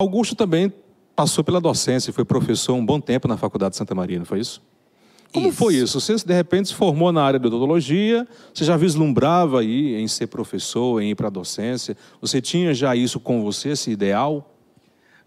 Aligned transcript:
Augusto 0.00 0.34
também 0.34 0.72
passou 1.14 1.44
pela 1.44 1.60
docência, 1.60 2.12
foi 2.12 2.24
professor 2.24 2.74
um 2.74 2.84
bom 2.84 3.00
tempo 3.00 3.28
na 3.28 3.36
Faculdade 3.36 3.72
de 3.72 3.76
Santa 3.76 3.94
Maria, 3.94 4.18
não 4.18 4.26
foi 4.26 4.40
isso? 4.40 4.60
Como 5.32 5.50
isso. 5.50 5.56
foi 5.56 5.74
isso? 5.76 6.00
Você, 6.00 6.16
de 6.16 6.34
repente, 6.34 6.68
se 6.70 6.74
formou 6.74 7.12
na 7.12 7.22
área 7.22 7.38
de 7.38 7.46
odontologia, 7.46 8.26
você 8.52 8.64
já 8.64 8.76
vislumbrava 8.76 9.60
aí 9.60 9.94
em 9.94 10.08
ser 10.08 10.26
professor, 10.26 11.00
em 11.00 11.10
ir 11.10 11.14
para 11.14 11.28
a 11.28 11.30
docência? 11.30 11.96
Você 12.20 12.40
tinha 12.40 12.74
já 12.74 12.96
isso 12.96 13.20
com 13.20 13.40
você, 13.44 13.68
esse 13.68 13.88
ideal? 13.92 14.52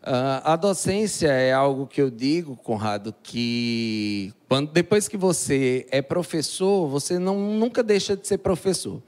Uh, 0.04 0.44
a 0.44 0.56
docência 0.58 1.30
é 1.30 1.54
algo 1.54 1.88
que 1.88 2.02
eu 2.02 2.12
digo, 2.12 2.58
Conrado, 2.58 3.16
que 3.24 4.34
quando, 4.50 4.70
depois 4.72 5.08
que 5.08 5.16
você 5.16 5.88
é 5.90 6.02
professor, 6.02 6.90
você 6.90 7.18
não, 7.18 7.40
nunca 7.40 7.82
deixa 7.82 8.18
de 8.18 8.28
ser 8.28 8.40
professor. 8.40 9.02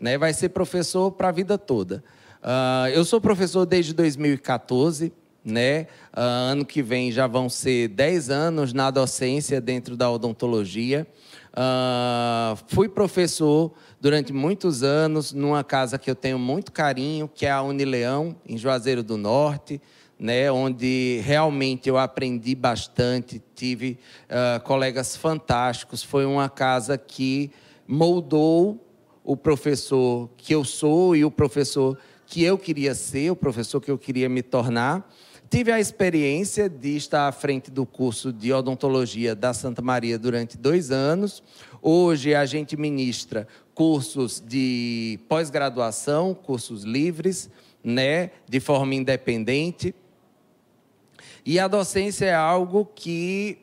Né? 0.00 0.16
Vai 0.16 0.32
ser 0.32 0.48
professor 0.48 1.12
para 1.12 1.28
a 1.28 1.32
vida 1.32 1.58
toda. 1.58 2.02
Uh, 2.42 2.88
eu 2.92 3.04
sou 3.04 3.20
professor 3.20 3.64
desde 3.64 3.94
2014, 3.94 5.12
né? 5.44 5.82
Uh, 6.12 6.20
ano 6.50 6.64
que 6.64 6.82
vem 6.82 7.12
já 7.12 7.26
vão 7.26 7.48
ser 7.48 7.88
10 7.88 8.30
anos 8.30 8.72
na 8.72 8.90
docência 8.90 9.60
dentro 9.60 9.96
da 9.96 10.10
odontologia. 10.10 11.06
Uh, 11.52 12.58
fui 12.66 12.88
professor 12.88 13.72
durante 14.00 14.32
muitos 14.32 14.82
anos 14.82 15.32
numa 15.32 15.62
casa 15.62 15.98
que 15.98 16.10
eu 16.10 16.14
tenho 16.14 16.38
muito 16.38 16.72
carinho, 16.72 17.30
que 17.32 17.46
é 17.46 17.50
a 17.50 17.62
Unileão, 17.62 18.34
em 18.48 18.58
Juazeiro 18.58 19.02
do 19.02 19.16
Norte 19.16 19.80
né, 20.22 20.52
onde 20.52 21.20
realmente 21.24 21.88
eu 21.88 21.98
aprendi 21.98 22.54
bastante, 22.54 23.42
tive 23.56 23.98
uh, 24.30 24.62
colegas 24.62 25.16
fantásticos. 25.16 26.00
Foi 26.00 26.24
uma 26.24 26.48
casa 26.48 26.96
que 26.96 27.50
moldou 27.88 28.86
o 29.24 29.36
professor 29.36 30.30
que 30.36 30.54
eu 30.54 30.64
sou 30.64 31.16
e 31.16 31.24
o 31.24 31.30
professor 31.30 31.98
que 32.32 32.42
eu 32.42 32.56
queria 32.56 32.94
ser, 32.94 33.30
o 33.30 33.36
professor 33.36 33.78
que 33.78 33.90
eu 33.90 33.98
queria 33.98 34.26
me 34.26 34.42
tornar. 34.42 35.06
Tive 35.50 35.70
a 35.70 35.78
experiência 35.78 36.66
de 36.66 36.96
estar 36.96 37.28
à 37.28 37.32
frente 37.32 37.70
do 37.70 37.84
curso 37.84 38.32
de 38.32 38.50
odontologia 38.50 39.34
da 39.34 39.52
Santa 39.52 39.82
Maria 39.82 40.18
durante 40.18 40.56
dois 40.56 40.90
anos. 40.90 41.42
Hoje 41.82 42.34
a 42.34 42.46
gente 42.46 42.74
ministra 42.74 43.46
cursos 43.74 44.40
de 44.40 45.20
pós-graduação, 45.28 46.32
cursos 46.32 46.84
livres, 46.84 47.50
né, 47.84 48.30
de 48.48 48.60
forma 48.60 48.94
independente. 48.94 49.94
E 51.44 51.58
a 51.58 51.68
docência 51.68 52.24
é 52.24 52.34
algo 52.34 52.86
que 52.94 53.58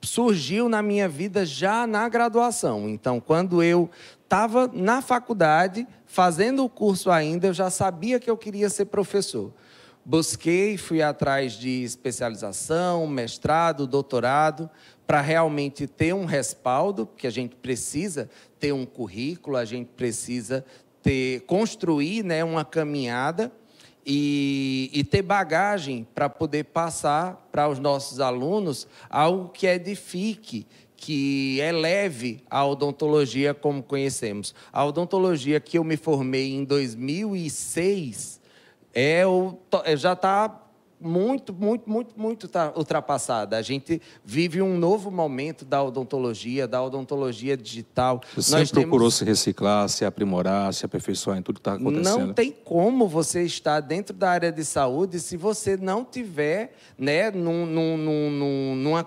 surgiu 0.00 0.66
na 0.66 0.82
minha 0.82 1.10
vida 1.10 1.44
já 1.44 1.86
na 1.86 2.08
graduação. 2.08 2.88
Então, 2.88 3.20
quando 3.20 3.62
eu 3.62 3.90
estava 4.22 4.66
na 4.72 5.02
faculdade, 5.02 5.86
fazendo 6.14 6.64
o 6.64 6.68
curso 6.68 7.10
ainda, 7.10 7.48
eu 7.48 7.52
já 7.52 7.68
sabia 7.70 8.20
que 8.20 8.30
eu 8.30 8.36
queria 8.36 8.70
ser 8.70 8.84
professor. 8.84 9.52
Busquei, 10.04 10.76
fui 10.76 11.02
atrás 11.02 11.54
de 11.54 11.82
especialização, 11.82 13.04
mestrado, 13.08 13.84
doutorado, 13.84 14.70
para 15.08 15.20
realmente 15.20 15.88
ter 15.88 16.14
um 16.14 16.24
respaldo, 16.24 17.04
porque 17.04 17.26
a 17.26 17.30
gente 17.30 17.56
precisa 17.56 18.30
ter 18.60 18.70
um 18.70 18.86
currículo, 18.86 19.56
a 19.56 19.64
gente 19.64 19.88
precisa 19.88 20.64
ter 21.02 21.40
construir, 21.48 22.22
né, 22.22 22.44
uma 22.44 22.64
caminhada 22.64 23.50
e, 24.06 24.90
e 24.92 25.02
ter 25.02 25.22
bagagem 25.22 26.06
para 26.14 26.28
poder 26.28 26.66
passar 26.66 27.48
para 27.50 27.68
os 27.68 27.80
nossos 27.80 28.20
alunos 28.20 28.86
algo 29.10 29.48
que 29.48 29.66
edifique, 29.66 30.64
que 31.04 31.60
eleve 31.60 32.42
a 32.48 32.64
odontologia 32.64 33.52
como 33.52 33.82
conhecemos. 33.82 34.54
A 34.72 34.82
odontologia 34.86 35.60
que 35.60 35.76
eu 35.76 35.84
me 35.84 35.98
formei 35.98 36.54
em 36.54 36.64
2006 36.64 38.40
é 38.94 39.26
o, 39.26 39.58
já 39.98 40.14
está 40.14 40.62
muito, 40.98 41.52
muito, 41.52 41.90
muito, 41.90 42.18
muito 42.18 42.50
ultrapassada. 42.74 43.58
A 43.58 43.62
gente 43.62 44.00
vive 44.24 44.62
um 44.62 44.78
novo 44.78 45.10
momento 45.10 45.62
da 45.66 45.82
odontologia, 45.82 46.66
da 46.66 46.82
odontologia 46.82 47.54
digital. 47.54 48.22
Você 48.34 48.52
Nós 48.52 48.70
sempre 48.70 48.84
procurou 48.84 49.10
se 49.10 49.26
reciclar, 49.26 49.86
se 49.90 50.06
aprimorar, 50.06 50.72
se 50.72 50.86
aperfeiçoar 50.86 51.36
em 51.36 51.42
tudo 51.42 51.56
que 51.56 51.60
está 51.60 51.74
acontecendo. 51.74 52.28
Não 52.28 52.32
tem 52.32 52.50
como 52.50 53.06
você 53.06 53.42
estar 53.42 53.80
dentro 53.80 54.16
da 54.16 54.30
área 54.30 54.50
de 54.50 54.64
saúde 54.64 55.20
se 55.20 55.36
você 55.36 55.76
não 55.76 56.02
tiver 56.02 56.74
né, 56.96 57.30
num, 57.30 57.66
num, 57.66 57.98
num, 57.98 58.74
numa 58.76 59.04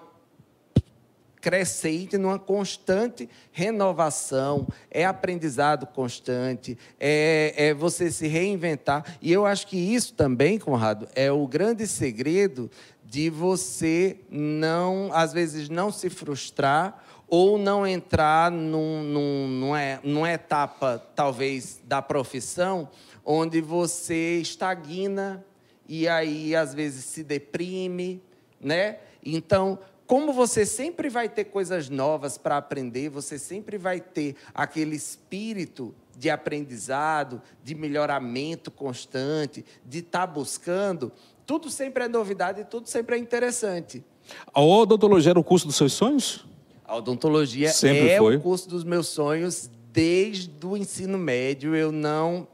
crescente, 1.48 2.18
numa 2.18 2.38
constante 2.38 3.30
renovação, 3.54 4.68
é 4.92 5.06
aprendizado 5.06 5.88
constante, 5.88 6.78
é, 7.00 7.54
é, 7.56 7.74
você 7.74 8.12
se 8.12 8.28
reinventar. 8.28 9.18
E 9.22 9.32
eu 9.32 9.46
acho 9.46 9.66
que 9.68 9.78
isso 9.78 10.14
também, 10.14 10.60
Conrado, 10.60 11.08
é 11.16 11.32
o 11.32 11.48
grande 11.48 11.88
segredo 11.88 12.70
de 13.02 13.30
você 13.30 14.18
não, 14.30 15.10
às 15.14 15.32
vezes, 15.32 15.70
não 15.70 15.90
se 15.90 16.10
frustrar 16.10 17.02
ou 17.30 17.58
não 17.58 17.88
entrar 17.88 18.52
num, 18.52 19.02
num, 19.02 19.48
numa, 19.48 19.80
numa 20.04 20.30
etapa, 20.30 21.02
talvez, 21.16 21.80
da 21.86 22.02
profissão, 22.02 22.90
onde 23.24 23.62
você 23.62 24.42
estagna 24.42 25.46
e 25.88 26.10
aí, 26.10 26.54
às 26.54 26.74
vezes, 26.74 27.06
se 27.06 27.24
deprime, 27.24 28.22
né? 28.60 28.98
Então, 29.24 29.80
como 30.08 30.32
você 30.32 30.66
sempre 30.66 31.10
vai 31.10 31.28
ter 31.28 31.44
coisas 31.46 31.90
novas 31.90 32.38
para 32.38 32.56
aprender, 32.56 33.10
você 33.10 33.38
sempre 33.38 33.78
vai 33.78 34.00
ter 34.00 34.38
aquele 34.54 34.96
espírito 34.96 35.94
de 36.18 36.30
aprendizado, 36.30 37.42
de 37.62 37.76
melhoramento 37.76 38.72
constante, 38.72 39.66
de 39.86 40.00
estar 40.00 40.26
tá 40.26 40.28
buscando, 40.28 41.12
tudo 41.46 41.70
sempre 41.70 42.06
é 42.06 42.08
novidade 42.08 42.62
e 42.62 42.66
tudo 42.66 42.88
sempre 42.88 43.18
é 43.18 43.20
interessante. 43.20 44.04
A 44.54 44.62
odontologia 44.62 45.32
era 45.32 45.40
o 45.40 45.44
curso 45.44 45.68
dos 45.68 45.76
seus 45.76 45.94
sonhos? 45.94 46.46
A 46.86 46.96
odontologia 46.96 47.70
sempre 47.70 48.10
é 48.10 48.18
foi. 48.18 48.38
o 48.38 48.42
curso 48.42 48.70
dos 48.70 48.86
meus 48.86 49.08
sonhos 49.08 49.70
desde 49.92 50.66
o 50.66 50.78
ensino 50.78 51.18
médio. 51.18 51.76
Eu 51.76 51.92
não. 51.92 52.48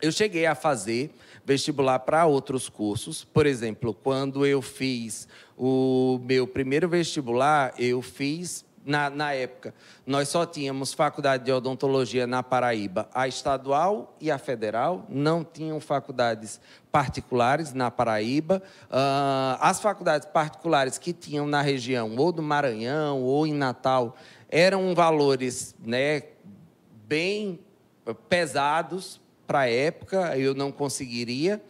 Eu 0.00 0.10
cheguei 0.10 0.46
a 0.46 0.54
fazer 0.54 1.14
vestibular 1.44 1.98
para 2.00 2.26
outros 2.26 2.68
cursos. 2.68 3.24
Por 3.24 3.46
exemplo, 3.46 3.94
quando 3.94 4.46
eu 4.46 4.62
fiz 4.62 5.28
o 5.56 6.18
meu 6.24 6.46
primeiro 6.46 6.88
vestibular, 6.88 7.74
eu 7.78 8.00
fiz 8.02 8.64
na, 8.84 9.08
na, 9.08 9.32
época, 9.32 9.74
nós 10.06 10.28
só 10.28 10.44
tínhamos 10.44 10.92
faculdade 10.92 11.44
de 11.44 11.52
odontologia 11.52 12.26
na 12.26 12.42
Paraíba, 12.42 13.08
a 13.14 13.26
estadual 13.26 14.14
e 14.20 14.30
a 14.30 14.36
federal, 14.36 15.06
não 15.08 15.42
tinham 15.42 15.80
faculdades 15.80 16.60
particulares 16.92 17.72
na 17.72 17.90
Paraíba. 17.90 18.62
Uh, 18.90 19.56
as 19.60 19.80
faculdades 19.80 20.28
particulares 20.28 20.98
que 20.98 21.14
tinham 21.14 21.46
na 21.46 21.62
região, 21.62 22.14
ou 22.16 22.30
do 22.30 22.42
Maranhão, 22.42 23.22
ou 23.22 23.46
em 23.46 23.54
Natal, 23.54 24.16
eram 24.50 24.94
valores 24.94 25.74
né, 25.82 26.24
bem 27.06 27.58
pesados 28.28 29.18
para 29.46 29.60
a 29.60 29.70
época, 29.70 30.36
eu 30.38 30.54
não 30.54 30.72
conseguiria. 30.72 31.62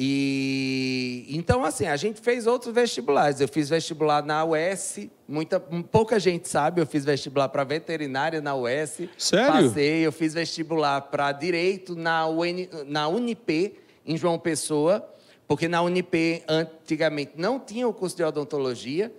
E 0.00 1.26
então 1.28 1.64
assim, 1.64 1.86
a 1.86 1.96
gente 1.96 2.20
fez 2.20 2.46
outros 2.46 2.72
vestibulares. 2.72 3.40
Eu 3.40 3.48
fiz 3.48 3.68
vestibular 3.68 4.24
na 4.24 4.44
UES, 4.44 5.08
muita 5.26 5.58
pouca 5.58 6.20
gente 6.20 6.48
sabe, 6.48 6.80
eu 6.80 6.86
fiz 6.86 7.04
vestibular 7.04 7.48
para 7.48 7.64
veterinária 7.64 8.40
na 8.40 8.54
UES. 8.54 9.08
Sério? 9.18 9.68
Passei, 9.68 10.06
eu 10.06 10.12
fiz 10.12 10.34
vestibular 10.34 11.00
para 11.00 11.32
direito 11.32 11.96
na 11.96 12.28
UN, 12.28 12.68
na 12.86 13.08
Unip 13.08 13.76
em 14.06 14.16
João 14.16 14.38
Pessoa, 14.38 15.04
porque 15.48 15.66
na 15.66 15.82
Unip 15.82 16.44
antigamente 16.46 17.32
não 17.36 17.58
tinha 17.58 17.88
o 17.88 17.92
curso 17.92 18.16
de 18.16 18.22
odontologia. 18.22 19.12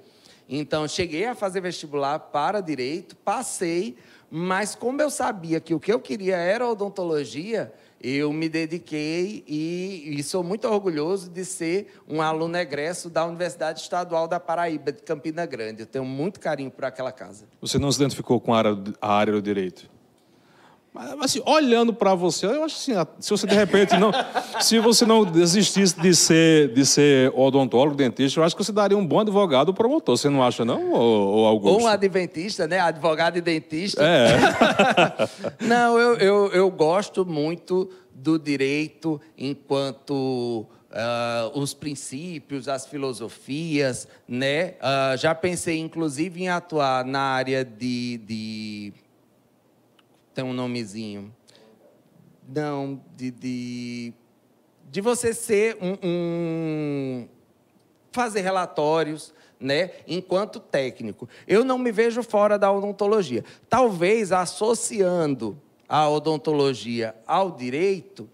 Então 0.47 0.87
cheguei 0.87 1.25
a 1.25 1.35
fazer 1.35 1.59
vestibular 1.59 2.17
para 2.17 2.61
direito, 2.61 3.17
passei, 3.17 3.97
mas 4.31 4.75
como 4.75 5.01
eu 5.01 5.09
sabia 5.09 5.59
que 5.59 5.73
o 5.73 5.79
que 5.79 5.91
eu 5.91 5.99
queria 5.99 6.37
era 6.37 6.67
odontologia, 6.67 7.71
eu 8.01 8.31
me 8.31 8.47
dediquei 8.47 9.43
e, 9.47 10.15
e, 10.17 10.23
sou 10.23 10.43
muito 10.43 10.67
orgulhoso 10.67 11.29
de 11.29 11.43
ser 11.43 12.01
um 12.07 12.21
aluno 12.21 12.57
egresso 12.57 13.09
da 13.09 13.25
Universidade 13.25 13.81
Estadual 13.81 14.27
da 14.27 14.39
Paraíba, 14.39 14.91
de 14.91 15.01
Campina 15.03 15.45
Grande. 15.45 15.81
Eu 15.81 15.85
tenho 15.85 16.05
muito 16.05 16.39
carinho 16.39 16.71
por 16.71 16.85
aquela 16.85 17.11
casa. 17.11 17.45
Você 17.59 17.77
não 17.77 17.91
se 17.91 17.99
identificou 17.99 18.39
com 18.39 18.53
a 18.53 18.57
área, 18.57 18.77
a 19.01 19.13
área 19.13 19.33
do 19.33 19.41
direito? 19.41 19.89
Mas, 20.91 21.11
assim, 21.21 21.41
olhando 21.45 21.93
para 21.93 22.15
você, 22.15 22.47
eu 22.47 22.63
acho 22.63 22.75
assim, 22.75 23.09
se 23.19 23.29
você 23.29 23.45
de 23.45 23.53
repente 23.53 23.95
não, 23.95 24.11
se 24.59 24.79
você 24.79 25.05
não 25.05 25.23
desistisse 25.23 25.99
de 25.99 26.15
ser, 26.15 26.73
de 26.73 26.83
ser 26.85 27.31
odontólogo, 27.35 27.95
dentista, 27.95 28.39
eu 28.39 28.43
acho 28.43 28.55
que 28.55 28.63
você 28.63 28.71
daria 28.71 28.97
um 28.97 29.05
bom 29.05 29.19
advogado 29.19 29.73
promotor. 29.73 30.17
Você 30.17 30.29
não 30.29 30.43
acha 30.43 30.65
não, 30.65 30.91
ou, 30.91 31.27
ou 31.27 31.45
Augusto? 31.45 31.75
Ou 31.75 31.83
um 31.83 31.87
adventista, 31.87 32.67
né? 32.67 32.79
Advogado 32.79 33.37
e 33.37 33.41
dentista. 33.41 34.03
É. 34.03 34.29
não, 35.63 35.97
eu, 35.99 36.15
eu, 36.17 36.47
eu 36.53 36.71
gosto 36.71 37.23
muito 37.25 37.89
do 38.13 38.37
direito 38.37 39.19
enquanto 39.37 40.65
Uh, 40.89 41.59
os 41.59 41.71
princípios, 41.71 42.67
as 42.67 42.87
filosofias, 42.87 44.07
né? 44.27 44.73
Uh, 44.81 45.15
já 45.17 45.35
pensei, 45.35 45.77
inclusive, 45.77 46.41
em 46.41 46.49
atuar 46.49 47.05
na 47.05 47.21
área 47.21 47.63
de, 47.63 48.17
de 48.25 48.93
tem 50.33 50.43
um 50.43 50.53
nomezinho. 50.53 51.33
Não, 52.47 53.01
de, 53.15 53.31
de 53.31 54.13
de 54.91 55.01
você 55.01 55.33
ser 55.33 55.77
um, 55.81 55.97
um 56.03 57.27
fazer 58.11 58.41
relatórios, 58.41 59.33
né, 59.59 59.91
enquanto 60.07 60.59
técnico. 60.59 61.29
Eu 61.47 61.63
não 61.63 61.77
me 61.77 61.91
vejo 61.91 62.23
fora 62.23 62.57
da 62.57 62.71
odontologia. 62.71 63.43
Talvez 63.69 64.31
associando 64.31 65.59
a 65.87 66.09
odontologia 66.09 67.15
ao 67.27 67.51
direito, 67.51 68.27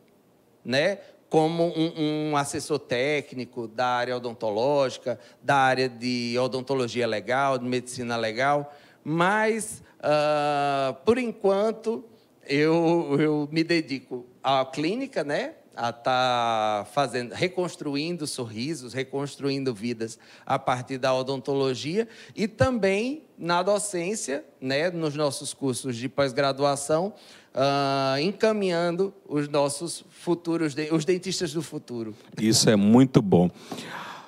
né, 0.63 0.99
como 1.29 1.65
um, 1.75 2.29
um, 2.31 2.37
assessor 2.37 2.79
técnico 2.79 3.67
da 3.67 3.87
área 3.87 4.15
odontológica, 4.15 5.19
da 5.41 5.57
área 5.57 5.89
de 5.89 6.37
odontologia 6.39 7.05
legal, 7.05 7.57
de 7.57 7.65
medicina 7.65 8.15
legal, 8.15 8.73
mas, 9.03 9.83
uh, 9.99 10.93
por 11.05 11.17
enquanto, 11.17 12.03
eu, 12.47 13.17
eu 13.19 13.49
me 13.51 13.63
dedico 13.63 14.25
à 14.43 14.65
clínica, 14.65 15.23
né? 15.23 15.55
a 15.75 15.89
estar 15.89 16.03
tá 16.03 16.87
fazendo, 16.93 17.33
reconstruindo 17.33 18.25
sorrisos, 18.25 18.93
reconstruindo 18.93 19.73
vidas 19.73 20.17
a 20.45 20.57
partir 20.57 20.97
da 20.97 21.13
odontologia 21.13 22.07
e 22.35 22.47
também 22.47 23.23
na 23.37 23.61
docência, 23.61 24.45
né, 24.61 24.89
nos 24.89 25.15
nossos 25.15 25.53
cursos 25.53 25.97
de 25.97 26.07
pós-graduação, 26.07 27.13
uh, 27.53 28.19
encaminhando 28.19 29.13
os 29.27 29.49
nossos 29.49 30.05
futuros, 30.09 30.75
os 30.91 31.03
dentistas 31.03 31.51
do 31.51 31.61
futuro. 31.61 32.15
Isso 32.39 32.69
é 32.69 32.75
muito 32.75 33.21
bom. 33.21 33.49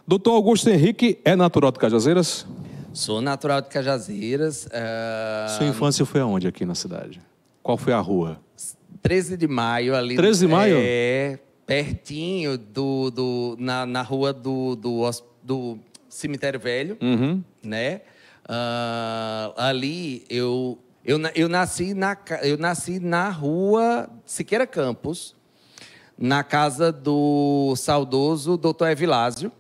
Doutor 0.06 0.32
Augusto 0.32 0.70
Henrique 0.70 1.20
é 1.24 1.36
natural 1.36 1.72
de 1.72 1.80
Cajazeiras? 1.80 2.46
Sou 2.94 3.22
natural 3.22 3.62
de 3.62 3.70
Cajazeiras. 3.70 4.66
Uh... 4.66 5.58
Sua 5.58 5.68
infância 5.68 6.06
foi 6.06 6.22
aonde 6.22 6.48
aqui 6.48 6.66
na 6.66 6.76
cidade? 6.76 7.22
Qual 7.62 7.78
foi 7.78 7.94
a 7.94 8.00
rua? 8.00 8.40
13 9.02 9.38
de 9.38 9.48
maio 9.48 9.96
ali. 9.96 10.16
13 10.16 10.48
de 10.48 10.52
maio? 10.52 10.78
É, 10.80 11.40
pertinho 11.66 12.58
do, 12.58 13.12
do 13.12 13.56
na, 13.60 13.86
na 13.86 14.02
rua 14.02 14.34
do, 14.34 14.76
do, 14.76 15.10
do 15.44 15.80
cemitério 16.10 16.60
velho, 16.60 16.98
uhum. 17.02 17.44
né? 17.64 18.02
Uh, 18.50 19.54
ali 19.58 20.24
eu, 20.30 20.80
eu, 21.04 21.20
eu, 21.36 21.50
nasci 21.50 21.94
na, 21.94 22.18
eu 22.42 22.58
nasci 22.58 23.00
na 23.00 23.30
rua 23.30 24.10
Siqueira 24.26 24.66
Campos, 24.66 25.36
na 26.18 26.44
casa 26.44 26.92
do 26.92 27.76
saudoso 27.76 28.56
doutor 28.56 28.90
Evilásio. 28.90 29.52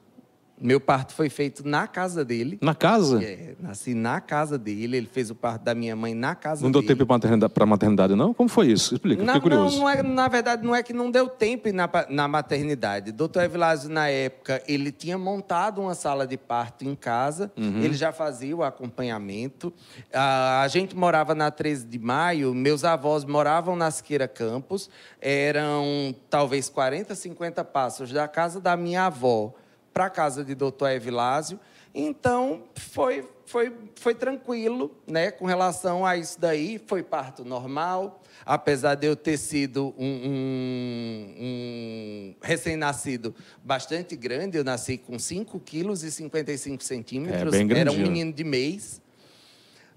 Meu 0.60 0.80
parto 0.80 1.14
foi 1.14 1.30
feito 1.30 1.68
na 1.68 1.88
casa 1.88 2.26
dele. 2.26 2.58
Na 2.62 2.74
casa? 2.74 3.24
É, 3.24 3.56
nasci 3.60 3.94
na 3.94 4.20
casa 4.20 4.58
dele. 4.58 4.98
Ele 4.98 5.08
fez 5.12 5.30
o 5.30 5.36
parto 5.36 5.64
da 5.64 5.76
minha 5.76 5.96
mãe 5.96 6.16
na 6.16 6.34
casa 6.34 6.64
não 6.64 6.72
dele. 6.72 6.82
Não 6.82 6.96
deu 6.96 6.98
tempo 6.98 7.50
para 7.50 7.64
a 7.64 7.68
maternidade, 7.68 8.16
não? 8.16 8.34
Como 8.34 8.50
foi 8.50 8.68
isso? 8.68 8.96
Explica, 8.96 9.24
não, 9.24 9.36
fiquei 9.36 9.52
curioso. 9.52 9.76
Não, 9.76 9.84
não 9.84 9.90
é, 9.90 10.02
na 10.02 10.28
verdade, 10.28 10.66
não 10.66 10.76
é 10.76 10.82
que 10.82 10.94
não 10.94 11.12
deu 11.12 11.30
tempo 11.30 11.72
na, 11.72 11.88
na 12.10 12.28
maternidade. 12.28 13.12
Doutor 13.12 13.44
Evilásio, 13.44 13.90
na 13.90 14.10
época, 14.10 14.64
ele 14.68 14.92
tinha 14.92 15.16
montado 15.16 15.80
uma 15.80 15.94
sala 15.94 16.26
de 16.26 16.38
parto 16.38 16.84
em 16.84 16.96
casa. 16.96 17.52
Uhum. 17.56 17.84
Ele 17.84 17.94
já 17.94 18.12
fazia 18.12 18.56
o 18.56 18.64
acompanhamento. 18.64 19.72
A, 20.12 20.64
a 20.64 20.68
gente 20.68 20.96
morava 20.96 21.36
na 21.36 21.52
13 21.52 21.86
de 21.86 22.00
maio. 22.00 22.56
Meus 22.56 22.84
avós 22.84 23.24
moravam 23.24 23.76
na 23.76 23.92
Siqueira 23.92 24.28
Campos. 24.28 24.90
Eram 25.22 26.16
talvez 26.32 26.68
40, 26.68 27.14
50 27.14 27.64
passos 27.64 28.12
da 28.12 28.28
casa 28.28 28.60
da 28.60 28.76
minha 28.76 29.06
avó 29.06 29.54
para 29.98 30.06
a 30.06 30.10
casa 30.12 30.46
de 30.46 30.54
doutor 30.54 30.92
Evilásio. 30.92 31.60
Então, 31.92 32.66
foi, 32.76 33.28
foi, 33.48 33.74
foi 33.96 34.14
tranquilo 34.14 34.96
né, 35.08 35.32
com 35.32 35.48
relação 35.48 36.06
a 36.06 36.16
isso 36.16 36.40
daí. 36.40 36.80
Foi 36.86 37.02
parto 37.02 37.44
normal, 37.44 38.22
apesar 38.46 38.94
de 38.94 39.08
eu 39.08 39.16
ter 39.16 39.38
sido 39.40 39.96
um, 39.98 40.06
um, 40.06 41.36
um 41.40 42.36
recém-nascido 42.44 43.34
bastante 43.64 44.16
grande. 44.16 44.56
Eu 44.56 44.64
nasci 44.64 45.00
com 45.00 45.18
5 45.18 45.60
quilos 45.62 46.04
e 46.04 46.12
55 46.12 46.84
centímetros. 46.84 47.52
É 47.56 47.64
bem 47.64 47.76
Era 47.76 47.92
um 47.92 47.98
menino 47.98 48.32
de 48.32 48.44
mês. 48.44 49.02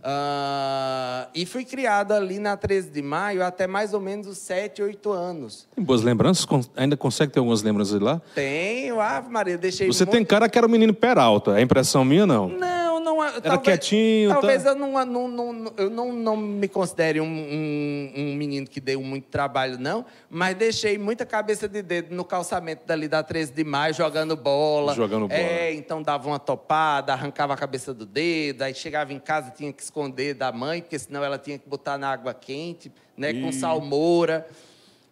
Uh, 0.00 1.28
e 1.34 1.44
fui 1.44 1.64
criado 1.64 2.12
ali 2.12 2.38
na 2.38 2.56
13 2.56 2.90
de 2.90 3.02
maio 3.02 3.44
até 3.44 3.66
mais 3.66 3.92
ou 3.92 4.00
menos 4.00 4.26
os 4.26 4.38
7, 4.38 4.82
8 4.82 5.12
anos. 5.12 5.68
Tem 5.74 5.84
boas 5.84 6.02
lembranças? 6.02 6.46
Ainda 6.74 6.96
consegue 6.96 7.32
ter 7.32 7.38
algumas 7.38 7.62
lembranças 7.62 7.98
de 7.98 8.04
lá? 8.04 8.20
Tenho, 8.34 8.98
Ave 8.98 9.28
Maria, 9.30 9.58
deixei 9.58 9.86
Você 9.86 10.06
tem 10.06 10.24
cara 10.24 10.48
que 10.48 10.56
era 10.56 10.66
o 10.66 10.70
menino 10.70 10.94
Peralta, 10.94 11.58
é 11.58 11.62
impressão 11.62 12.04
minha 12.04 12.26
não? 12.26 12.48
Não, 12.48 12.79
não. 13.00 13.22
Era 13.22 13.40
talvez, 13.40 13.62
quietinho? 13.62 14.30
Talvez 14.30 14.62
tá... 14.62 14.70
eu, 14.70 14.74
não, 14.74 15.04
não, 15.04 15.28
não, 15.28 15.72
eu 15.76 15.90
não, 15.90 16.12
não 16.12 16.36
me 16.36 16.68
considere 16.68 17.20
um, 17.20 17.26
um, 17.26 18.12
um, 18.16 18.34
menino 18.34 18.66
que 18.66 18.80
deu 18.80 19.00
muito 19.00 19.28
trabalho, 19.28 19.78
não, 19.78 20.04
mas 20.28 20.54
deixei 20.56 20.98
muita 20.98 21.26
cabeça 21.26 21.68
de 21.68 21.82
dedo 21.82 22.14
no 22.14 22.24
calçamento 22.24 22.86
dali 22.86 23.08
da 23.08 23.22
13 23.22 23.52
de 23.52 23.64
maio, 23.64 23.94
jogando 23.94 24.36
bola. 24.36 24.94
Jogando 24.94 25.28
bola. 25.28 25.40
É, 25.40 25.72
então 25.72 26.02
dava 26.02 26.28
uma 26.28 26.38
topada, 26.38 27.12
arrancava 27.12 27.54
a 27.54 27.56
cabeça 27.56 27.92
do 27.92 28.06
dedo, 28.06 28.62
aí 28.62 28.74
chegava 28.74 29.12
em 29.12 29.18
casa 29.18 29.50
tinha 29.50 29.72
que 29.72 29.82
esconder 29.82 30.34
da 30.34 30.52
mãe, 30.52 30.80
porque 30.80 30.98
senão 30.98 31.24
ela 31.24 31.38
tinha 31.38 31.58
que 31.58 31.68
botar 31.68 31.98
na 31.98 32.10
água 32.10 32.32
quente, 32.32 32.92
né, 33.16 33.34
com 33.34 33.52
salmoura, 33.52 34.46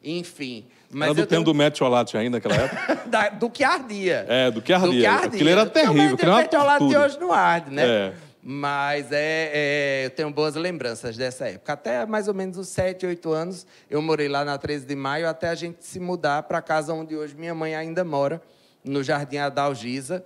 enfim. 0.03 0.67
Mas 0.91 1.09
do 1.11 1.17
tempo 1.17 1.29
tenho... 1.29 1.45
do 1.45 1.55
metiolate 1.55 2.17
ainda 2.17 2.39
naquela 2.39 2.55
época? 2.55 3.03
da, 3.07 3.29
do 3.29 3.51
que 3.51 3.63
ardia. 3.63 4.25
É, 4.29 4.51
do 4.51 4.63
que 4.63 4.73
ardia. 4.73 4.89
Do 4.89 4.99
que 4.99 5.07
ardia. 5.07 5.29
Aquilo 5.29 5.51
era 5.51 5.67
terrível. 5.67 6.19
Não, 6.23 6.35
o 6.35 6.37
metiolate 6.39 6.89
de 6.89 6.97
hoje 6.97 7.21
não 7.21 7.33
arde, 7.33 7.71
né? 7.71 7.87
É. 7.87 8.13
Mas 8.43 9.13
é, 9.13 9.51
é, 9.53 10.07
eu 10.07 10.11
tenho 10.11 10.31
boas 10.31 10.55
lembranças 10.55 11.17
dessa 11.17 11.49
época. 11.49 11.73
Até 11.73 12.07
mais 12.07 12.29
ou 12.29 12.35
menos 12.35 12.57
os 12.57 12.69
7, 12.69 13.05
8 13.05 13.31
anos, 13.33 13.67
eu 13.91 14.01
morei 14.01 14.29
lá 14.29 14.45
na 14.45 14.57
13 14.57 14.87
de 14.87 14.97
maio, 14.97 15.29
até 15.29 15.49
a 15.49 15.55
gente 15.55 15.85
se 15.85 16.01
mudar 16.01 16.45
para 16.45 16.59
a 16.59 16.63
casa 16.63 16.95
onde 16.95 17.15
hoje 17.15 17.35
minha 17.35 17.55
mãe 17.55 17.75
ainda 17.75 18.05
mora, 18.05 18.41
no 18.83 19.03
Jardim 19.03 19.37
Adalgisa, 19.37 20.25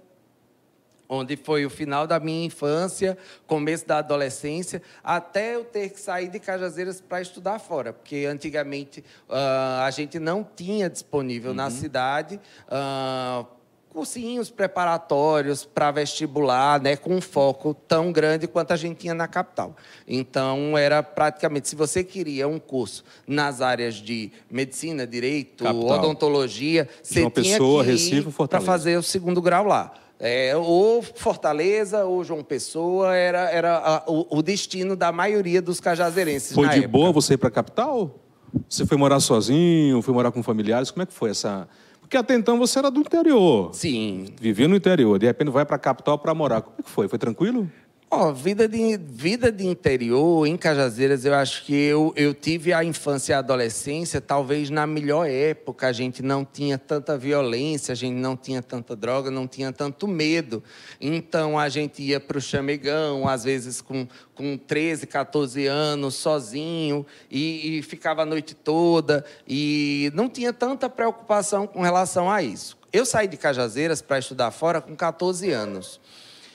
onde 1.13 1.37
foi 1.37 1.67
o 1.67 1.71
final 1.71 2.07
da 2.07 2.19
minha 2.19 2.47
infância, 2.47 3.19
começo 3.47 3.87
da 3.87 3.99
adolescência, 3.99 4.81
até 5.05 5.57
eu 5.57 5.65
ter 5.65 5.91
que 5.91 6.01
sair 6.01 6.29
de 6.29 6.41
Cajazeiras 6.41 7.03
para 7.03 7.21
estudar 7.21 7.59
fora, 7.59 7.93
porque 7.93 8.25
antigamente 8.25 9.05
uh, 9.29 9.83
a 9.83 9.91
gente 9.91 10.19
não 10.19 10.43
tinha 10.43 10.89
disponível 10.89 11.51
uhum. 11.51 11.57
na 11.57 11.71
cidade. 11.71 12.41
Uh, 12.67 13.47
cursinhos 13.91 14.49
preparatórios 14.49 15.67
para 15.67 15.91
vestibular, 15.91 16.81
né, 16.81 16.97
com 16.97 17.15
um 17.15 17.21
foco 17.21 17.75
tão 17.87 18.11
grande 18.11 18.49
quanto 18.49 18.73
a 18.73 18.77
gente 18.77 18.97
tinha 18.97 19.13
na 19.13 19.29
capital. 19.29 19.77
Então, 20.09 20.79
era 20.79 21.03
praticamente, 21.03 21.69
se 21.69 21.77
você 21.77 22.03
queria 22.03 22.49
um 22.49 22.59
curso 22.59 23.05
nas 23.27 23.61
áreas 23.61 23.97
de 23.97 24.33
medicina, 24.51 25.07
direito, 25.07 25.65
capital. 25.65 25.99
odontologia, 25.99 26.89
você 27.03 27.21
João 27.21 27.31
tinha 27.31 27.59
Pessoa, 27.59 27.85
que 27.85 27.91
ir 27.91 28.25
para 28.49 28.63
fazer 28.63 28.97
o 28.97 29.03
segundo 29.03 29.43
grau 29.43 29.67
lá. 29.67 29.93
É, 30.25 30.57
ou 30.57 31.03
Fortaleza 31.03 32.05
ou 32.05 32.23
João 32.23 32.45
Pessoa 32.45 33.13
era, 33.13 33.51
era 33.51 33.77
a, 33.79 34.05
o, 34.07 34.39
o, 34.39 34.41
destino 34.41 34.95
da 34.95 35.11
maioria 35.11 35.61
dos 35.61 35.81
cajazeirenses. 35.81 36.53
Foi 36.53 36.69
de 36.69 36.79
época. 36.79 36.89
boa 36.89 37.11
você 37.11 37.35
ir 37.35 37.39
para 37.39 37.49
a 37.49 37.51
capital? 37.51 38.21
Você 38.69 38.87
foi 38.87 38.97
morar 38.97 39.19
sozinho? 39.19 40.01
Foi 40.01 40.15
morar 40.15 40.31
com 40.31 40.41
familiares? 40.41 40.93
Como 40.93 41.03
é 41.03 41.07
que 41.07 41.13
foi 41.13 41.31
essa? 41.31 41.69
Porque 42.01 42.17
até 42.17 42.37
então 42.37 42.57
você 42.57 42.79
era 42.79 42.89
do 42.89 43.01
interior. 43.01 43.75
Sim. 43.75 44.27
Vivia 44.41 44.69
no 44.69 44.77
interior. 44.77 45.19
De 45.19 45.27
repente 45.27 45.51
vai 45.51 45.65
para 45.65 45.75
a 45.75 45.79
capital 45.79 46.17
para 46.17 46.33
morar. 46.33 46.63
Como 46.63 46.77
é 46.79 46.83
que 46.85 46.91
foi? 46.91 47.09
Foi 47.09 47.19
tranquilo? 47.19 47.69
Oh, 48.15 48.31
vida, 48.31 48.69
de, 48.69 48.99
vida 48.99 49.51
de 49.51 49.67
interior, 49.67 50.47
em 50.47 50.55
Cajazeiras, 50.55 51.25
eu 51.25 51.33
acho 51.33 51.65
que 51.65 51.75
eu, 51.75 52.13
eu 52.15 52.35
tive 52.35 52.71
a 52.71 52.85
infância 52.85 53.33
e 53.33 53.35
a 53.35 53.39
adolescência, 53.39 54.21
talvez 54.21 54.69
na 54.69 54.87
melhor 54.87 55.27
época. 55.27 55.87
A 55.87 55.93
gente 55.93 56.23
não 56.23 56.45
tinha 56.45 56.77
tanta 56.77 57.17
violência, 57.17 57.93
a 57.93 57.95
gente 57.95 58.17
não 58.17 58.37
tinha 58.37 58.61
tanta 58.61 58.95
droga, 58.95 59.31
não 59.31 59.49
tinha 59.49 59.73
tanto 59.73 60.07
medo. 60.07 60.63
Então, 61.01 61.59
a 61.59 61.71
gente 61.71 62.03
ia 62.03 62.21
para 62.21 62.37
o 62.37 62.41
chamegão, 62.41 63.27
às 63.27 63.45
vezes 63.45 63.81
com, 63.81 64.07
com 64.35 64.59
13, 64.59 65.07
14 65.07 65.67
anos, 65.67 66.15
sozinho, 66.15 67.07
e, 67.31 67.79
e 67.79 67.83
ficava 67.83 68.25
a 68.25 68.27
noite 68.27 68.55
toda, 68.55 69.25
e 69.49 70.13
não 70.15 70.29
tinha 70.29 70.53
tanta 70.53 70.87
preocupação 70.87 71.67
com 71.67 71.81
relação 71.81 72.31
a 72.31 72.43
isso. 72.43 72.77
Eu 72.93 73.07
saí 73.07 73.27
de 73.27 73.39
Cajazeiras 73.39 74.03
para 74.03 74.19
estudar 74.19 74.51
fora 74.51 74.79
com 74.79 74.95
14 74.95 75.51
anos. 75.51 75.99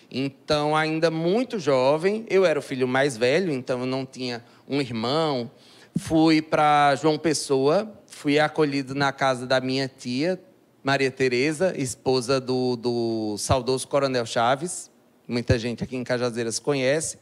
Então, 0.09 0.75
ainda 0.75 1.11
muito 1.11 1.59
jovem, 1.59 2.25
eu 2.29 2.45
era 2.45 2.57
o 2.57 2.61
filho 2.61 2.87
mais 2.87 3.17
velho, 3.17 3.51
então 3.51 3.81
eu 3.81 3.85
não 3.85 4.05
tinha 4.05 4.43
um 4.67 4.79
irmão. 4.79 5.51
Fui 5.97 6.41
para 6.41 6.95
João 6.95 7.17
Pessoa, 7.17 7.91
fui 8.07 8.39
acolhido 8.39 8.95
na 8.95 9.11
casa 9.11 9.45
da 9.45 9.59
minha 9.59 9.87
tia, 9.87 10.39
Maria 10.83 11.11
Tereza, 11.11 11.73
esposa 11.77 12.39
do, 12.39 12.77
do 12.77 13.37
saudoso 13.37 13.87
Coronel 13.87 14.25
Chaves. 14.25 14.89
Muita 15.27 15.59
gente 15.59 15.83
aqui 15.83 15.97
em 15.97 16.03
Cajazeiras 16.03 16.59
conhece. 16.59 17.17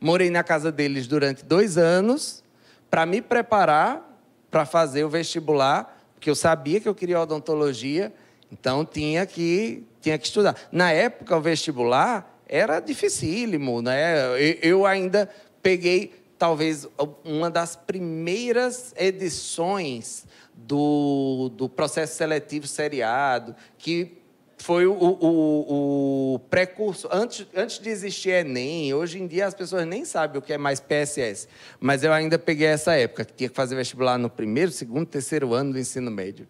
Morei 0.00 0.30
na 0.30 0.44
casa 0.44 0.70
deles 0.70 1.08
durante 1.08 1.44
dois 1.44 1.76
anos 1.76 2.44
para 2.88 3.04
me 3.04 3.20
preparar 3.20 4.06
para 4.50 4.66
fazer 4.66 5.04
o 5.04 5.08
vestibular, 5.08 5.98
porque 6.14 6.28
eu 6.28 6.34
sabia 6.34 6.80
que 6.80 6.88
eu 6.88 6.94
queria 6.94 7.20
odontologia, 7.20 8.12
então 8.50 8.84
tinha 8.84 9.24
que 9.24 9.84
tinha 10.00 10.18
que 10.18 10.26
estudar. 10.26 10.56
Na 10.72 10.90
época, 10.90 11.36
o 11.36 11.40
vestibular 11.40 12.38
era 12.48 12.80
dificílimo, 12.80 13.80
né? 13.80 14.14
Eu 14.62 14.84
ainda 14.86 15.30
peguei 15.62 16.12
talvez 16.38 16.88
uma 17.24 17.50
das 17.50 17.76
primeiras 17.76 18.94
edições 18.96 20.26
do, 20.54 21.50
do 21.54 21.68
processo 21.68 22.16
seletivo 22.16 22.66
seriado, 22.66 23.54
que 23.78 24.20
foi 24.56 24.86
o, 24.86 24.92
o, 24.92 26.34
o 26.34 26.38
precurso. 26.50 27.08
Antes, 27.10 27.46
antes 27.54 27.78
de 27.78 27.88
existir 27.88 28.30
Enem, 28.30 28.92
hoje 28.92 29.20
em 29.20 29.26
dia 29.26 29.46
as 29.46 29.54
pessoas 29.54 29.86
nem 29.86 30.04
sabem 30.04 30.38
o 30.38 30.42
que 30.42 30.52
é 30.52 30.58
mais 30.58 30.80
PSS. 30.80 31.48
Mas 31.78 32.04
eu 32.04 32.12
ainda 32.12 32.38
peguei 32.38 32.66
essa 32.66 32.94
época, 32.94 33.24
que 33.24 33.32
tinha 33.32 33.48
que 33.48 33.56
fazer 33.56 33.74
vestibular 33.74 34.18
no 34.18 34.28
primeiro, 34.28 34.70
segundo, 34.70 35.06
terceiro 35.06 35.54
ano 35.54 35.72
do 35.72 35.78
ensino 35.78 36.10
médio. 36.10 36.46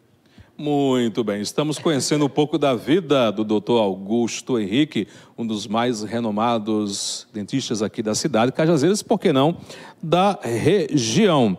Muito 0.62 1.24
bem, 1.24 1.40
estamos 1.40 1.78
conhecendo 1.78 2.26
um 2.26 2.28
pouco 2.28 2.58
da 2.58 2.74
vida 2.74 3.32
do 3.32 3.42
Dr. 3.44 3.78
Augusto 3.78 4.58
Henrique, 4.58 5.08
um 5.38 5.46
dos 5.46 5.66
mais 5.66 6.02
renomados 6.02 7.26
dentistas 7.32 7.80
aqui 7.80 8.02
da 8.02 8.14
cidade, 8.14 8.52
Cajazeiras, 8.52 9.02
por 9.02 9.18
que 9.18 9.32
não, 9.32 9.56
da 10.02 10.38
região. 10.42 11.56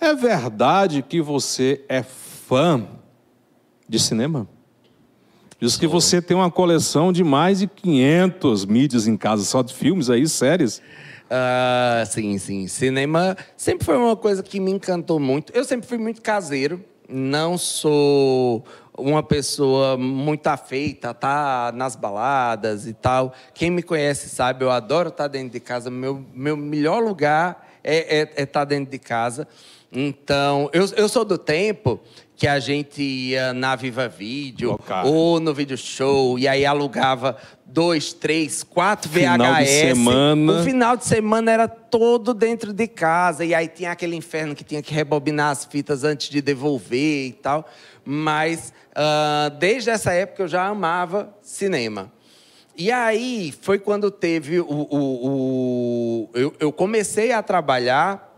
É 0.00 0.14
verdade 0.14 1.02
que 1.02 1.20
você 1.20 1.84
é 1.86 2.02
fã 2.02 2.88
de 3.86 3.98
cinema? 3.98 4.48
Diz 5.60 5.76
que 5.76 5.86
você 5.86 6.22
tem 6.22 6.34
uma 6.34 6.50
coleção 6.50 7.12
de 7.12 7.22
mais 7.22 7.58
de 7.58 7.66
500 7.66 8.64
mídias 8.64 9.06
em 9.06 9.18
casa, 9.18 9.44
só 9.44 9.60
de 9.60 9.74
filmes 9.74 10.08
aí, 10.08 10.26
séries. 10.26 10.80
Ah, 11.28 12.04
sim, 12.06 12.38
sim. 12.38 12.66
Cinema 12.68 13.36
sempre 13.54 13.84
foi 13.84 13.98
uma 13.98 14.16
coisa 14.16 14.42
que 14.42 14.58
me 14.58 14.70
encantou 14.70 15.20
muito. 15.20 15.52
Eu 15.52 15.62
sempre 15.62 15.86
fui 15.86 15.98
muito 15.98 16.22
caseiro. 16.22 16.82
Não 17.10 17.58
sou 17.58 18.64
uma 18.96 19.22
pessoa 19.22 19.96
muito 19.96 20.46
afeita, 20.46 21.12
tá 21.14 21.72
nas 21.74 21.96
baladas 21.96 22.86
e 22.86 22.92
tal. 22.92 23.32
Quem 23.54 23.70
me 23.70 23.82
conhece 23.82 24.28
sabe, 24.28 24.64
eu 24.64 24.70
adoro 24.70 25.08
estar 25.08 25.28
dentro 25.28 25.50
de 25.50 25.60
casa. 25.60 25.90
Meu, 25.90 26.24
meu 26.34 26.56
melhor 26.56 27.02
lugar 27.02 27.68
é, 27.82 28.20
é, 28.20 28.32
é 28.36 28.42
estar 28.42 28.64
dentro 28.64 28.90
de 28.90 28.98
casa. 28.98 29.48
Então, 29.92 30.70
eu, 30.72 30.86
eu 30.96 31.08
sou 31.08 31.24
do 31.24 31.36
tempo 31.36 32.00
que 32.40 32.48
a 32.48 32.58
gente 32.58 33.02
ia 33.02 33.52
na 33.52 33.76
Viva 33.76 34.08
Vídeo 34.08 34.80
ou 35.04 35.38
no 35.38 35.52
Video 35.52 35.76
Show 35.76 36.38
e 36.38 36.48
aí 36.48 36.64
alugava 36.64 37.36
dois, 37.66 38.14
três, 38.14 38.62
quatro 38.62 39.10
VHS. 39.10 39.20
Final 39.20 39.54
de 39.56 39.66
semana. 39.66 40.52
O 40.52 40.64
final 40.64 40.96
de 40.96 41.04
semana 41.04 41.52
era 41.52 41.68
todo 41.68 42.32
dentro 42.32 42.72
de 42.72 42.88
casa 42.88 43.44
e 43.44 43.54
aí 43.54 43.68
tinha 43.68 43.92
aquele 43.92 44.16
inferno 44.16 44.54
que 44.54 44.64
tinha 44.64 44.80
que 44.80 44.94
rebobinar 44.94 45.50
as 45.50 45.66
fitas 45.66 46.02
antes 46.02 46.30
de 46.30 46.40
devolver 46.40 47.26
e 47.26 47.32
tal. 47.32 47.68
Mas 48.06 48.72
uh, 48.92 49.50
desde 49.58 49.90
essa 49.90 50.14
época 50.14 50.44
eu 50.44 50.48
já 50.48 50.64
amava 50.64 51.36
cinema. 51.42 52.10
E 52.74 52.90
aí 52.90 53.52
foi 53.60 53.78
quando 53.78 54.10
teve 54.10 54.60
o. 54.60 54.66
o, 54.66 55.28
o 55.28 56.30
eu, 56.32 56.54
eu 56.58 56.72
comecei 56.72 57.32
a 57.32 57.42
trabalhar 57.42 58.29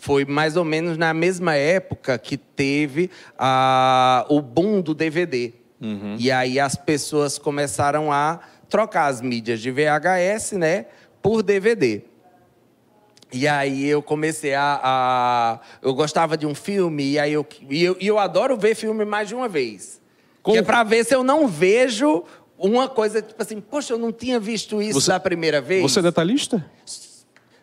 foi 0.00 0.24
mais 0.24 0.56
ou 0.56 0.64
menos 0.64 0.96
na 0.96 1.12
mesma 1.12 1.54
época 1.54 2.18
que 2.18 2.36
teve 2.36 3.10
a, 3.38 4.24
o 4.28 4.40
boom 4.40 4.80
do 4.80 4.94
DVD. 4.94 5.52
Uhum. 5.80 6.16
E 6.18 6.30
aí 6.30 6.58
as 6.58 6.74
pessoas 6.74 7.38
começaram 7.38 8.10
a 8.10 8.40
trocar 8.68 9.06
as 9.06 9.20
mídias 9.20 9.60
de 9.60 9.70
VHS, 9.70 10.52
né, 10.52 10.86
por 11.22 11.42
DVD. 11.42 12.02
E 13.32 13.46
aí 13.46 13.86
eu 13.86 14.02
comecei 14.02 14.54
a, 14.54 14.80
a, 14.82 15.60
Eu 15.80 15.94
gostava 15.94 16.36
de 16.36 16.46
um 16.46 16.54
filme, 16.54 17.12
e 17.12 17.18
aí 17.18 17.32
eu, 17.32 17.46
e 17.68 17.84
eu, 17.84 17.96
e 18.00 18.06
eu 18.06 18.18
adoro 18.18 18.56
ver 18.56 18.74
filme 18.74 19.04
mais 19.04 19.28
de 19.28 19.34
uma 19.34 19.48
vez. 19.48 20.00
Com... 20.42 20.52
Que 20.52 20.58
é 20.58 20.62
pra 20.62 20.82
ver 20.82 21.04
se 21.04 21.14
eu 21.14 21.22
não 21.22 21.46
vejo 21.46 22.24
uma 22.58 22.88
coisa, 22.88 23.20
tipo 23.22 23.40
assim, 23.40 23.60
poxa, 23.60 23.92
eu 23.92 23.98
não 23.98 24.10
tinha 24.10 24.40
visto 24.40 24.80
isso 24.80 25.00
você, 25.00 25.10
da 25.10 25.20
primeira 25.20 25.60
vez. 25.60 25.82
Você 25.82 26.00
é 26.00 26.02
detalhista? 26.02 26.64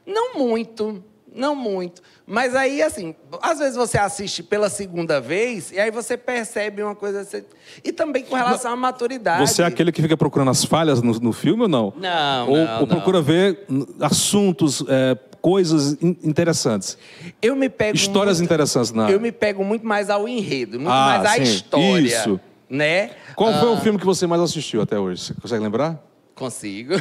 Não 0.06 0.36
muito. 0.36 1.04
Não 1.38 1.56
muito. 1.56 2.02
Mas 2.26 2.56
aí, 2.56 2.82
assim, 2.82 3.14
às 3.42 3.60
vezes 3.60 3.76
você 3.76 3.98
assiste 3.98 4.42
pela 4.42 4.70
segunda 4.70 5.22
vez 5.22 5.72
e 5.72 5.80
aí 5.80 5.92
você 5.92 6.18
percebe 6.18 6.82
uma 6.82 6.96
coisa. 6.96 7.22
Assim, 7.22 7.44
e 7.84 7.92
também 7.92 8.24
com 8.24 8.36
relação 8.36 8.72
à 8.72 8.76
maturidade. 8.76 9.48
Você 9.48 9.62
é 9.62 9.66
aquele 9.66 9.92
que 9.92 10.02
fica 10.02 10.18
procurando 10.18 10.50
as 10.50 10.66
falhas 10.66 11.00
no, 11.02 11.14
no 11.20 11.32
filme 11.32 11.62
ou 11.62 11.68
não? 11.68 11.94
Não. 11.96 12.50
Ou, 12.50 12.58
não, 12.58 12.80
ou 12.82 12.88
procura 12.88 13.20
não. 13.20 13.24
ver 13.24 13.66
assuntos, 14.02 14.84
é, 14.88 15.16
coisas 15.40 15.96
interessantes? 16.02 16.98
Eu 17.40 17.56
me 17.56 17.70
pego. 17.70 17.96
Histórias 17.96 18.40
muito, 18.40 18.48
interessantes 18.48 18.92
na. 18.92 19.10
Eu 19.12 19.20
me 19.20 19.32
pego 19.32 19.64
muito 19.64 19.86
mais 19.86 20.10
ao 20.10 20.28
enredo, 20.28 20.80
muito 20.80 20.92
ah, 20.92 21.20
mais 21.20 21.26
à 21.26 21.34
sim. 21.36 21.44
história. 21.44 22.02
Isso. 22.02 22.40
Né? 22.68 23.12
Qual 23.36 23.52
ah. 23.52 23.60
foi 23.60 23.70
o 23.70 23.78
filme 23.78 24.00
que 24.00 24.06
você 24.06 24.26
mais 24.26 24.42
assistiu 24.42 24.82
até 24.82 25.00
hoje? 25.00 25.22
Você 25.22 25.34
consegue 25.36 25.64
lembrar? 25.64 26.07
Consigo. 26.38 26.94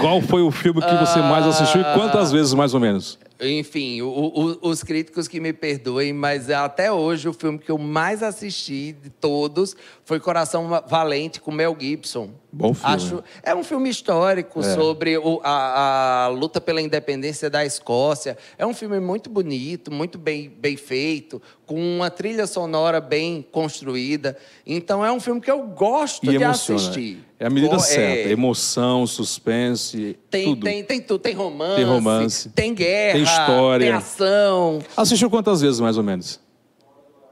Qual 0.00 0.20
foi 0.22 0.42
o 0.42 0.50
filme 0.50 0.80
que 0.80 0.94
você 0.94 1.20
mais 1.20 1.46
assistiu 1.46 1.80
e 1.80 1.84
quantas 1.94 2.32
vezes, 2.32 2.54
mais 2.54 2.72
ou 2.74 2.80
menos? 2.80 3.18
Enfim, 3.40 4.00
o, 4.00 4.08
o, 4.08 4.68
os 4.68 4.82
críticos 4.82 5.26
que 5.26 5.40
me 5.40 5.52
perdoem, 5.52 6.12
mas 6.12 6.50
até 6.50 6.92
hoje 6.92 7.28
o 7.28 7.32
filme 7.32 7.58
que 7.58 7.70
eu 7.70 7.78
mais 7.78 8.22
assisti 8.22 8.92
de 8.92 9.10
todos 9.10 9.74
foi 10.04 10.20
Coração 10.20 10.68
Valente 10.86 11.40
com 11.40 11.50
Mel 11.50 11.76
Gibson. 11.78 12.30
Bom 12.52 12.72
filme. 12.72 12.94
Acho, 12.94 13.24
é 13.42 13.52
um 13.52 13.64
filme 13.64 13.90
histórico 13.90 14.60
é. 14.60 14.74
sobre 14.74 15.18
o, 15.18 15.40
a, 15.42 16.26
a, 16.26 16.28
luta 16.28 16.60
pela 16.60 16.80
independência 16.80 17.50
da 17.50 17.64
Escócia. 17.64 18.38
É 18.56 18.64
um 18.64 18.72
filme 18.72 19.00
muito 19.00 19.28
bonito, 19.28 19.90
muito 19.90 20.16
bem, 20.16 20.48
bem 20.48 20.76
feito, 20.76 21.42
com 21.66 21.74
uma 21.74 22.10
trilha 22.10 22.46
sonora 22.46 23.00
bem 23.00 23.44
construída. 23.50 24.36
Então 24.64 25.04
é 25.04 25.10
um 25.10 25.18
filme 25.18 25.40
que 25.40 25.50
eu 25.50 25.62
gosto 25.62 26.24
e 26.26 26.28
de 26.28 26.36
emociona. 26.36 26.80
assistir. 26.80 27.24
É 27.40 27.46
a 27.46 27.50
medida 27.50 27.78
certa. 27.80 28.30
Emoção, 28.30 29.06
suspense, 29.06 30.16
tem, 30.30 30.44
tudo. 30.44 30.64
Tem, 30.64 30.84
tem 30.84 31.00
tudo. 31.00 31.20
Tem 31.20 31.34
romance. 31.34 31.76
Tem 31.76 31.84
romance. 31.84 32.48
Tem 32.50 32.74
guerra. 32.74 33.18
Tem 33.18 33.23
história. 33.24 33.86
Tem 33.86 33.96
ação. 33.96 34.80
Assistiu 34.96 35.28
quantas 35.28 35.60
vezes, 35.60 35.80
mais 35.80 35.96
ou 35.96 36.02
menos? 36.02 36.40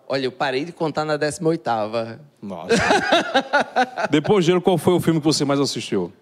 Olha, 0.08 0.26
eu 0.26 0.32
parei 0.32 0.64
de 0.64 0.72
contar 0.72 1.04
na 1.04 1.18
18ª. 1.18 2.18
Nossa. 2.42 2.74
Depois 4.10 4.44
de 4.44 4.60
qual 4.60 4.76
foi 4.76 4.92
o 4.92 5.00
filme 5.00 5.20
que 5.20 5.24
você 5.24 5.44
mais 5.44 5.58
assistiu? 5.58 6.12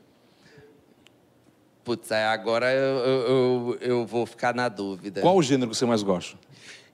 Putz, 1.83 2.13
agora 2.13 2.73
eu, 2.73 2.99
eu, 2.99 3.79
eu 3.81 4.07
vou 4.07 4.27
ficar 4.27 4.55
na 4.55 4.69
dúvida. 4.69 5.21
Qual 5.23 5.37
o 5.37 5.43
gênero 5.43 5.71
que 5.71 5.77
você 5.77 5.87
mais 5.87 6.03
gosta? 6.03 6.39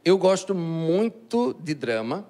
Eu 0.04 0.16
gosto 0.16 0.54
muito 0.54 1.54
de 1.60 1.74
drama. 1.74 2.24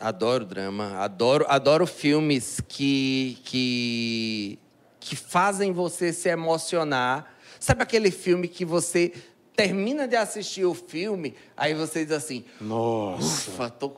Adoro 0.00 0.44
drama, 0.44 0.96
adoro, 0.96 1.46
adoro 1.48 1.86
filmes 1.86 2.60
que, 2.66 3.38
que, 3.44 4.58
que 4.98 5.14
fazem 5.14 5.72
você 5.72 6.12
se 6.12 6.28
emocionar. 6.28 7.32
Sabe 7.60 7.82
aquele 7.82 8.10
filme 8.10 8.48
que 8.48 8.64
você 8.64 9.12
termina 9.56 10.06
de 10.06 10.16
assistir 10.16 10.64
o 10.64 10.74
filme, 10.74 11.34
aí 11.56 11.74
você 11.74 12.04
diz 12.04 12.12
assim: 12.12 12.44
Nossa! 12.60 13.50
Ufa, 13.50 13.70
tô. 13.70 13.92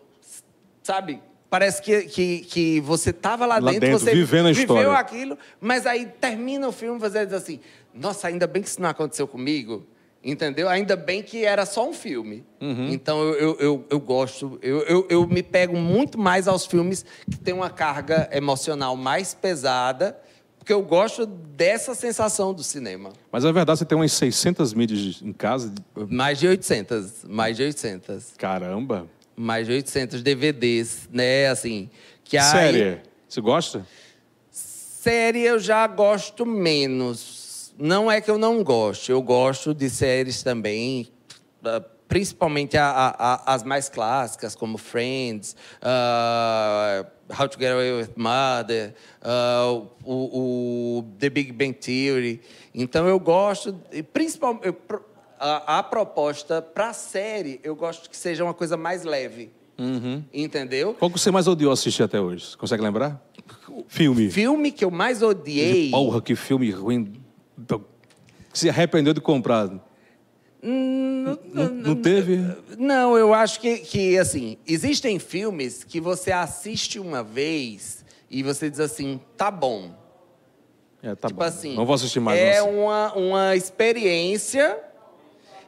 Sabe? 0.82 1.20
Parece 1.48 1.80
que, 1.80 2.02
que, 2.02 2.40
que 2.40 2.80
você 2.80 3.10
estava 3.10 3.46
lá, 3.46 3.58
lá 3.58 3.70
dentro, 3.70 3.88
dentro, 3.88 3.98
você 3.98 4.14
vivendo 4.14 4.46
a 4.46 4.52
viveu 4.52 4.76
história. 4.76 4.92
aquilo, 4.98 5.38
mas 5.60 5.86
aí 5.86 6.06
termina 6.20 6.68
o 6.68 6.72
filme, 6.72 6.98
você 6.98 7.24
diz 7.24 7.34
assim: 7.34 7.60
Nossa, 7.94 8.28
ainda 8.28 8.46
bem 8.46 8.62
que 8.62 8.68
isso 8.68 8.80
não 8.80 8.88
aconteceu 8.88 9.26
comigo. 9.26 9.86
Entendeu? 10.24 10.68
Ainda 10.68 10.96
bem 10.96 11.22
que 11.22 11.44
era 11.44 11.64
só 11.64 11.88
um 11.88 11.92
filme. 11.92 12.44
Uhum. 12.60 12.88
Então 12.88 13.22
eu, 13.22 13.34
eu, 13.34 13.56
eu, 13.60 13.86
eu 13.90 14.00
gosto, 14.00 14.58
eu, 14.60 14.80
eu, 14.80 15.06
eu, 15.08 15.24
me 15.24 15.40
pego 15.40 15.76
muito 15.76 16.18
mais 16.18 16.48
aos 16.48 16.66
filmes 16.66 17.04
que 17.30 17.38
têm 17.38 17.54
uma 17.54 17.70
carga 17.70 18.28
emocional 18.32 18.96
mais 18.96 19.34
pesada, 19.34 20.18
porque 20.66 20.72
eu 20.72 20.82
gosto 20.82 21.26
dessa 21.26 21.94
sensação 21.94 22.52
do 22.52 22.64
cinema. 22.64 23.12
Mas 23.30 23.44
é 23.44 23.52
verdade, 23.52 23.78
você 23.78 23.84
tem 23.84 23.96
umas 23.96 24.10
600 24.10 24.74
mídias 24.74 25.22
em 25.22 25.32
casa? 25.32 25.72
Mais 26.08 26.40
de 26.40 26.48
800, 26.48 27.24
mais 27.28 27.56
de 27.56 27.62
800. 27.62 28.34
Caramba! 28.36 29.06
Mais 29.36 29.64
de 29.64 29.72
800 29.74 30.24
DVDs, 30.24 31.08
né? 31.12 31.46
Assim, 31.46 31.88
que 32.24 32.40
Série, 32.42 32.82
aí... 32.82 33.00
você 33.28 33.40
gosta? 33.40 33.86
Série 34.50 35.42
eu 35.42 35.60
já 35.60 35.86
gosto 35.86 36.44
menos 36.44 37.72
não 37.78 38.10
é 38.10 38.20
que 38.20 38.30
eu 38.30 38.38
não 38.38 38.64
gosto, 38.64 39.10
eu 39.10 39.22
gosto 39.22 39.72
de 39.72 39.88
séries 39.88 40.42
também, 40.42 41.08
ah, 41.62 41.82
principalmente 42.08 42.76
a, 42.76 42.88
a, 43.18 43.54
as 43.54 43.62
mais 43.62 43.88
clássicas, 43.88 44.54
como 44.54 44.78
Friends, 44.78 45.56
uh, 45.82 47.06
How 47.30 47.48
to 47.48 47.58
Get 47.58 47.72
Away 47.72 47.92
with 47.92 48.10
Mother, 48.16 48.94
uh, 49.22 49.86
o, 50.04 50.98
o, 50.98 51.02
The 51.18 51.30
Big 51.30 51.52
Bang 51.52 51.74
Theory. 51.74 52.40
Então 52.74 53.06
eu 53.08 53.18
gosto, 53.18 53.74
principalmente 54.12 54.74
a, 55.38 55.78
a 55.78 55.82
proposta 55.82 56.62
para 56.62 56.90
a 56.90 56.92
série, 56.92 57.60
eu 57.62 57.74
gosto 57.74 58.08
que 58.08 58.16
seja 58.16 58.44
uma 58.44 58.54
coisa 58.54 58.76
mais 58.76 59.04
leve. 59.04 59.50
Uhum. 59.78 60.24
Entendeu? 60.32 60.94
Qual 60.94 61.10
que 61.10 61.18
você 61.18 61.30
mais 61.30 61.46
odiou 61.46 61.70
assistir 61.70 62.02
até 62.02 62.18
hoje? 62.18 62.56
Consegue 62.56 62.82
lembrar? 62.82 63.22
Filme. 63.88 64.30
Filme 64.30 64.72
que 64.72 64.84
eu 64.84 64.90
mais 64.90 65.22
odiei. 65.22 65.90
Porra, 65.90 66.22
que 66.22 66.34
filme 66.34 66.70
ruim 66.70 67.12
se 68.52 68.70
arrependeu 68.70 69.12
de 69.12 69.20
comprar? 69.20 69.70
Não, 70.68 71.38
não, 71.54 71.68
não, 71.68 71.94
teve? 71.94 72.38
Não, 72.76 73.16
eu 73.16 73.32
acho 73.32 73.60
que, 73.60 73.78
que, 73.78 74.18
assim, 74.18 74.58
existem 74.66 75.18
filmes 75.20 75.84
que 75.84 76.00
você 76.00 76.32
assiste 76.32 76.98
uma 76.98 77.22
vez 77.22 78.04
e 78.28 78.42
você 78.42 78.68
diz 78.68 78.80
assim, 78.80 79.20
tá 79.36 79.48
bom. 79.48 79.94
É, 81.00 81.14
tá 81.14 81.28
tipo 81.28 81.38
bom. 81.38 81.46
assim. 81.46 81.76
Não 81.76 81.86
vou 81.86 81.94
assistir 81.94 82.18
mais. 82.18 82.40
É 82.40 82.58
não. 82.58 82.80
uma, 82.84 83.12
uma 83.14 83.56
experiência, 83.56 84.76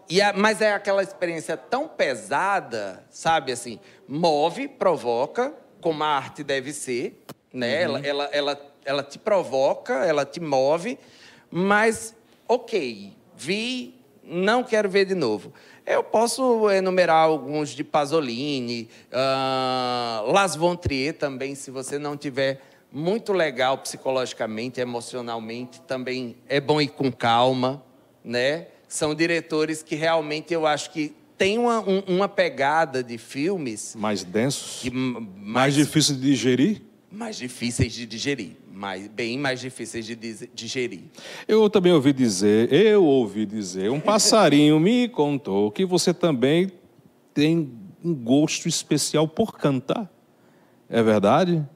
e 0.09 0.21
a- 0.21 0.33
mas 0.33 0.61
é 0.61 0.73
aquela 0.73 1.03
experiência 1.03 1.57
tão 1.57 1.87
pesada, 1.87 3.05
sabe? 3.09 3.53
Assim, 3.53 3.79
move, 4.09 4.67
provoca, 4.67 5.55
como 5.81 6.03
a 6.03 6.09
arte 6.09 6.43
deve 6.43 6.73
ser, 6.73 7.25
né? 7.53 7.83
Ela, 7.83 8.01
ela, 8.01 8.25
ela, 8.33 8.73
ela 8.85 9.03
te 9.05 9.17
provoca, 9.17 10.05
ela 10.05 10.25
te 10.25 10.41
move, 10.41 10.99
mas, 11.53 12.17
ok, 12.49 13.13
vi, 13.37 13.95
não 14.29 14.63
quero 14.63 14.89
ver 14.89 15.05
de 15.07 15.15
novo. 15.15 15.53
Eu 15.87 16.05
posso 16.05 16.71
enumerar 16.71 17.25
alguns 17.25 17.71
de 17.71 17.83
Pasolini, 17.83 18.89
ah, 19.11 20.23
Las 20.27 20.55
Von 20.55 20.77
Trier 20.77 21.15
também, 21.15 21.55
se 21.55 21.71
você 21.71 21.99
não 21.99 22.17
tiver 22.17 22.61
muito 22.93 23.33
legal 23.33 23.79
psicologicamente, 23.79 24.81
emocionalmente, 24.81 25.81
também 25.83 26.37
é 26.49 26.61
bom 26.61 26.81
ir 26.81 26.89
com 26.89 27.11
calma, 27.13 27.83
né? 28.25 28.67
São 28.87 29.15
diretores 29.15 29.83
que 29.83 29.95
realmente 29.95 30.53
eu 30.55 30.67
acho 30.67 30.91
que 30.91 31.15
têm 31.37 31.59
uma, 31.59 31.81
um- 31.81 32.03
uma 32.07 32.29
pegada 32.29 33.03
de 33.03 33.17
filmes 33.19 33.95
Mais 33.97 34.25
densos? 34.25 34.81
que 34.83 34.91
mais 34.91 35.27
mais, 35.37 35.75
difícil 35.75 36.15
de 36.17 36.23
digerir? 36.23 36.83
mais 37.11 37.37
difíceis 37.37 37.93
de 37.93 38.05
digerir, 38.07 38.53
mais, 38.79 39.09
bem 39.09 39.37
mais 39.37 39.59
difíceis 39.61 40.07
de 40.07 40.15
digerir. 40.55 41.03
Eu 41.49 41.69
também 41.69 41.93
ouvi 41.93 42.13
dizer, 42.13 42.73
eu 42.73 43.05
ouvi 43.05 43.45
dizer, 43.45 43.91
um 43.91 43.99
passarinho 43.99 44.79
me 44.79 45.09
contou 45.09 45.73
que 45.73 45.85
você 45.85 46.15
também 46.15 46.71
tem 47.35 47.73
um 48.05 48.15
gosto 48.15 48.69
especial 48.69 49.27
por 49.27 49.59
cantar. 49.59 50.09
É 50.89 51.03
verdade? 51.03 51.67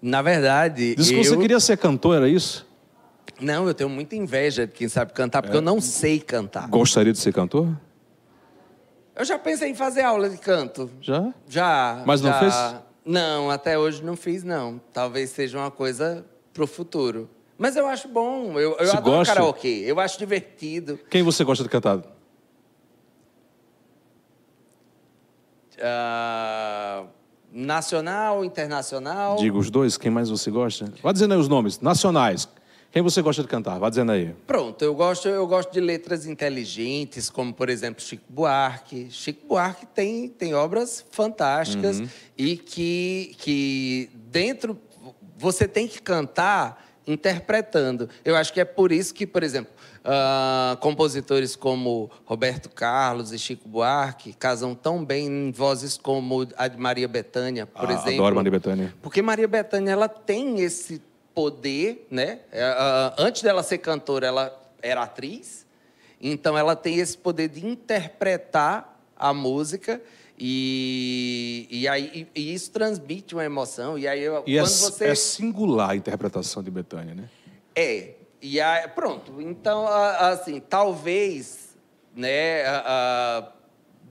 Na 0.00 0.22
verdade, 0.22 0.94
Diz 0.94 1.10
que 1.10 1.16
eu... 1.16 1.24
você 1.24 1.36
queria 1.36 1.60
ser 1.60 1.76
cantor, 1.76 2.16
era 2.16 2.28
isso? 2.28 2.66
Não, 3.38 3.68
eu 3.68 3.74
tenho 3.74 3.90
muita 3.90 4.16
inveja 4.16 4.66
de 4.66 4.72
quem 4.72 4.88
sabe 4.88 5.12
cantar, 5.12 5.40
É. 5.40 5.42
porque 5.42 5.56
eu 5.58 5.62
não 5.62 5.78
sei 5.78 6.18
cantar. 6.18 6.68
Gostaria 6.68 7.12
de 7.12 7.18
ser 7.18 7.34
cantor? 7.34 7.68
Eu 9.14 9.24
já 9.26 9.38
pensei 9.38 9.70
em 9.70 9.74
fazer 9.74 10.02
aula 10.02 10.30
de 10.30 10.38
canto. 10.38 10.90
Já? 11.02 11.34
Já. 11.46 12.02
Mas 12.06 12.22
não 12.22 12.30
já. 12.30 12.38
fez? 12.38 12.54
Não, 13.06 13.48
até 13.50 13.78
hoje 13.78 14.02
não 14.02 14.16
fiz, 14.16 14.42
não. 14.42 14.80
Talvez 14.92 15.30
seja 15.30 15.56
uma 15.58 15.70
coisa 15.70 16.26
pro 16.52 16.66
futuro. 16.66 17.30
Mas 17.56 17.76
eu 17.76 17.86
acho 17.86 18.08
bom. 18.08 18.58
Eu, 18.58 18.72
eu 18.72 18.86
Você 18.86 18.96
adoro 18.96 19.18
gosta? 19.18 19.32
karaokê. 19.32 19.84
Eu 19.86 20.00
acho 20.00 20.18
divertido. 20.18 20.98
Quem 21.08 21.22
você 21.22 21.44
gosta 21.44 21.62
de 21.62 21.70
cantar? 21.70 22.02
Ah, 25.80 27.04
nacional, 27.52 28.44
internacional. 28.44 29.36
Diga 29.36 29.56
os 29.56 29.70
dois, 29.70 29.96
quem 29.96 30.10
mais 30.10 30.28
você 30.28 30.50
gosta? 30.50 30.92
Vá 31.00 31.12
dizendo 31.12 31.34
aí 31.34 31.40
os 31.40 31.48
nomes, 31.48 31.80
nacionais. 31.80 32.48
Quem 32.96 33.02
você 33.02 33.20
gosta 33.20 33.42
de 33.42 33.48
cantar? 33.48 33.78
Vá 33.78 33.90
dizendo 33.90 34.10
aí. 34.10 34.34
Pronto, 34.46 34.82
eu 34.82 34.94
gosto, 34.94 35.28
eu 35.28 35.46
gosto 35.46 35.70
de 35.70 35.80
letras 35.80 36.24
inteligentes, 36.24 37.28
como, 37.28 37.52
por 37.52 37.68
exemplo, 37.68 38.02
Chico 38.02 38.24
Buarque. 38.26 39.08
Chico 39.10 39.46
Buarque 39.46 39.84
tem, 39.84 40.30
tem 40.30 40.54
obras 40.54 41.04
fantásticas 41.10 42.02
e 42.38 42.56
que, 42.56 43.34
que 43.36 44.08
dentro 44.14 44.78
você 45.36 45.68
tem 45.68 45.86
que 45.86 46.00
cantar 46.00 46.86
interpretando. 47.06 48.08
Eu 48.24 48.34
acho 48.34 48.50
que 48.50 48.62
é 48.62 48.64
por 48.64 48.90
isso 48.90 49.12
que, 49.12 49.26
por 49.26 49.42
exemplo, 49.42 49.70
ah, 50.02 50.78
compositores 50.80 51.54
como 51.54 52.10
Roberto 52.24 52.70
Carlos 52.70 53.30
e 53.30 53.38
Chico 53.38 53.68
Buarque 53.68 54.32
casam 54.32 54.74
tão 54.74 55.04
bem 55.04 55.26
em 55.26 55.52
vozes 55.52 55.98
como 55.98 56.48
a 56.56 56.66
de 56.66 56.78
Maria 56.78 57.06
Bethânia, 57.06 57.66
por 57.66 57.90
Ah, 57.90 57.92
exemplo. 57.92 58.14
Adoro 58.14 58.36
Maria 58.36 58.50
Bethânia. 58.52 58.94
Porque 59.02 59.20
Maria 59.20 59.46
Bethânia 59.46 59.90
ela 59.92 60.08
tem 60.08 60.60
esse 60.60 61.02
poder, 61.36 62.06
né? 62.10 62.40
É, 62.50 62.62
ah, 62.64 63.14
antes 63.18 63.42
dela 63.42 63.62
ser 63.62 63.76
cantora, 63.76 64.26
ela 64.26 64.58
era 64.80 65.02
atriz, 65.02 65.66
então 66.18 66.56
ela 66.56 66.74
tem 66.74 66.96
esse 66.98 67.16
poder 67.18 67.48
de 67.50 67.66
interpretar 67.66 68.98
a 69.14 69.34
música 69.34 70.00
e, 70.38 71.66
e 71.70 71.86
aí 71.86 72.26
e, 72.34 72.54
isso 72.54 72.70
transmite 72.70 73.34
uma 73.34 73.44
emoção. 73.44 73.98
E 73.98 74.08
aí 74.08 74.22
eu- 74.22 74.42
E 74.46 74.56
é, 74.56 74.62
quando 74.62 74.72
você 74.72 75.08
é 75.08 75.14
singular 75.14 75.90
a 75.90 75.96
interpretação 75.96 76.62
de 76.62 76.70
Bethânia, 76.70 77.14
né? 77.14 77.28
é. 77.74 78.14
E 78.40 78.60
aí, 78.60 78.86
pronto. 78.88 79.40
Então, 79.40 79.86
assim, 79.88 80.60
talvez, 80.60 81.76
né, 82.14 82.64
a- 82.66 82.82
a- 83.42 83.52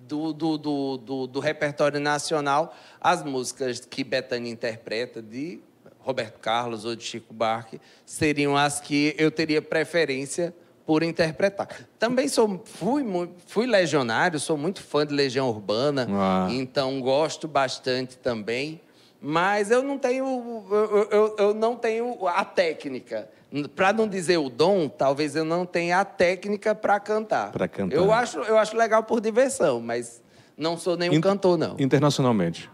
do, 0.08 0.34
do, 0.34 0.58
do, 0.58 1.28
do, 1.28 1.40
repertório 1.40 2.00
nacional, 2.00 2.76
as 3.00 3.24
músicas 3.24 3.80
que 3.80 4.04
Bethânia 4.04 4.52
interpreta 4.52 5.22
de 5.22 5.62
Roberto 6.06 6.40
Carlos 6.40 6.86
ou 6.86 6.96
de 6.96 7.04
Chico 7.04 7.34
Buarque 7.34 7.82
seriam 8.06 8.56
as 8.56 8.80
que 8.80 9.16
eu 9.18 9.32
teria 9.32 9.60
preferência 9.62 10.54
por 10.86 11.02
interpretar. 11.02 11.68
Também 11.98 12.28
sou, 12.28 12.62
fui, 12.64 13.04
fui 13.48 13.66
legionário, 13.66 14.40
sou 14.40 14.56
muito 14.56 14.84
fã 14.84 15.04
de 15.06 15.14
Legião 15.16 15.50
Urbana, 15.50 16.08
Ah. 16.12 16.48
então 16.52 17.02
gosto 17.02 17.48
bastante 17.48 18.18
também. 18.18 18.80
Mas 19.20 19.72
eu 19.72 19.82
não 19.82 19.98
tenho, 19.98 20.64
eu, 20.70 21.08
eu- 21.10 21.36
eu 21.40 21.54
não 21.56 21.76
tenho 21.76 22.28
a 22.28 22.46
técnica. 22.46 23.28
Para 23.76 23.92
não 23.92 24.08
dizer 24.08 24.38
o 24.38 24.50
dom, 24.50 24.88
talvez 24.88 25.36
eu 25.36 25.44
não 25.44 25.66
tenha 25.66 26.00
a 26.02 26.06
técnica 26.06 26.76
para 26.76 27.00
cantar. 27.00 27.52
Pra 27.52 27.68
cantar. 27.68 27.96
Eu 27.96 28.12
acho, 28.12 28.38
eu 28.40 28.56
acho 28.58 28.78
legal 28.78 29.02
por 29.02 29.20
diversão, 29.20 29.82
mas 29.82 30.22
não 30.56 30.78
sou 30.78 30.96
nenhum 30.96 31.14
In- 31.16 31.22
cantor, 31.22 31.58
não. 31.58 31.76
Internacionalmente. 31.80 32.70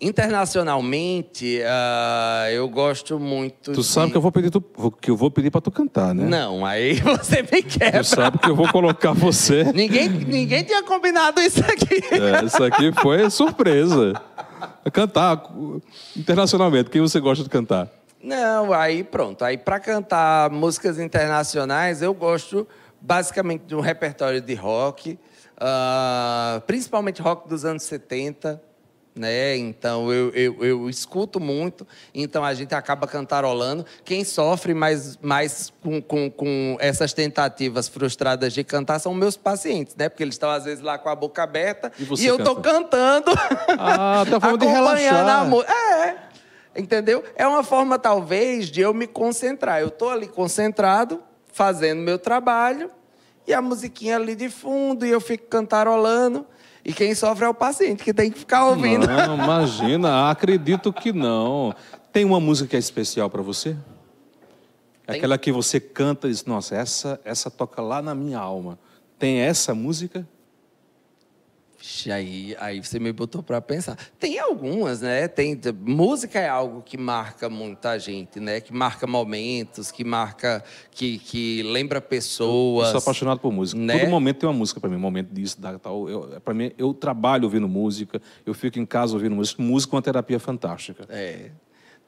Internacionalmente, 0.00 1.60
ah, 1.66 2.46
eu 2.52 2.68
gosto 2.68 3.18
muito. 3.18 3.72
Tu 3.72 3.80
de- 3.80 3.86
sabe 3.86 4.10
que 4.10 4.16
eu 4.16 4.20
vou 4.20 4.30
pedir 4.30 4.50
tu, 4.50 4.60
que 5.00 5.10
eu 5.10 5.16
vou 5.16 5.30
pedir 5.30 5.50
para 5.50 5.60
tu 5.60 5.70
cantar, 5.70 6.14
né? 6.14 6.24
Não, 6.24 6.64
aí 6.66 6.94
você 7.00 7.42
me 7.42 7.62
quebra. 7.62 8.00
Tu 8.00 8.04
sabe 8.06 8.38
que 8.38 8.48
eu 8.48 8.54
vou 8.54 8.68
colocar 8.70 9.12
você. 9.12 9.64
Ninguém, 9.72 10.08
ninguém 10.08 10.64
tinha 10.64 10.82
combinado 10.82 11.40
isso 11.40 11.60
aqui. 11.60 12.00
É, 12.12 12.44
isso 12.44 12.62
aqui 12.62 12.92
foi 13.00 13.28
surpresa. 13.30 14.12
Cantar 14.92 15.42
internacionalmente. 16.16 16.90
Quem 16.90 17.00
você 17.00 17.18
gosta 17.18 17.42
de 17.42 17.50
cantar? 17.50 17.88
Não, 18.22 18.72
aí 18.72 19.02
pronto. 19.02 19.44
Aí 19.44 19.56
para 19.56 19.78
cantar 19.80 20.50
músicas 20.50 20.98
internacionais, 20.98 22.02
eu 22.02 22.12
gosto 22.14 22.66
basicamente 23.00 23.62
de 23.62 23.74
um 23.74 23.80
repertório 23.80 24.40
de 24.40 24.54
rock, 24.54 25.18
ah, 25.58 26.62
principalmente 26.66 27.20
rock 27.22 27.48
dos 27.48 27.64
anos 27.64 27.82
70. 27.84 28.60
Né? 29.16 29.56
Então 29.56 30.12
eu, 30.12 30.28
eu, 30.34 30.62
eu 30.62 30.90
escuto 30.90 31.40
muito, 31.40 31.86
então 32.14 32.44
a 32.44 32.52
gente 32.52 32.74
acaba 32.74 33.06
cantarolando. 33.06 33.86
Quem 34.04 34.22
sofre 34.24 34.74
mais, 34.74 35.16
mais 35.22 35.72
com, 35.82 36.02
com, 36.02 36.30
com 36.30 36.76
essas 36.78 37.14
tentativas 37.14 37.88
frustradas 37.88 38.52
de 38.52 38.62
cantar 38.62 38.98
são 38.98 39.14
meus 39.14 39.34
pacientes, 39.34 39.96
né? 39.96 40.10
Porque 40.10 40.22
eles 40.22 40.34
estão 40.34 40.50
às 40.50 40.64
vezes 40.66 40.84
lá 40.84 40.98
com 40.98 41.08
a 41.08 41.14
boca 41.14 41.42
aberta 41.42 41.90
E 41.98 42.24
e, 42.24 42.26
eu 42.26 42.36
canta? 42.36 42.60
cantando. 42.60 43.30
Ah, 43.78 44.22
tá 44.28 44.38
forma 44.38 44.58
de 44.58 44.66
acompanhando 44.66 44.96
relaxar. 44.96 45.40
a 45.40 45.44
mu- 45.44 45.62
É, 45.62 46.16
entendeu? 46.76 47.24
É 47.34 47.46
uma 47.46 47.64
forma, 47.64 47.98
talvez, 47.98 48.70
de 48.70 48.82
eu 48.82 48.92
me 48.92 49.06
concentrar. 49.06 49.80
Eu 49.80 49.90
tô 49.90 50.10
ali 50.10 50.26
concentrado, 50.28 51.22
fazendo 51.52 52.02
meu 52.02 52.18
trabalho, 52.18 52.90
e 53.46 53.54
a 53.54 53.62
musiquinha 53.62 54.16
ali 54.16 54.34
de 54.34 54.50
fundo, 54.50 55.06
e 55.06 55.10
eu 55.10 55.22
fico 55.22 55.46
cantarolando. 55.46 56.46
E 56.86 56.92
quem 56.92 57.16
sofre 57.16 57.44
é 57.44 57.48
o 57.48 57.52
paciente, 57.52 58.04
que 58.04 58.14
tem 58.14 58.30
que 58.30 58.38
ficar 58.38 58.64
ouvindo. 58.66 59.08
Não, 59.08 59.34
imagina, 59.34 60.30
acredito 60.30 60.92
que 60.92 61.12
não. 61.12 61.74
Tem 62.12 62.24
uma 62.24 62.38
música 62.38 62.70
que 62.70 62.76
é 62.76 62.78
especial 62.78 63.28
para 63.28 63.42
você? 63.42 63.76
Tem. 65.04 65.16
Aquela 65.16 65.36
que 65.36 65.50
você 65.50 65.80
canta 65.80 66.28
e 66.28 66.30
diz, 66.30 66.44
nossa, 66.44 66.76
essa, 66.76 67.20
essa 67.24 67.50
toca 67.50 67.82
lá 67.82 68.00
na 68.00 68.14
minha 68.14 68.38
alma. 68.38 68.78
Tem 69.18 69.40
essa 69.40 69.74
música? 69.74 70.24
Aí, 72.12 72.56
aí 72.58 72.82
você 72.82 72.98
me 72.98 73.12
botou 73.12 73.42
para 73.42 73.60
pensar. 73.60 73.96
Tem 74.18 74.38
algumas, 74.38 75.00
né? 75.00 75.28
Tem, 75.28 75.58
música 75.80 76.38
é 76.38 76.48
algo 76.48 76.82
que 76.82 76.98
marca 76.98 77.48
muita 77.48 77.98
gente, 77.98 78.40
né? 78.40 78.60
Que 78.60 78.72
marca 78.72 79.06
momentos, 79.06 79.90
que 79.90 80.04
marca, 80.04 80.64
que, 80.90 81.18
que 81.18 81.62
lembra 81.62 81.98
Eu 81.98 82.02
pessoas. 82.02 82.88
sou 82.88 82.98
apaixonado 82.98 83.40
por 83.40 83.52
música. 83.52 83.80
né? 83.80 83.98
Todo 83.98 84.10
momento 84.10 84.38
tem 84.38 84.48
uma 84.48 84.56
música 84.56 84.80
para 84.80 84.90
mim, 84.90 84.96
um 84.96 85.00
momento 85.00 85.32
disso, 85.32 85.60
da 85.60 85.78
tal. 85.78 86.08
Eu, 86.08 86.40
para 86.40 86.54
mim, 86.54 86.72
eu 86.76 86.92
trabalho 86.92 87.44
ouvindo 87.44 87.68
música, 87.68 88.20
eu 88.44 88.54
fico 88.54 88.78
em 88.78 88.86
casa 88.86 89.14
ouvindo 89.14 89.34
música. 89.34 89.62
Música 89.62 89.94
é 89.94 89.96
uma 89.96 90.02
terapia 90.02 90.40
fantástica. 90.40 91.06
É. 91.08 91.50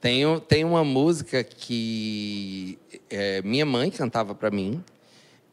Tem, 0.01 0.23
tem 0.47 0.64
uma 0.64 0.85
música 0.85 1.43
que 1.43 2.79
é, 3.11 3.43
minha 3.43 3.67
mãe 3.67 3.91
cantava 3.91 4.35
para 4.35 4.51
mim 4.51 4.83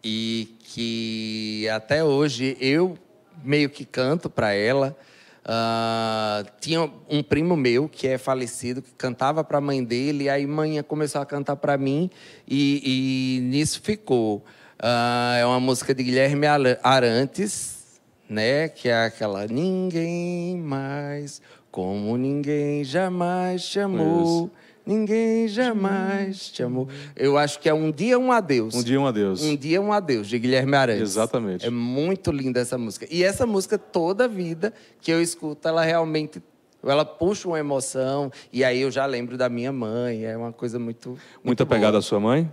e 0.03 0.55
que 0.59 1.67
até 1.69 2.03
hoje 2.03 2.55
eu 2.59 2.95
meio 3.43 3.69
que 3.69 3.85
canto 3.85 4.29
para 4.29 4.53
ela. 4.53 4.95
Ah, 5.43 6.43
tinha 6.59 6.89
um 7.09 7.21
primo 7.21 7.55
meu 7.55 7.87
que 7.87 8.07
é 8.07 8.17
falecido 8.17 8.81
que 8.81 8.91
cantava 8.97 9.43
para 9.43 9.59
a 9.59 9.61
mãe 9.61 9.83
dele, 9.83 10.23
e 10.23 10.29
aí 10.29 10.47
mãe 10.47 10.81
começou 10.81 11.21
a 11.21 11.25
cantar 11.25 11.55
para 11.55 11.77
mim 11.77 12.09
e, 12.47 13.37
e 13.37 13.41
nisso 13.41 13.81
ficou. 13.81 14.43
Ah, 14.79 15.35
é 15.39 15.45
uma 15.45 15.59
música 15.59 15.93
de 15.93 16.03
Guilherme 16.03 16.47
Arantes, 16.81 18.01
né? 18.27 18.67
Que 18.67 18.89
é 18.89 19.05
aquela 19.05 19.45
ninguém 19.47 20.57
mais 20.57 21.41
como 21.71 22.17
ninguém 22.17 22.83
jamais 22.83 23.61
chamou 23.61 24.49
Ninguém 24.85 25.47
jamais 25.47 26.49
te 26.49 26.61
amou. 26.61 26.87
Eu 27.15 27.37
acho 27.37 27.59
que 27.59 27.67
é 27.67 27.73
Um 27.73 27.91
Dia 27.91 28.19
Um 28.19 28.31
Adeus. 28.31 28.75
Um 28.75 28.83
Dia 28.83 28.99
Um 29.01 29.07
Adeus. 29.07 29.41
Um 29.41 29.55
Dia 29.55 29.81
Um 29.81 29.91
Adeus, 29.91 30.27
de 30.27 30.37
Guilherme 30.37 30.75
Arantes. 30.75 31.01
Exatamente. 31.01 31.65
É 31.65 31.69
muito 31.69 32.31
linda 32.31 32.59
essa 32.59 32.77
música. 32.77 33.07
E 33.09 33.23
essa 33.23 33.47
música, 33.47 33.77
toda 33.77 34.27
vida 34.27 34.71
que 35.01 35.11
eu 35.11 35.21
escuto, 35.21 35.67
ela 35.67 35.83
realmente 35.83 36.41
ela 36.83 37.03
puxa 37.03 37.47
uma 37.47 37.57
emoção 37.57 38.31
e 38.53 38.63
aí 38.63 38.81
eu 38.81 38.91
já 38.91 39.07
lembro 39.07 39.37
da 39.37 39.49
minha 39.49 39.71
mãe. 39.71 40.23
É 40.23 40.37
uma 40.37 40.51
coisa 40.53 40.77
muito. 40.77 41.09
muito 41.09 41.19
Muito 41.43 41.63
apegada 41.63 41.97
à 41.97 42.01
sua 42.01 42.19
mãe? 42.19 42.51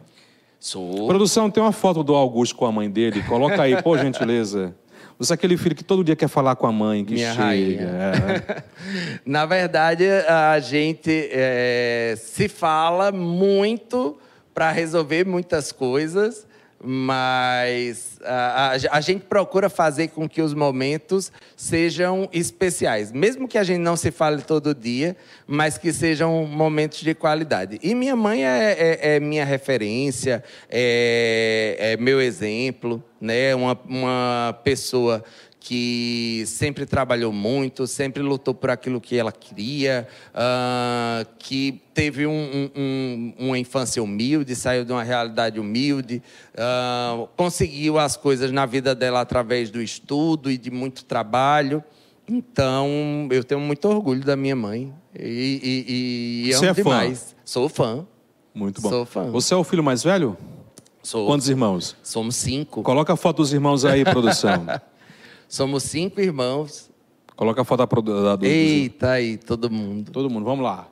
Sou. 0.59 1.09
Produção, 1.09 1.51
tem 1.51 1.62
uma 1.62 1.73
foto 1.73 2.03
do 2.03 2.14
Augusto 2.14 2.55
com 2.57 2.64
a 2.64 2.73
mãe 2.73 2.88
dele. 2.88 3.23
Coloca 3.25 3.61
aí, 3.61 3.83
por 3.83 3.99
gentileza. 4.01 4.75
Você 5.18 5.33
é 5.33 5.35
aquele 5.35 5.57
filho 5.57 5.75
que 5.75 5.85
todo 5.85 6.03
dia 6.03 6.16
quer 6.16 6.29
falar 6.29 6.57
com 6.57 6.66
a 6.66 6.72
mãe, 6.72 7.05
que 7.05 7.14
Minha 7.14 7.31
chega. 7.33 7.44
rainha. 7.44 7.90
é. 8.48 8.62
Na 9.25 9.46
verdade, 9.46 10.05
a 10.29 10.59
gente 10.59 11.29
é, 11.31 12.14
se 12.18 12.48
fala 12.48 13.12
muito 13.12 14.18
para 14.55 14.70
resolver 14.70 15.25
muitas 15.27 15.72
coisas, 15.72 16.46
mas 16.85 18.18
a, 18.25 18.73
a- 18.75 18.97
a 18.97 19.01
gente 19.01 19.25
procura 19.25 19.68
fazer 19.71 20.09
com 20.09 20.29
que 20.29 20.42
os 20.42 20.53
momentos 20.55 21.31
sejam 21.57 22.29
especiais. 22.33 23.12
Mesmo 23.12 23.47
que 23.49 23.57
a 23.59 23.64
gente 23.64 23.79
não 23.81 23.97
se 23.97 24.11
fale 24.11 24.42
todo 24.42 24.75
dia, 24.75 25.16
mas 25.47 25.79
que 25.79 25.92
sejam 25.92 26.45
momentos 26.47 27.01
de 27.01 27.14
qualidade. 27.14 27.79
E 27.83 27.95
minha 27.95 28.16
mãe 28.16 28.45
é, 28.45 28.77
é- 29.03 29.16
é 29.16 29.21
minha 29.21 29.45
referência, 29.45 30.42
é, 30.71 31.77
é 31.92 31.97
meu 31.97 32.21
exemplo, 32.21 33.03
né? 33.21 33.55
uma, 33.55 33.79
uma 33.87 34.59
pessoa 34.64 35.25
que 35.64 36.42
sempre 36.44 36.85
trabalhou 36.85 37.33
muito, 37.33 37.87
sempre 37.87 38.20
lutou 38.20 38.53
por 38.53 38.68
aquilo 38.68 39.01
que 39.01 39.16
ela 39.16 39.31
queria, 39.31 40.09
ah, 40.35 41.25
que 41.38 41.81
teve 41.94 42.27
um- 42.27 42.33
um- 42.33 42.70
um- 42.77 43.35
uma 43.46 43.59
infância 43.59 44.03
humilde, 44.03 44.57
saiu 44.57 44.85
de 44.85 44.90
uma 44.92 45.05
realidade 45.05 45.61
humilde, 45.61 46.20
ah, 46.59 47.27
conseguiu 47.37 47.96
as 47.96 48.16
coisas 48.16 48.51
na 48.51 48.66
vida 48.66 48.92
dela 48.92 49.20
através 49.20 49.70
do 49.70 49.81
estudo 49.81 50.51
e 50.51 50.59
de 50.59 50.68
muito 50.70 51.05
trabalho. 51.05 51.83
Então, 52.29 53.29
eu 53.31 53.44
tenho 53.44 53.61
muito 53.61 53.85
orgulho 53.88 54.25
da 54.25 54.35
minha 54.35 54.57
mãe 54.57 54.92
e, 55.16 55.87
e, 56.42 56.48
e 56.48 56.53
Você 56.55 56.66
amo 56.66 56.70
é 56.70 56.75
fã? 56.75 56.83
demais. 56.83 57.37
Sou 57.44 57.68
fã. 57.68 58.05
Muito 58.53 58.83
bom. 58.83 58.88
Sou 58.90 59.07
fã. 59.07 59.31
Você 59.31 59.55
é 59.55 59.57
o 59.57 59.62
filho 59.64 59.83
mais 59.85 60.03
velho? 60.03 60.37
Sou. 61.05 61.27
Quantos 61.27 61.48
irmãos? 61.48 61.96
Somos 62.03 62.35
cinco. 62.37 62.83
Coloca 62.83 63.12
a 63.12 63.16
foto 63.16 63.38
dos 63.38 63.53
irmãos 63.53 63.85
aí, 63.85 64.05
produção. 64.05 64.66
Somos 65.53 65.83
cinco 65.83 66.19
irmãos. 66.19 66.91
Coloca 67.37 67.61
a 67.61 67.65
foto 67.65 67.81
da, 67.81 67.87
produ- 67.87 68.23
da, 68.25 68.37
do, 68.37 68.38
dos- 68.41 68.49
Eita 68.49 69.11
aí, 69.11 69.37
todo 69.37 69.71
mundo. 69.71 70.11
Todo 70.11 70.31
mundo, 70.31 70.47
vamos 70.47 70.65
lá. 70.65 70.88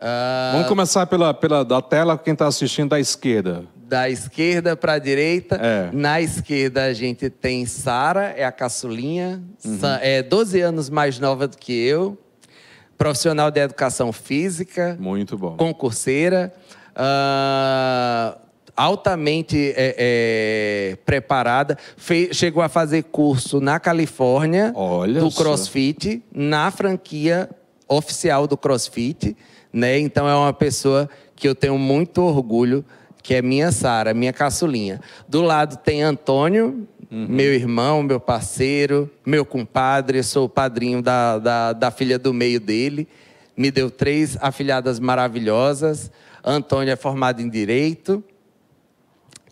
Ah, 0.00 0.50
Vamos 0.54 0.66
começar 0.66 1.06
pela, 1.06 1.32
pela 1.32 1.64
da 1.64 1.80
tela, 1.80 2.18
quem 2.18 2.32
está 2.32 2.48
assistindo 2.48 2.88
da 2.90 2.98
esquerda. 2.98 3.62
da 3.86 4.10
esquerda 4.10 4.76
para 4.76 4.94
a 4.94 4.98
direita. 4.98 5.54
É. 5.62 5.90
Na 5.92 6.20
esquerda 6.20 6.86
a 6.86 6.92
gente 6.92 7.30
tem 7.30 7.64
Sara, 7.66 8.34
é 8.36 8.44
a 8.44 8.50
caçulinha, 8.50 9.40
Sa- 9.60 10.00
é 10.02 10.24
12 10.24 10.60
anos 10.60 10.90
mais 10.90 11.20
nova 11.20 11.46
do 11.46 11.56
que 11.56 11.72
eu, 11.72 12.18
profissional 12.98 13.48
de 13.48 13.60
educação 13.60 14.12
física, 14.12 14.96
Muito 14.98 15.38
bom. 15.38 15.56
concurseira, 15.56 16.52
ah, 16.96 18.38
altamente 18.76 19.72
é, 19.76 19.94
é, 19.98 20.96
preparada, 21.04 21.78
Fe- 21.96 22.32
chegou 22.32 22.62
a 22.62 22.68
fazer 22.68 23.04
curso 23.04 23.60
na 23.60 23.78
Califórnia 23.78 24.72
Olha 24.74 25.20
do 25.20 25.30
só. 25.30 25.42
CrossFit, 25.42 26.22
na 26.34 26.70
franquia 26.70 27.48
oficial 27.88 28.46
do 28.46 28.56
CrossFit, 28.56 29.36
né? 29.72 29.98
Então 29.98 30.28
é 30.28 30.34
uma 30.34 30.52
pessoa 30.52 31.08
que 31.36 31.46
eu 31.48 31.54
tenho 31.54 31.78
muito 31.78 32.22
orgulho, 32.22 32.84
que 33.22 33.34
é 33.34 33.42
minha 33.42 33.70
Sara, 33.72 34.12
minha 34.14 34.32
caçulinha. 34.32 35.00
Do 35.28 35.42
lado 35.42 35.76
tem 35.78 36.02
Antônio, 36.02 36.86
meu 37.10 37.54
irmão, 37.54 38.02
meu 38.02 38.18
parceiro, 38.18 39.08
meu 39.24 39.44
compadre, 39.44 40.22
sou 40.22 40.46
o 40.46 40.48
padrinho 40.48 41.00
da, 41.00 41.38
da, 41.38 41.72
da 41.72 41.90
filha 41.90 42.18
do 42.18 42.34
meio 42.34 42.58
dele. 42.58 43.06
Me 43.56 43.70
deu 43.70 43.88
três 43.88 44.36
afilhadas 44.40 44.98
maravilhosas. 44.98 46.10
Antônio 46.44 46.92
é 46.92 46.96
formado 46.96 47.40
em 47.40 47.48
Direito. 47.48 48.22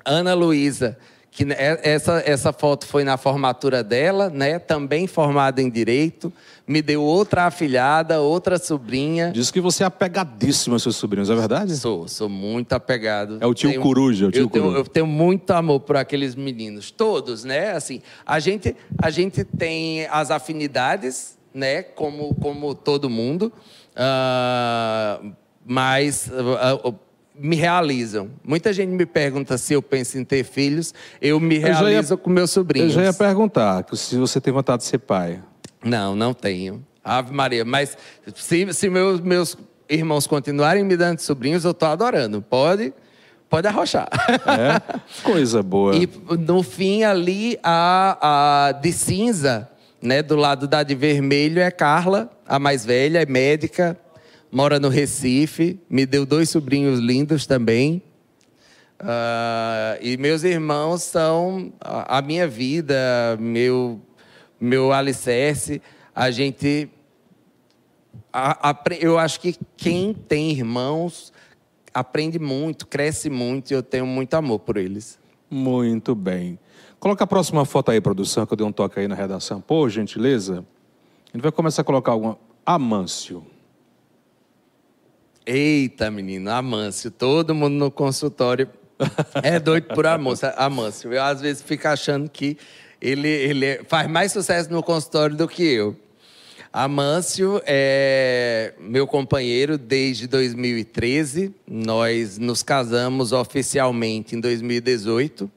Ana 0.04 0.34
Luísa, 0.34 0.96
que 1.30 1.44
é- 1.50 1.80
essa, 1.82 2.22
essa 2.26 2.52
foto 2.52 2.86
foi 2.86 3.04
na 3.04 3.16
formatura 3.16 3.82
dela, 3.82 4.28
né? 4.28 4.58
Também 4.58 5.06
formada 5.06 5.62
em 5.62 5.70
Direito. 5.70 6.30
Me 6.66 6.82
deu 6.82 7.02
outra 7.02 7.44
afilhada, 7.44 8.20
outra 8.20 8.58
sobrinha. 8.58 9.30
Diz 9.32 9.50
que 9.50 9.60
você 9.60 9.82
é 9.82 9.86
apegadíssimo 9.86 10.74
aos 10.74 10.82
seus 10.82 10.96
sobrinhos, 10.96 11.30
é 11.30 11.34
verdade? 11.34 11.74
Sou, 11.76 12.06
sou 12.06 12.28
muito 12.28 12.72
apegado. 12.74 13.38
É 13.40 13.46
o 13.46 13.54
tio 13.54 13.70
Tenho- 13.70 13.82
Coruja, 13.82 14.26
o 14.26 14.30
tio 14.30 14.42
eu, 14.42 14.48
tenho, 14.48 14.64
Coruja. 14.64 14.80
eu 14.80 14.84
tenho 14.86 15.06
muito 15.06 15.50
amor 15.52 15.80
por 15.80 15.96
aqueles 15.96 16.34
meninos, 16.34 16.90
todos, 16.90 17.44
né? 17.44 17.72
Assim, 17.72 18.02
a 18.26 18.38
gente, 18.38 18.76
a 18.98 19.08
gente 19.10 19.42
tem 19.42 20.06
as 20.10 20.30
afinidades, 20.30 21.36
né? 21.54 21.82
Como, 21.82 22.34
como 22.36 22.74
todo 22.74 23.08
mundo, 23.10 23.52
ah, 23.96 25.20
mas 25.64 26.30
ah, 26.32 26.78
ah, 26.84 26.92
me 27.34 27.56
realizam. 27.56 28.30
Muita 28.44 28.72
gente 28.72 28.90
me 28.90 29.06
pergunta 29.06 29.56
se 29.58 29.72
eu 29.74 29.82
penso 29.82 30.18
em 30.18 30.24
ter 30.24 30.44
filhos, 30.44 30.92
eu 31.20 31.40
me 31.40 31.60
já 31.60 31.68
ia- 31.68 31.74
realizo 31.88 32.16
com 32.18 32.30
meus 32.30 32.50
Eu 32.50 32.54
sobrinhos. 32.62 32.92
já 32.92 33.02
ia 33.04 33.12
perguntar 33.12 33.84
se 33.94 34.16
você 34.16 34.40
tem 34.40 34.52
vontade 34.52 34.82
de 34.82 34.88
ser 34.88 34.98
pai. 34.98 35.40
Não, 35.84 36.14
não 36.14 36.32
tenho. 36.34 36.84
Ave 37.02 37.32
Maria. 37.32 37.64
Mas 37.64 37.96
se, 38.34 38.72
se 38.72 38.88
meus, 38.88 39.20
meus 39.20 39.56
irmãos 39.88 40.26
continuarem 40.26 40.84
me 40.84 40.96
dando 40.96 41.18
sobrinhos, 41.20 41.64
eu 41.64 41.74
tô 41.74 41.86
adorando. 41.86 42.40
Pode, 42.42 42.92
pode 43.50 43.66
arrochar. 43.66 44.08
É? 44.46 45.00
Coisa 45.24 45.62
boa. 45.62 45.96
e 45.96 46.08
no 46.38 46.62
fim, 46.62 47.02
ali, 47.02 47.58
a, 47.62 48.68
a 48.68 48.72
de 48.72 48.92
cinza, 48.92 49.68
né, 50.00 50.22
do 50.22 50.36
lado 50.36 50.68
da 50.68 50.82
de 50.82 50.94
vermelho, 50.94 51.60
é 51.60 51.70
Carla, 51.70 52.30
a 52.46 52.58
mais 52.58 52.84
velha, 52.84 53.22
é 53.22 53.26
médica, 53.26 53.96
mora 54.52 54.78
no 54.78 54.88
Recife, 54.88 55.80
me 55.90 56.04
deu 56.06 56.24
dois 56.26 56.50
sobrinhos 56.50 57.00
lindos 57.00 57.46
também. 57.46 58.02
Ah, 59.00 59.98
e 60.00 60.16
meus 60.16 60.44
irmãos 60.44 61.02
são 61.02 61.72
a, 61.80 62.18
a 62.18 62.22
minha 62.22 62.46
vida, 62.46 62.94
meu, 63.40 64.00
meu 64.60 64.92
alicerce. 64.92 65.82
A 66.14 66.30
gente. 66.30 66.88
a- 68.32 68.68
apre- 68.70 68.98
eu 69.00 69.18
acho 69.18 69.40
que 69.40 69.56
quem 69.76 70.14
tem 70.14 70.50
irmãos 70.52 71.32
aprende 71.92 72.38
muito, 72.38 72.86
cresce 72.86 73.28
muito 73.28 73.70
e 73.70 73.74
eu 73.74 73.82
tenho 73.82 74.06
muito 74.06 74.34
amor 74.34 74.60
por 74.60 74.76
eles. 74.76 75.18
Muito 75.50 76.14
bem. 76.14 76.58
Coloca 77.00 77.24
a 77.24 77.26
próxima 77.26 77.64
foto 77.64 77.90
aí, 77.90 78.00
produção, 78.00 78.46
que 78.46 78.52
eu 78.52 78.56
dei 78.56 78.66
um 78.66 78.70
toque 78.72 79.00
aí 79.00 79.08
na 79.08 79.14
redação. 79.16 79.60
Por 79.60 79.90
gentileza. 79.90 80.64
A 81.32 81.36
gente 81.36 81.42
vai 81.42 81.50
começar 81.50 81.82
a 81.82 81.84
colocar 81.84 82.12
alguma. 82.12 82.38
Amâncio. 82.64 83.44
Eita, 85.44 86.10
menino, 86.10 86.50
Amâncio, 86.50 87.10
todo 87.10 87.54
mundo 87.54 87.74
no 87.74 87.90
consultório 87.90 88.68
é 89.42 89.58
doido 89.58 89.88
por 89.94 90.06
Amâncio. 90.06 90.52
Amâncio. 90.56 91.12
Eu 91.12 91.22
às 91.22 91.40
vezes 91.40 91.62
fico 91.62 91.88
achando 91.88 92.28
que 92.28 92.56
ele, 93.00 93.28
ele 93.28 93.82
faz 93.88 94.08
mais 94.08 94.32
sucesso 94.32 94.70
no 94.70 94.82
consultório 94.82 95.36
do 95.36 95.48
que 95.48 95.64
eu. 95.64 95.96
Amâncio 96.72 97.60
é 97.66 98.72
meu 98.78 99.06
companheiro 99.06 99.76
desde 99.76 100.26
2013. 100.26 101.54
Nós 101.68 102.38
nos 102.38 102.62
casamos 102.62 103.32
oficialmente 103.32 104.34
em 104.36 104.40
2018. 104.40 105.50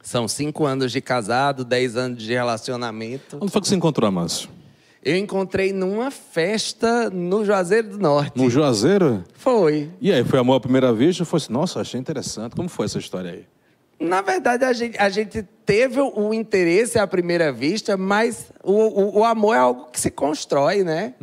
São 0.00 0.28
cinco 0.28 0.64
anos 0.64 0.92
de 0.92 1.00
casado, 1.00 1.64
dez 1.64 1.96
anos 1.96 2.22
de 2.22 2.32
relacionamento. 2.32 3.38
Onde 3.40 3.50
foi 3.50 3.60
que 3.60 3.68
você 3.68 3.74
encontrou 3.74 4.06
Amâncio? 4.06 4.48
Eu 5.04 5.16
encontrei 5.18 5.70
numa 5.72 6.10
festa 6.10 7.10
no 7.10 7.44
Juazeiro 7.44 7.88
do 7.90 7.98
Norte. 7.98 8.32
No 8.40 8.48
Juazeiro? 8.48 9.22
Foi. 9.34 9.90
E 10.00 10.10
aí, 10.10 10.24
foi 10.24 10.38
amor 10.38 10.54
à 10.56 10.60
primeira 10.60 10.92
vista? 10.94 11.22
Eu 11.22 11.26
falei 11.26 11.44
assim, 11.44 11.52
nossa, 11.52 11.80
achei 11.80 12.00
interessante. 12.00 12.56
Como 12.56 12.68
foi 12.70 12.86
essa 12.86 12.98
história 12.98 13.32
aí? 13.32 13.44
Na 14.00 14.22
verdade, 14.22 14.64
a 14.64 14.72
gente, 14.72 14.98
a 14.98 15.08
gente 15.08 15.42
teve 15.64 16.00
o 16.00 16.34
interesse 16.34 16.98
à 16.98 17.06
primeira 17.06 17.52
vista, 17.52 17.96
mas 17.96 18.50
o, 18.62 18.72
o, 18.72 19.18
o 19.20 19.24
amor 19.24 19.54
é 19.54 19.58
algo 19.58 19.86
que 19.92 20.00
se 20.00 20.10
constrói, 20.10 20.82
né? 20.82 21.14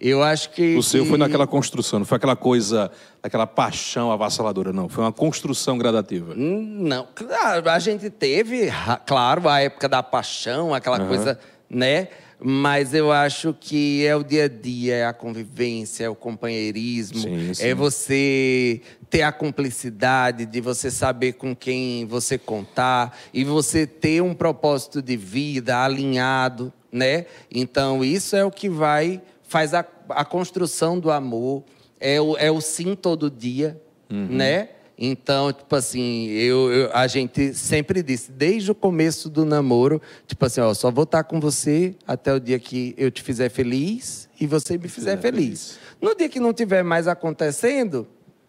Eu 0.00 0.22
acho 0.22 0.50
que. 0.50 0.74
Uhum. 0.74 0.78
O 0.78 0.82
seu 0.82 1.02
que- 1.04 1.08
foi 1.08 1.18
naquela 1.18 1.46
construção, 1.46 2.00
não 2.00 2.06
foi 2.06 2.16
aquela 2.16 2.36
coisa, 2.36 2.90
aquela 3.22 3.46
paixão 3.46 4.12
avassaladora, 4.12 4.72
não. 4.72 4.88
Foi 4.88 5.02
uma 5.04 5.12
construção 5.12 5.78
gradativa. 5.78 6.34
Hum, 6.36 6.80
Não, 6.82 7.06
claro, 7.14 7.68
a 7.70 7.78
gente 7.78 8.10
teve, 8.10 8.68
claro, 9.06 9.48
a 9.48 9.60
época 9.60 9.88
da 9.88 10.02
paixão, 10.02 10.74
aquela 10.74 11.00
coisa, 11.06 11.38
né? 11.70 12.08
Mas 12.44 12.92
eu 12.92 13.12
acho 13.12 13.54
que 13.58 14.04
é 14.04 14.16
o 14.16 14.24
dia 14.24 14.44
a 14.44 14.48
dia, 14.48 14.94
é 14.96 15.06
a 15.06 15.12
convivência, 15.12 16.04
é 16.04 16.08
o 16.08 16.14
companheirismo, 16.14 17.18
Sim, 17.18 17.54
sim. 17.54 17.64
é 17.64 17.74
você 17.74 18.80
ter 19.08 19.22
a 19.22 19.30
cumplicidade 19.30 20.44
de 20.46 20.60
você 20.60 20.90
saber 20.90 21.34
com 21.34 21.54
quem 21.54 22.04
você 22.06 22.36
contar 22.36 23.16
e 23.32 23.44
você 23.44 23.86
ter 23.86 24.22
um 24.22 24.34
propósito 24.34 25.00
de 25.00 25.16
vida 25.16 25.84
alinhado, 25.84 26.72
né? 26.90 27.26
Então 27.50 28.04
isso 28.04 28.34
é 28.34 28.44
o 28.44 28.50
que 28.50 28.68
vai 28.68 29.22
faz 29.42 29.74
a, 29.74 29.84
a 30.08 30.24
construção 30.24 30.98
do 30.98 31.10
amor, 31.10 31.62
é 32.00 32.20
o, 32.20 32.36
é 32.38 32.50
o 32.50 32.60
sim 32.60 32.96
todo 32.96 33.30
dia, 33.30 33.80
uhum. 34.10 34.28
né? 34.30 34.70
Então, 34.96 35.52
tipo 35.52 35.74
assim, 35.74 36.28
eu, 36.28 36.70
eu, 36.72 36.90
a 36.92 37.06
gente 37.06 37.54
sempre 37.54 38.02
disse, 38.02 38.30
desde 38.30 38.70
o 38.70 38.74
começo 38.74 39.28
do 39.28 39.44
namoro, 39.44 40.00
tipo 40.26 40.44
assim, 40.44 40.60
ó, 40.60 40.72
só 40.74 40.90
vou 40.90 41.04
estar 41.04 41.24
com 41.24 41.40
você 41.40 41.94
até 42.06 42.32
o 42.32 42.38
dia 42.38 42.58
que 42.58 42.94
eu 42.96 43.10
te 43.10 43.22
fizer 43.22 43.48
feliz 43.48 44.28
e 44.40 44.46
você 44.46 44.78
me 44.78 44.88
fizer 44.88 45.18
feliz. 45.18 45.78
No 46.00 46.14
dia 46.14 46.28
que 46.28 46.38
não 46.38 46.52
tiver 46.52 46.82
mais 46.82 47.08
acontecendo, 47.08 48.06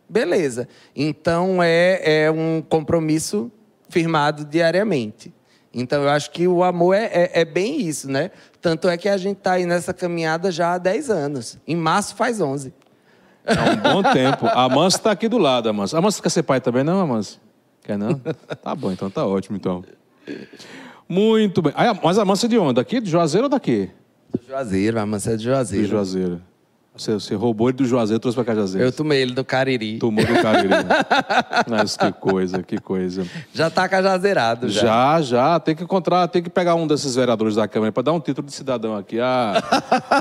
beleza. 0.07 0.67
Então 0.95 1.61
é, 1.61 2.25
é 2.25 2.31
um 2.31 2.61
compromisso 2.61 3.51
firmado 3.89 4.45
diariamente. 4.45 5.33
Então 5.73 6.03
eu 6.03 6.09
acho 6.09 6.29
que 6.31 6.47
o 6.47 6.63
amor 6.63 6.95
é, 6.95 7.05
é, 7.05 7.31
é 7.41 7.45
bem 7.45 7.81
isso, 7.81 8.09
né? 8.09 8.29
Tanto 8.61 8.87
é 8.87 8.95
que 8.95 9.09
a 9.09 9.17
gente 9.17 9.37
está 9.37 9.53
aí 9.53 9.65
nessa 9.65 9.93
caminhada 9.93 10.51
já 10.51 10.73
há 10.73 10.77
10 10.77 11.09
anos. 11.09 11.57
Em 11.67 11.75
março 11.75 12.15
faz 12.15 12.39
11. 12.39 12.73
É 13.45 13.71
um 13.71 13.75
bom 13.75 14.03
tempo. 14.13 14.47
A 14.47 14.69
Mansa 14.69 14.97
está 14.97 15.11
aqui 15.11 15.27
do 15.27 15.37
lado, 15.37 15.69
a 15.69 15.73
Mansa. 15.73 15.97
A 15.97 16.01
Mansa 16.01 16.21
quer 16.21 16.29
ser 16.29 16.43
pai 16.43 16.61
também, 16.61 16.83
não, 16.83 17.05
Mansa? 17.05 17.37
Quer 17.83 17.97
não? 17.97 18.13
Tá 18.15 18.73
bom, 18.73 18.91
então 18.91 19.09
tá 19.09 19.25
ótimo, 19.25 19.57
então. 19.57 19.83
Muito 21.07 21.61
bem. 21.61 21.73
Mas 22.01 22.17
a 22.17 22.25
Mansa 22.25 22.45
é 22.45 22.49
de 22.49 22.57
onde? 22.57 22.75
Daqui? 22.75 23.01
De 23.01 23.09
Juazeiro 23.09 23.45
ou 23.45 23.49
daqui? 23.49 23.89
Do 24.31 24.39
Juazeiro, 24.47 24.99
a 24.99 25.05
Mansa 25.05 25.33
é 25.33 25.35
de 25.35 25.43
Juazeiro. 25.43 25.85
De 25.85 25.91
Juazeiro. 25.91 26.41
Você, 26.95 27.13
você, 27.13 27.33
roubou 27.33 27.69
ele 27.69 27.77
do 27.77 27.85
Juazeiro 27.85 28.19
e 28.19 28.21
trouxe 28.21 28.35
para 28.35 28.45
Cajazeiras. 28.45 28.91
Eu 28.91 28.95
tomei 28.95 29.19
ele 29.19 29.33
do 29.33 29.43
Cariri. 29.43 29.97
Tomou 29.97 30.23
do 30.23 30.33
Cariri. 30.33 30.69
Mas 31.67 31.97
que 31.97 32.11
coisa, 32.11 32.61
que 32.61 32.77
coisa. 32.77 33.25
Já 33.51 33.67
está 33.67 33.89
cajazeirado, 33.89 34.69
já. 34.69 34.81
Já, 34.81 35.21
já. 35.21 35.59
Tem 35.59 35.75
que 35.75 35.83
encontrar, 35.83 36.27
tem 36.27 36.43
que 36.43 36.51
pegar 36.51 36.75
um 36.75 36.85
desses 36.85 37.15
vereadores 37.15 37.55
da 37.55 37.67
Câmara 37.67 37.91
para 37.91 38.03
dar 38.03 38.13
um 38.13 38.19
título 38.19 38.45
de 38.45 38.53
cidadão 38.53 38.95
aqui. 38.95 39.19
A, 39.19 39.63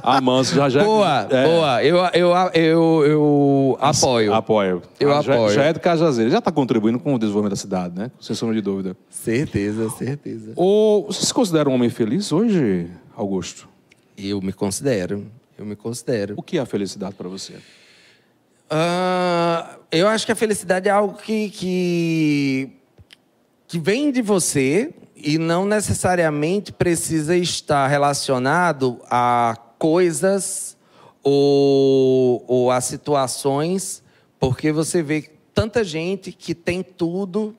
a 0.02 0.18
Manso 0.22 0.54
já 0.54 0.70
já. 0.70 0.82
Boa, 0.82 1.26
é... 1.28 1.44
boa. 1.44 1.84
Eu, 1.84 1.96
eu, 2.14 2.34
eu, 2.54 3.04
eu 3.04 3.78
apoio. 3.78 4.32
Apoio. 4.32 4.82
Eu 4.98 5.12
ah, 5.12 5.18
apoio. 5.18 5.48
Já, 5.50 5.54
já 5.56 5.64
é 5.64 5.72
do 5.74 5.80
Cajazeiras. 5.80 6.32
Já 6.32 6.38
está 6.38 6.50
contribuindo 6.50 6.98
com 6.98 7.14
o 7.14 7.18
desenvolvimento 7.18 7.52
da 7.52 7.56
cidade, 7.56 7.98
né? 7.98 8.10
Sem 8.18 8.34
sombra 8.34 8.54
de 8.54 8.62
dúvida. 8.62 8.96
Certeza, 9.10 9.90
certeza. 9.90 10.52
O, 10.56 11.04
você 11.06 11.26
se 11.26 11.34
considera 11.34 11.68
um 11.68 11.74
homem 11.74 11.90
feliz 11.90 12.32
hoje, 12.32 12.88
Augusto? 13.14 13.68
Eu 14.16 14.40
me 14.40 14.54
considero. 14.54 15.26
Eu 15.62 15.66
me 15.66 15.76
considero. 15.76 16.34
O 16.36 16.42
que 16.42 16.58
é 16.58 16.60
a 16.60 16.66
felicidade 16.66 17.14
para 17.14 17.28
você? 17.28 17.52
Uh, 18.68 19.78
eu 19.92 20.08
acho 20.08 20.26
que 20.26 20.32
a 20.32 20.34
felicidade 20.34 20.88
é 20.88 20.90
algo 20.90 21.16
que, 21.18 21.50
que, 21.50 22.72
que 23.68 23.78
vem 23.78 24.10
de 24.10 24.20
você 24.20 24.92
e 25.14 25.38
não 25.38 25.64
necessariamente 25.64 26.72
precisa 26.72 27.36
estar 27.36 27.86
relacionado 27.86 29.00
a 29.08 29.56
coisas 29.78 30.76
ou, 31.22 32.44
ou 32.48 32.72
a 32.72 32.80
situações, 32.80 34.02
porque 34.40 34.72
você 34.72 35.00
vê 35.00 35.30
tanta 35.54 35.84
gente 35.84 36.32
que 36.32 36.56
tem 36.56 36.82
tudo 36.82 37.56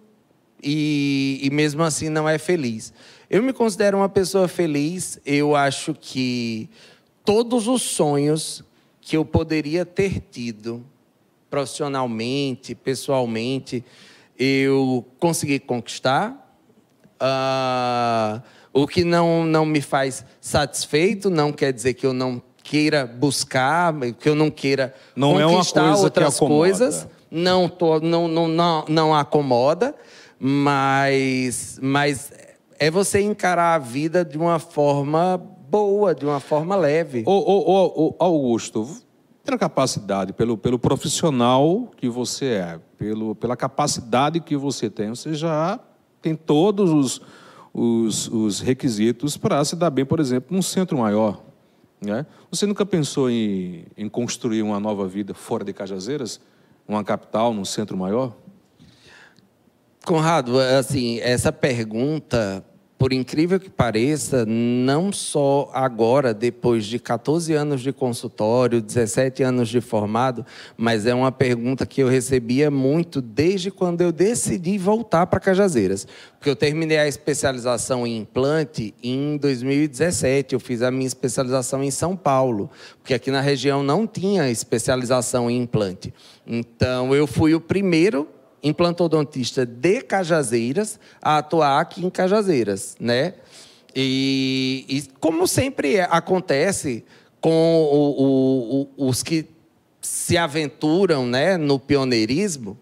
e, 0.62 1.40
e 1.42 1.50
mesmo 1.50 1.82
assim 1.84 2.10
não 2.10 2.28
é 2.28 2.38
feliz. 2.38 2.92
Eu 3.30 3.42
me 3.42 3.54
considero 3.54 3.98
uma 3.98 4.10
pessoa 4.10 4.50
feliz, 4.50 5.22
eu 5.26 5.56
acho 5.56 5.94
que 5.94 6.70
todos 7.26 7.68
os 7.68 7.82
sonhos 7.82 8.64
que 9.02 9.18
eu 9.18 9.26
poderia 9.26 9.86
ter 9.86 10.22
tido 10.32 10.84
profissionalmente, 11.50 12.74
pessoalmente, 12.74 13.84
eu 14.38 15.06
consegui 15.20 15.60
conquistar. 15.60 16.40
Uh, 17.22 18.42
o 18.74 18.88
que 18.88 19.04
não, 19.04 19.46
não 19.46 19.66
me 19.66 19.80
faz 19.80 20.26
satisfeito 20.42 21.30
não 21.30 21.54
quer 21.54 21.72
dizer 21.72 21.94
que 21.94 22.06
eu 22.06 22.12
não 22.12 22.42
queira 22.64 23.06
buscar, 23.06 23.94
que 24.20 24.28
eu 24.28 24.34
não 24.34 24.50
queira 24.50 24.96
não 25.16 25.34
conquistar 25.34 25.82
é 25.82 25.88
coisa 25.90 26.04
outras 26.04 26.40
coisas. 26.40 27.08
Não, 27.30 27.70
tô, 27.70 28.00
não, 28.00 28.28
não, 28.28 28.48
não, 28.48 28.86
não 28.88 29.16
acomoda, 29.16 29.96
mas, 30.40 31.80
mas 31.82 32.32
é 32.84 32.92
você 32.92 33.22
encarar 33.22 33.76
a 33.76 33.80
vida 33.80 34.26
de 34.26 34.38
uma 34.38 34.60
forma 34.60 35.38
boa, 35.38 36.14
de 36.14 36.26
uma 36.26 36.42
forma 36.42 36.76
leve. 36.76 37.24
Ô, 37.26 37.32
ô, 37.32 38.08
ô, 38.10 38.16
Augusto, 38.20 38.86
pela 39.42 39.58
capacidade, 39.58 40.34
pelo, 40.34 40.58
pelo 40.58 40.78
profissional 40.78 41.90
que 41.96 42.10
você 42.10 42.46
é, 42.46 42.80
pelo, 42.98 43.36
pela 43.36 43.56
capacidade 43.56 44.42
que 44.42 44.58
você 44.58 44.90
tem, 44.90 45.08
você 45.12 45.34
já 45.34 45.80
tem 46.22 46.36
todos 46.36 46.92
os, 46.92 47.22
os, 47.74 48.28
os 48.28 48.60
requisitos 48.60 49.38
para 49.38 49.64
se 49.64 49.78
dar 49.78 49.90
bem, 49.90 50.04
por 50.04 50.20
exemplo, 50.20 50.54
num 50.54 50.62
centro 50.62 50.98
maior. 50.98 51.42
Né? 52.02 52.26
Você 52.52 52.66
nunca 52.66 52.86
pensou 52.86 53.30
em, 53.30 53.86
em 53.96 54.10
construir 54.10 54.62
uma 54.62 54.78
nova 54.78 55.08
vida 55.08 55.34
fora 55.34 55.64
de 55.64 55.72
Cajazeiras? 55.72 56.38
Uma 56.86 57.02
capital, 57.02 57.54
num 57.54 57.64
centro 57.64 57.96
maior? 57.96 58.36
Conrado, 60.06 60.60
assim, 60.60 61.22
essa 61.22 61.50
pergunta 61.50 62.62
por 62.98 63.12
incrível 63.12 63.60
que 63.60 63.70
pareça, 63.70 64.46
não 64.46 65.12
só 65.12 65.70
agora, 65.74 66.34
depois 66.34 66.86
de 66.86 67.00
14 67.00 67.54
anos 67.54 67.82
de 67.82 67.92
consultório, 67.92 68.82
17 68.82 69.44
anos 69.44 69.68
de 69.68 69.82
formado, 69.82 70.46
mas 70.78 71.06
é 71.06 71.14
uma 71.14 71.32
pergunta 71.32 71.86
que 71.86 72.02
eu 72.02 72.08
recebia 72.08 72.72
muito 72.72 73.22
desde 73.22 73.70
quando 73.70 74.02
eu 74.02 74.12
decidi 74.12 74.78
voltar 74.78 75.28
para 75.28 75.40
Cajazeiras. 75.40 76.08
Porque 76.38 76.50
eu 76.50 76.56
terminei 76.56 76.98
a 76.98 77.08
especialização 77.08 78.08
em 78.08 78.18
implante 78.18 78.94
em 79.04 79.38
2017. 79.38 80.54
Eu 80.54 80.60
fiz 80.60 80.82
a 80.82 80.92
minha 80.92 81.08
especialização 81.08 81.84
em 81.84 81.92
São 81.92 82.16
Paulo, 82.16 82.70
porque 83.00 83.14
aqui 83.14 83.32
na 83.32 83.42
região 83.42 83.84
não 83.84 84.08
tinha 84.08 84.50
especialização 84.50 85.50
em 85.50 85.62
implante. 85.62 86.14
Então, 86.46 87.14
eu 87.16 87.28
fui 87.28 87.54
o 87.54 87.62
primeiro 87.62 88.28
implantodontista 88.64 89.66
de 89.66 90.02
Cajazeiras 90.02 91.00
a 91.22 91.38
atuar 91.38 91.82
aqui 91.82 92.06
em 92.06 92.10
Cajazeiras, 92.10 92.96
né? 93.00 93.34
E, 93.96 94.86
e 94.88 95.04
como 95.20 95.48
sempre 95.48 96.00
acontece 96.00 97.06
com 97.40 97.52
o, 97.52 98.24
o, 98.24 98.82
o, 98.98 99.08
os 99.10 99.22
que 99.22 99.46
se 100.02 100.38
aventuram 100.38 101.26
né, 101.26 101.58
no 101.58 101.80
pioneirismo, 101.80 102.78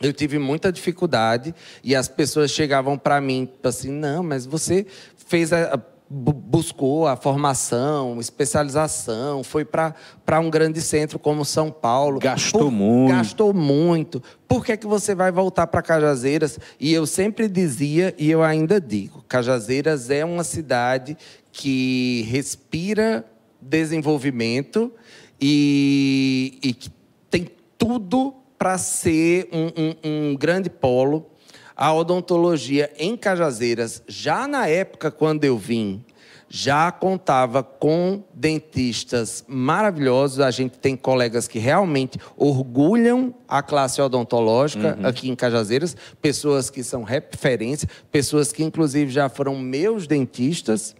eu 0.00 0.12
tive 0.12 0.38
muita 0.38 0.70
dificuldade 0.70 1.54
e 1.82 1.96
as 1.96 2.08
pessoas 2.08 2.50
chegavam 2.50 2.98
para 2.98 3.20
mim 3.20 3.48
assim, 3.62 3.90
não, 3.90 4.22
mas 4.22 4.44
você 4.44 4.86
fez 5.16 5.52
a, 5.52 5.82
buscou 6.14 7.08
a 7.08 7.16
formação, 7.16 8.20
especialização, 8.20 9.42
foi 9.42 9.64
para 9.64 10.40
um 10.40 10.48
grande 10.48 10.80
centro 10.80 11.18
como 11.18 11.44
São 11.44 11.70
Paulo. 11.70 12.20
Gastou 12.20 12.62
Por, 12.62 12.70
muito. 12.70 13.10
Gastou 13.10 13.52
muito. 13.52 14.22
Por 14.46 14.64
que, 14.64 14.72
é 14.72 14.76
que 14.76 14.86
você 14.86 15.14
vai 15.14 15.32
voltar 15.32 15.66
para 15.66 15.82
Cajazeiras? 15.82 16.58
E 16.78 16.92
eu 16.92 17.04
sempre 17.06 17.48
dizia, 17.48 18.14
e 18.16 18.30
eu 18.30 18.42
ainda 18.42 18.80
digo, 18.80 19.24
Cajazeiras 19.28 20.08
é 20.10 20.24
uma 20.24 20.44
cidade 20.44 21.16
que 21.50 22.24
respira 22.30 23.24
desenvolvimento 23.60 24.92
e, 25.40 26.58
e 26.62 26.72
que 26.72 26.90
tem 27.28 27.48
tudo 27.76 28.34
para 28.56 28.78
ser 28.78 29.48
um, 29.52 29.66
um, 29.82 30.30
um 30.30 30.36
grande 30.36 30.70
polo 30.70 31.33
a 31.76 31.92
odontologia 31.92 32.90
em 32.98 33.16
Cajazeiras, 33.16 34.02
já 34.06 34.46
na 34.46 34.68
época 34.68 35.10
quando 35.10 35.44
eu 35.44 35.58
vim, 35.58 36.04
já 36.48 36.92
contava 36.92 37.64
com 37.64 38.22
dentistas 38.32 39.44
maravilhosos. 39.48 40.38
A 40.38 40.52
gente 40.52 40.78
tem 40.78 40.96
colegas 40.96 41.48
que 41.48 41.58
realmente 41.58 42.18
orgulham 42.36 43.34
a 43.48 43.60
classe 43.60 44.00
odontológica 44.00 44.96
uhum. 45.00 45.06
aqui 45.06 45.28
em 45.28 45.34
Cajazeiras, 45.34 45.96
pessoas 46.22 46.70
que 46.70 46.84
são 46.84 47.02
referência, 47.02 47.88
pessoas 48.12 48.52
que 48.52 48.62
inclusive 48.62 49.10
já 49.10 49.28
foram 49.28 49.58
meus 49.58 50.06
dentistas 50.06 50.94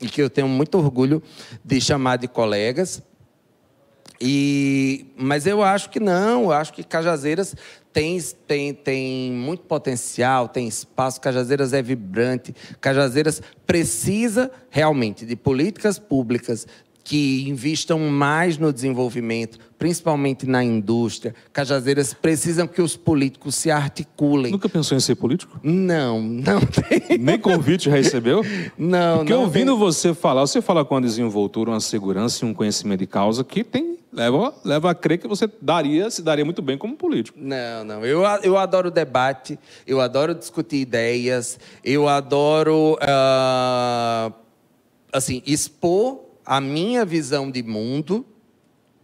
e 0.00 0.08
que 0.08 0.22
eu 0.22 0.30
tenho 0.30 0.48
muito 0.48 0.78
orgulho 0.78 1.22
de 1.64 1.80
chamar 1.80 2.16
de 2.16 2.28
colegas. 2.28 3.02
E, 4.24 5.06
mas 5.16 5.48
eu 5.48 5.64
acho 5.64 5.90
que 5.90 5.98
não, 5.98 6.44
eu 6.44 6.52
acho 6.52 6.72
que 6.72 6.84
Cajazeiras 6.84 7.56
tem, 7.92 8.20
tem, 8.46 8.72
tem 8.72 9.32
muito 9.32 9.64
potencial, 9.64 10.46
tem 10.46 10.68
espaço. 10.68 11.20
Cajazeiras 11.20 11.72
é 11.72 11.82
vibrante. 11.82 12.54
Cajazeiras 12.80 13.42
precisa 13.66 14.48
realmente 14.70 15.26
de 15.26 15.34
políticas 15.34 15.98
públicas 15.98 16.68
que 17.04 17.48
investam 17.48 17.98
mais 17.98 18.58
no 18.58 18.72
desenvolvimento, 18.72 19.58
principalmente 19.78 20.46
na 20.46 20.62
indústria. 20.62 21.34
Cajazeiras 21.52 22.14
precisam 22.14 22.66
que 22.66 22.80
os 22.80 22.96
políticos 22.96 23.54
se 23.56 23.70
articulem. 23.70 24.52
Nunca 24.52 24.68
pensou 24.68 24.96
em 24.96 25.00
ser 25.00 25.16
político? 25.16 25.58
Não, 25.62 26.20
não 26.22 26.60
tem. 26.64 27.18
Nem 27.18 27.38
convite 27.38 27.88
recebeu? 27.90 28.44
Não, 28.78 29.18
Porque 29.18 29.32
não. 29.32 29.42
ouvindo 29.42 29.72
tem. 29.72 29.78
você 29.78 30.14
falar, 30.14 30.42
você 30.42 30.62
fala 30.62 30.84
com 30.84 30.94
uma 30.94 31.00
desenvoltura, 31.00 31.70
uma 31.70 31.80
segurança 31.80 32.44
e 32.44 32.48
um 32.48 32.54
conhecimento 32.54 33.00
de 33.00 33.06
causa 33.06 33.42
que 33.42 33.64
tem 33.64 33.98
leva, 34.12 34.54
leva 34.64 34.90
a 34.90 34.94
crer 34.94 35.18
que 35.18 35.26
você 35.26 35.50
daria, 35.60 36.10
se 36.10 36.22
daria 36.22 36.44
muito 36.44 36.60
bem 36.60 36.76
como 36.76 36.94
político. 36.96 37.38
Não, 37.40 37.84
não. 37.84 38.04
Eu, 38.04 38.22
eu 38.42 38.58
adoro 38.58 38.90
debate, 38.90 39.58
eu 39.86 40.00
adoro 40.00 40.34
discutir 40.34 40.76
ideias, 40.76 41.58
eu 41.82 42.06
adoro 42.06 42.98
uh, 43.00 44.32
assim 45.12 45.42
expor 45.46 46.31
a 46.44 46.60
minha 46.60 47.04
visão 47.04 47.50
de 47.50 47.62
mundo, 47.62 48.26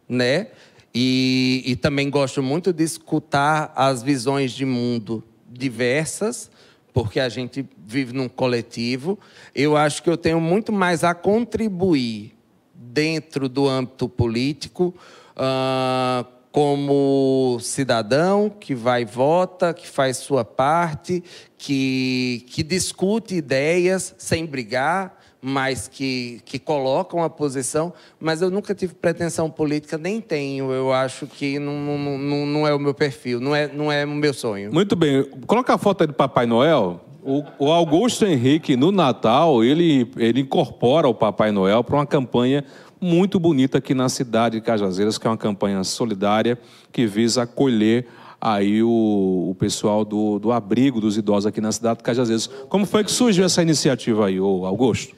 né? 0.08 0.48
E, 0.94 1.62
e 1.66 1.76
também 1.76 2.10
gosto 2.10 2.42
muito 2.42 2.72
de 2.72 2.82
escutar 2.82 3.72
as 3.76 4.02
visões 4.02 4.52
de 4.52 4.64
mundo 4.64 5.22
diversas, 5.48 6.50
porque 6.92 7.20
a 7.20 7.28
gente 7.28 7.64
vive 7.86 8.12
num 8.12 8.28
coletivo. 8.28 9.18
Eu 9.54 9.76
acho 9.76 10.02
que 10.02 10.10
eu 10.10 10.16
tenho 10.16 10.40
muito 10.40 10.72
mais 10.72 11.04
a 11.04 11.14
contribuir 11.14 12.34
dentro 12.74 13.48
do 13.48 13.68
âmbito 13.68 14.08
político. 14.08 14.94
Uh, 15.36 16.38
como 16.50 17.58
cidadão 17.60 18.50
que 18.50 18.74
vai 18.74 19.04
vota, 19.04 19.72
que 19.72 19.86
faz 19.86 20.16
sua 20.16 20.44
parte, 20.44 21.22
que, 21.56 22.44
que 22.48 22.62
discute 22.62 23.36
ideias 23.36 24.14
sem 24.18 24.46
brigar, 24.46 25.17
mas 25.40 25.88
que, 25.88 26.40
que 26.44 26.58
colocam 26.58 27.22
a 27.22 27.30
posição. 27.30 27.92
Mas 28.20 28.42
eu 28.42 28.50
nunca 28.50 28.74
tive 28.74 28.94
pretensão 28.94 29.50
política, 29.50 29.96
nem 29.96 30.20
tenho. 30.20 30.72
Eu 30.72 30.92
acho 30.92 31.26
que 31.26 31.58
não, 31.58 31.98
não, 31.98 32.46
não, 32.46 32.66
é 32.66 32.74
o 32.74 32.78
meu 32.78 32.94
perfil, 32.94 33.40
não 33.40 33.54
é, 33.54 33.68
não 33.72 33.90
é 33.90 34.04
o 34.04 34.08
meu 34.08 34.34
sonho. 34.34 34.72
Muito 34.72 34.96
bem. 34.96 35.24
Coloca 35.46 35.74
a 35.74 35.78
foto 35.78 36.02
aí 36.02 36.06
do 36.06 36.14
Papai 36.14 36.46
Noel. 36.46 37.00
O, 37.22 37.44
o 37.58 37.70
Augusto 37.70 38.24
Henrique, 38.24 38.76
no 38.76 38.90
Natal, 38.90 39.62
ele, 39.62 40.10
ele 40.16 40.40
incorpora 40.40 41.08
o 41.08 41.14
Papai 41.14 41.52
Noel 41.52 41.84
para 41.84 41.96
uma 41.96 42.06
campanha 42.06 42.64
muito 43.00 43.38
bonita 43.38 43.78
aqui 43.78 43.94
na 43.94 44.08
cidade 44.08 44.56
de 44.56 44.64
Cajazeiras, 44.64 45.18
que 45.18 45.26
é 45.26 45.30
uma 45.30 45.36
campanha 45.36 45.84
solidária 45.84 46.58
que 46.90 47.06
visa 47.06 47.42
acolher 47.42 48.06
aí 48.40 48.82
o, 48.82 49.48
o 49.50 49.56
pessoal 49.58 50.04
do, 50.04 50.38
do 50.38 50.52
abrigo 50.52 51.00
dos 51.00 51.16
idosos 51.16 51.46
aqui 51.46 51.60
na 51.60 51.72
cidade 51.72 51.98
de 51.98 52.04
Cajazeiras. 52.04 52.46
Como 52.68 52.86
foi 52.86 53.04
que 53.04 53.10
surgiu 53.10 53.44
essa 53.44 53.62
iniciativa 53.62 54.26
aí, 54.26 54.38
Augusto? 54.38 55.14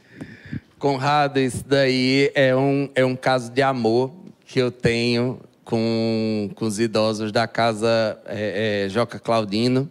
Conrado, 0.81 1.38
isso 1.38 1.62
daí 1.66 2.33
é 2.35 2.57
um, 2.57 2.88
é 2.95 3.05
um 3.05 3.14
caso 3.14 3.53
de 3.53 3.61
amor 3.61 4.11
que 4.47 4.59
eu 4.59 4.71
tenho 4.71 5.38
com, 5.62 6.51
com 6.55 6.64
os 6.64 6.81
idosos 6.81 7.31
da 7.31 7.47
casa 7.47 8.19
é, 8.25 8.87
é, 8.87 8.88
Joca 8.88 9.19
Claudino. 9.19 9.90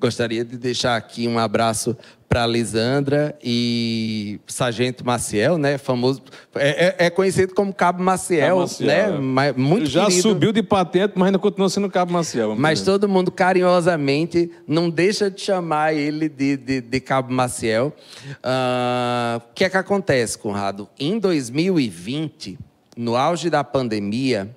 Gostaria 0.00 0.44
de 0.44 0.56
deixar 0.56 0.96
aqui 0.96 1.26
um 1.26 1.40
abraço 1.40 1.96
para 2.28 2.46
Lisandra 2.46 3.36
e 3.42 4.38
Sargento 4.46 5.04
Maciel, 5.04 5.56
né? 5.56 5.78
Famoso, 5.78 6.22
é, 6.54 6.86
é, 6.86 7.06
é 7.06 7.10
conhecido 7.10 7.54
como 7.54 7.72
Cabo 7.72 8.02
Maciel, 8.02 8.58
Maciel 8.58 9.18
né? 9.22 9.48
É. 9.48 9.52
Muito 9.52 9.86
Já 9.86 10.04
querido. 10.04 10.22
subiu 10.22 10.52
de 10.52 10.62
patente, 10.62 11.14
mas 11.16 11.26
ainda 11.26 11.38
continua 11.38 11.70
sendo 11.70 11.88
Cabo 11.88 12.12
Maciel. 12.12 12.54
Mas 12.54 12.80
dizer. 12.80 12.92
todo 12.92 13.08
mundo 13.08 13.30
carinhosamente 13.30 14.50
não 14.66 14.90
deixa 14.90 15.30
de 15.30 15.40
chamar 15.40 15.94
ele 15.94 16.28
de, 16.28 16.58
de, 16.58 16.80
de 16.82 17.00
Cabo 17.00 17.32
Maciel. 17.32 17.94
Uh, 18.26 19.38
o 19.38 19.54
que 19.54 19.64
é 19.64 19.70
que 19.70 19.76
acontece, 19.76 20.36
Conrado? 20.36 20.86
Em 20.98 21.18
2020, 21.18 22.58
no 22.94 23.16
auge 23.16 23.48
da 23.48 23.64
pandemia, 23.64 24.54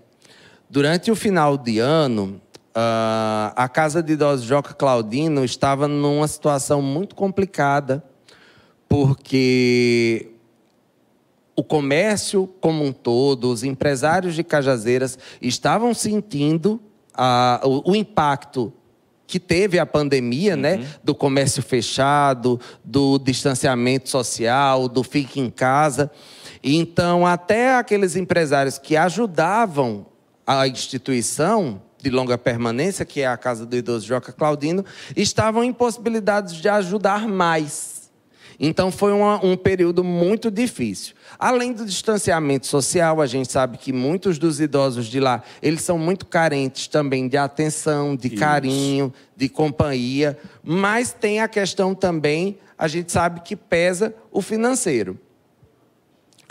durante 0.70 1.10
o 1.10 1.16
final 1.16 1.58
de 1.58 1.80
ano, 1.80 2.42
Uh, 2.72 3.52
a 3.54 3.68
casa 3.68 4.02
de 4.02 4.14
idosos 4.14 4.46
Joca 4.46 4.74
Claudino 4.74 5.44
estava 5.44 5.90
numa 5.90 6.26
situação 6.26 6.82
muito 6.82 7.16
complicada, 7.16 8.02
porque 8.88 10.32
o 11.54 11.64
comércio 11.64 12.48
como 12.62 12.86
um 12.86 12.94
todo, 12.94 13.52
os 13.52 13.64
empresários 13.64 14.36
de 14.36 14.44
Cajazeiras 14.44 15.20
estavam 15.42 15.94
sentindo 15.94 16.82
uh, 17.14 17.68
o, 17.68 17.92
o, 17.92 17.96
impacto 17.96 18.72
que 19.28 19.38
teve 19.38 19.78
a 19.78 19.86
pandemia, 19.86 20.56
né? 20.56 20.76
uhum. 20.76 20.80
né? 20.80 20.88
Do 21.04 21.14
comércio 21.14 21.62
fechado, 21.62 22.58
do 22.86 23.20
distanciamento 23.20 24.10
social, 24.10 24.88
do 24.88 25.04
fique 25.04 25.42
em 25.42 25.50
casa. 25.50 26.10
Então, 26.64 27.28
até 27.28 27.76
aqueles 27.76 28.16
empresários 28.16 28.78
que 28.78 28.96
ajudavam 28.96 30.06
a 30.48 30.68
instituição 30.68 31.82
de 32.02 32.10
longa 32.10 32.38
permanência, 32.38 33.06
que 33.06 33.22
é 33.22 33.28
a 33.28 33.38
casa 33.38 33.66
do 33.66 33.76
idoso 33.76 34.08
Joca 34.08 34.32
Claudino, 34.32 34.84
estavam 35.16 35.64
impossibilitados 35.64 36.54
de 36.54 36.68
ajudar 36.68 37.28
mais. 37.28 38.02
Então 38.64 38.92
foi 38.92 39.12
uma, 39.12 39.44
um 39.44 39.58
período 39.58 40.04
muito 40.04 40.52
difícil. 40.52 41.16
Além 41.40 41.74
do 41.74 41.84
distanciamento 41.84 42.68
social, 42.68 43.20
a 43.20 43.26
gente 43.26 43.52
sabe 43.52 43.78
que 43.78 43.92
muitos 43.92 44.38
dos 44.38 44.60
idosos 44.60 45.08
de 45.08 45.20
lá, 45.20 45.42
eles 45.64 45.82
são 45.82 45.98
muito 45.98 46.28
carentes 46.28 46.88
também 46.88 47.28
de 47.28 47.38
atenção, 47.38 48.16
de 48.16 48.28
Isso. 48.28 48.38
carinho, 48.38 49.12
de 49.36 49.50
companhia, 49.50 50.38
mas 50.64 51.12
tem 51.12 51.40
a 51.40 51.48
questão 51.48 51.96
também, 51.96 52.60
a 52.78 52.88
gente 52.88 53.12
sabe 53.12 53.42
que 53.42 53.56
pesa 53.56 54.14
o 54.32 54.44
financeiro. 54.44 55.20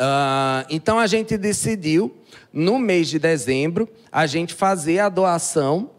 Uh, 0.01 0.65
então 0.71 0.99
a 0.99 1.07
gente 1.07 1.37
decidiu, 1.37 2.17
no 2.51 2.79
mês 2.79 3.09
de 3.09 3.19
dezembro, 3.19 3.87
a 4.11 4.27
gente 4.27 4.55
fazer 4.55 4.99
a 4.99 5.11
doação 5.11 5.91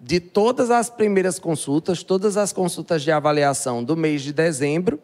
de 0.00 0.18
todas 0.18 0.72
as 0.72 0.90
primeiras 0.90 1.38
consultas, 1.38 2.02
todas 2.02 2.36
as 2.36 2.52
consultas 2.52 3.02
de 3.02 3.12
avaliação 3.12 3.84
do 3.84 3.96
mês 3.96 4.22
de 4.22 4.32
dezembro, 4.32 4.98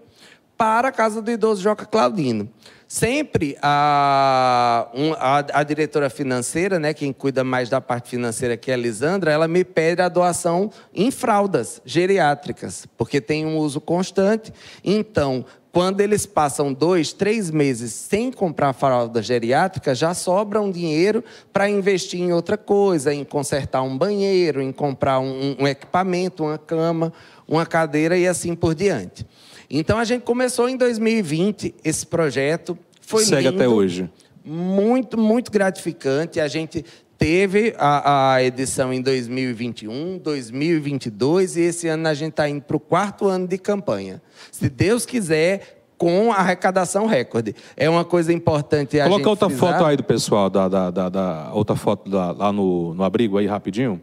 para 0.61 0.89
a 0.89 0.93
Casa 0.93 1.23
do 1.23 1.31
Idoso 1.31 1.63
Joca 1.63 1.87
Claudino. 1.87 2.47
Sempre 2.87 3.57
a, 3.63 4.91
a, 5.19 5.61
a, 5.61 5.63
diretora 5.63 6.11
financeira, 6.11 6.79
né, 6.79 6.93
quem 6.93 7.15
cuida 7.15 7.43
mais 7.43 7.71
da 7.71 7.81
parte 7.81 8.11
financeira, 8.11 8.59
que 8.59 8.71
é 8.71 8.75
a 8.75 8.77
Lisandra, 8.77 9.33
ela 9.33 9.49
me 9.49 9.65
pede 9.65 10.03
a 10.03 10.09
doação 10.11 10.71
em 10.93 11.11
fraldas 11.11 11.81
geriátricas, 11.83 12.87
porque 12.99 13.23
tem 13.23 13.47
um 13.47 13.57
uso 13.57 13.81
constante. 13.81 14.53
Então, 14.85 15.47
quando 15.73 16.03
eles 16.03 16.27
passam 16.27 16.75
dois, 16.75 17.15
três 17.15 17.51
meses 17.51 17.95
sem 17.95 18.31
comprar 18.31 18.75
fralda 18.75 19.23
geriátrica, 19.23 19.95
já 19.95 20.13
sobra 20.13 20.61
um 20.61 20.71
dinheiro 20.71 21.25
para 21.55 21.71
investir 21.71 22.21
em 22.21 22.35
outra 22.35 22.59
coisa, 22.59 23.15
em 23.15 23.25
consertar 23.25 23.81
um 23.81 23.97
banheiro, 23.97 24.61
em 24.61 24.73
comprar 24.73 25.21
um, 25.21 25.57
um 25.59 25.67
equipamento, 25.67 26.45
uma 26.45 26.59
cama, 26.59 27.15
uma 27.49 27.65
cadeira 27.65 28.19
e 28.19 28.29
assim 28.29 28.55
por 28.55 28.75
diante. 28.75 29.25
Então 29.71 29.99
a 29.99 30.05
gente 30.05 30.23
começou 30.23 30.69
em 30.69 30.77
2020 30.77 31.77
esse 31.85 32.05
projeto. 32.05 32.77
Foi 33.01 33.25
Segue 33.25 33.49
lindo, 33.49 33.57
até 33.57 33.69
hoje. 33.69 34.11
Muito, 34.45 35.17
muito 35.17 35.53
gratificante. 35.53 36.41
A 36.41 36.49
gente 36.49 36.85
teve 37.17 37.75
a, 37.79 38.33
a, 38.35 38.43
edição 38.43 38.93
em 38.93 39.01
2021, 39.01 40.19
2022 40.19 41.57
e 41.57 41.61
esse 41.61 41.87
ano 41.87 42.09
a 42.09 42.15
gente 42.15 42.31
está 42.31 42.49
indo 42.49 42.63
para 42.63 42.77
o 42.77 42.81
quarto 42.81 43.29
ano 43.29 43.47
de 43.47 43.59
campanha. 43.59 44.21
Se 44.51 44.69
Deus 44.69 45.07
quiser, 45.07 45.85
com 45.97 46.33
arrecadação 46.33 47.07
recorde. 47.07 47.55
É 47.77 47.89
uma 47.89 48.07
coisa 48.07 48.33
importante 48.33 48.99
a 48.99 49.05
Coloca 49.05 49.29
outra 49.29 49.51
frisar. 49.51 49.73
foto 49.75 49.85
aí 49.85 49.97
do 49.99 50.03
pessoal, 50.03 50.49
da, 50.49 50.67
da, 50.67 50.91
da, 50.91 51.09
da 51.11 51.51
outra 51.53 51.77
foto 51.77 52.11
lá 52.11 52.51
no, 52.51 52.95
no 52.95 53.05
abrigo 53.05 53.37
aí, 53.37 53.47
rapidinho. 53.47 54.01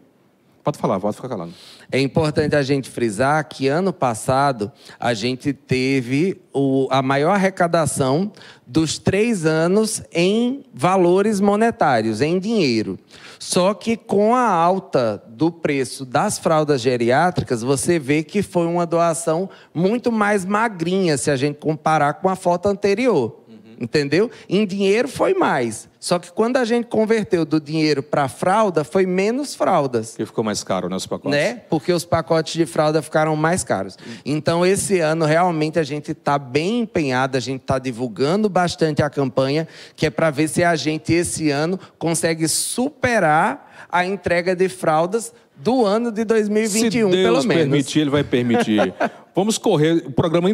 Pode 0.68 0.76
falar, 0.76 1.00
pode 1.00 1.16
ficar 1.16 1.30
calado. 1.30 1.54
É 1.90 1.98
importante 1.98 2.54
a 2.54 2.60
gente 2.60 2.90
frisar 2.90 3.42
que 3.48 3.68
ano 3.68 3.90
passado 3.90 4.70
a 5.00 5.14
gente 5.14 5.54
teve 5.54 6.42
o, 6.52 6.86
a 6.90 7.00
maior 7.00 7.30
arrecadação 7.30 8.30
dos 8.66 8.98
três 8.98 9.46
anos 9.46 10.02
em 10.12 10.62
valores 10.74 11.40
monetários, 11.40 12.20
em 12.20 12.38
dinheiro. 12.38 12.98
Só 13.38 13.72
que 13.72 13.96
com 13.96 14.34
a 14.34 14.46
alta 14.46 15.22
do 15.26 15.50
preço 15.50 16.04
das 16.04 16.38
fraldas 16.38 16.82
geriátricas, 16.82 17.62
você 17.62 17.98
vê 17.98 18.22
que 18.22 18.42
foi 18.42 18.66
uma 18.66 18.84
doação 18.84 19.48
muito 19.72 20.12
mais 20.12 20.44
magrinha 20.44 21.16
se 21.16 21.30
a 21.30 21.36
gente 21.36 21.56
comparar 21.56 22.12
com 22.20 22.28
a 22.28 22.36
foto 22.36 22.68
anterior 22.68 23.47
entendeu? 23.80 24.30
Em 24.48 24.66
dinheiro 24.66 25.08
foi 25.08 25.34
mais. 25.34 25.88
Só 26.00 26.18
que 26.18 26.30
quando 26.30 26.56
a 26.56 26.64
gente 26.64 26.86
converteu 26.86 27.44
do 27.44 27.60
dinheiro 27.60 28.02
para 28.02 28.28
fralda, 28.28 28.84
foi 28.84 29.04
menos 29.04 29.54
fraldas. 29.54 30.14
Que 30.16 30.24
ficou 30.24 30.44
mais 30.44 30.62
caro, 30.62 30.88
né, 30.88 30.96
os 30.96 31.06
pacotes? 31.06 31.38
Né? 31.38 31.54
Porque 31.68 31.92
os 31.92 32.04
pacotes 32.04 32.54
de 32.54 32.66
fralda 32.66 33.02
ficaram 33.02 33.34
mais 33.34 33.64
caros. 33.64 33.96
Então, 34.24 34.64
esse 34.64 35.00
ano, 35.00 35.24
realmente, 35.24 35.78
a 35.78 35.82
gente 35.82 36.12
está 36.12 36.38
bem 36.38 36.80
empenhado, 36.80 37.36
a 37.36 37.40
gente 37.40 37.62
está 37.62 37.78
divulgando 37.78 38.48
bastante 38.48 39.02
a 39.02 39.10
campanha, 39.10 39.66
que 39.96 40.06
é 40.06 40.10
para 40.10 40.30
ver 40.30 40.48
se 40.48 40.62
a 40.62 40.76
gente, 40.76 41.12
esse 41.12 41.50
ano, 41.50 41.78
consegue 41.98 42.46
superar 42.46 43.86
a 43.90 44.04
entrega 44.04 44.54
de 44.54 44.68
fraldas 44.68 45.32
do 45.56 45.84
ano 45.84 46.12
de 46.12 46.24
2021, 46.24 46.80
Se 46.80 46.90
Deus 46.90 47.10
pelo 47.10 47.44
menos. 47.44 47.62
permitir, 47.64 48.00
ele 48.00 48.10
vai 48.10 48.22
permitir. 48.22 48.94
Vamos 49.34 49.58
correr. 49.58 50.04
O 50.06 50.12
programa 50.12 50.50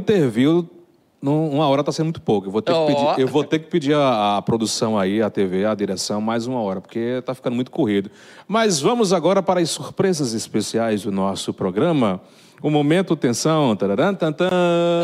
interviu 1.25 1.51
uma 1.51 1.67
hora 1.69 1.81
está 1.81 1.91
sendo 1.91 2.07
muito 2.07 2.21
pouco. 2.21 2.49
Eu 2.49 2.51
vou 2.51 2.61
ter, 2.61 2.73
oh. 2.73 2.87
que, 2.87 2.95
pedir, 2.95 3.21
eu 3.21 3.29
vou 3.29 3.45
ter 3.45 3.59
que 3.59 3.71
pedir 3.71 3.95
a, 3.95 4.37
a, 4.37 4.43
produção 4.43 4.99
aí, 4.99 5.23
a 5.23 5.31
TV, 5.31 5.65
a 5.65 5.75
direção, 5.75 6.21
mais 6.21 6.47
uma 6.47 6.61
hora, 6.61 6.81
porque 6.81 6.99
está 6.99 7.35
ficando 7.35 7.55
muito 7.55 7.71
corrido. 7.71 8.11
Mas 8.47 8.81
vamos 8.81 9.13
agora 9.13 9.43
para 9.43 9.61
as 9.61 9.71
surpresas 9.71 10.35
especiais 10.35 11.03
do 11.03 11.11
nosso 11.11 11.55
programa. 11.55 12.21
O 12.63 12.71
momento 12.71 13.17
tensão. 13.17 13.75
Tararam, 13.75 14.15
tantan. 14.15 14.51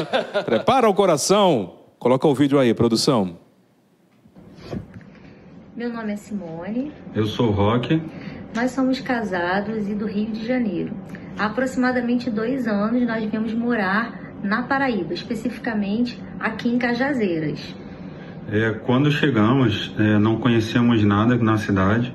Prepara 0.44 0.88
o 0.88 0.94
coração. 0.94 1.74
Coloca 1.98 2.26
o 2.26 2.34
vídeo 2.34 2.58
aí, 2.58 2.72
produção. 2.74 3.36
Meu 5.76 5.92
nome 5.92 6.12
é 6.12 6.16
Simone. 6.16 6.92
Eu 7.14 7.26
sou 7.26 7.48
o 7.48 7.50
Roque. 7.50 8.02
Nós 8.54 8.72
somos 8.72 9.00
casados 9.00 9.88
e 9.88 9.94
do 9.94 10.06
Rio 10.06 10.32
de 10.32 10.46
Janeiro. 10.46 10.92
Há 11.38 11.46
aproximadamente 11.46 12.30
dois 12.30 12.66
anos 12.66 13.06
nós 13.06 13.24
viemos 13.30 13.54
morar 13.54 14.29
na 14.42 14.62
Paraíba, 14.62 15.12
especificamente 15.14 16.20
aqui 16.38 16.68
em 16.68 16.78
Cajazeiras. 16.78 17.74
É, 18.50 18.70
quando 18.84 19.10
chegamos, 19.10 19.94
é, 19.98 20.18
não 20.18 20.36
conhecíamos 20.36 21.04
nada 21.04 21.36
na 21.36 21.56
cidade. 21.58 22.12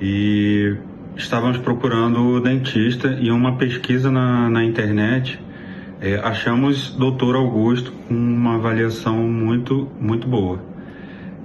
e 0.00 0.76
estávamos 1.16 1.56
procurando 1.58 2.40
dentista 2.40 3.16
e 3.20 3.30
uma 3.30 3.56
pesquisa 3.56 4.10
na, 4.10 4.50
na 4.50 4.62
internet 4.62 5.40
é, 6.00 6.16
achamos 6.16 6.90
doutor 6.90 7.34
Augusto 7.36 7.90
com 8.06 8.14
uma 8.14 8.56
avaliação 8.56 9.16
muito, 9.16 9.88
muito 9.98 10.28
boa. 10.28 10.62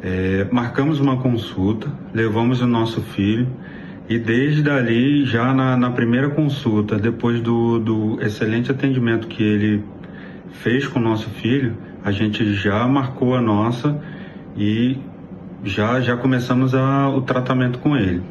É, 0.03 0.47
marcamos 0.51 0.99
uma 0.99 1.17
consulta, 1.17 1.91
levamos 2.13 2.61
o 2.61 2.67
nosso 2.67 3.01
filho 3.01 3.47
e 4.12 4.20
desde 4.20 4.70
ali, 4.70 5.26
já 5.26 5.53
na, 5.53 5.78
na 5.78 5.89
primeira 5.89 6.30
consulta, 6.32 6.99
depois 6.99 7.39
do, 7.39 7.80
do 7.80 8.22
excelente 8.22 8.70
atendimento 8.70 9.26
que 9.26 9.41
ele 9.41 9.86
fez 10.51 10.86
com 10.86 10.99
o 10.99 11.01
nosso 11.01 11.30
filho, 11.30 11.78
a 12.03 12.12
gente 12.12 12.53
já 12.53 12.86
marcou 12.89 13.36
a 13.36 13.41
nossa 13.41 14.03
e 14.57 14.97
já, 15.64 16.01
já 16.01 16.18
começamos 16.18 16.76
a, 16.76 17.07
o 17.07 17.22
tratamento 17.22 17.80
com 17.80 17.95
ele. 17.95 18.22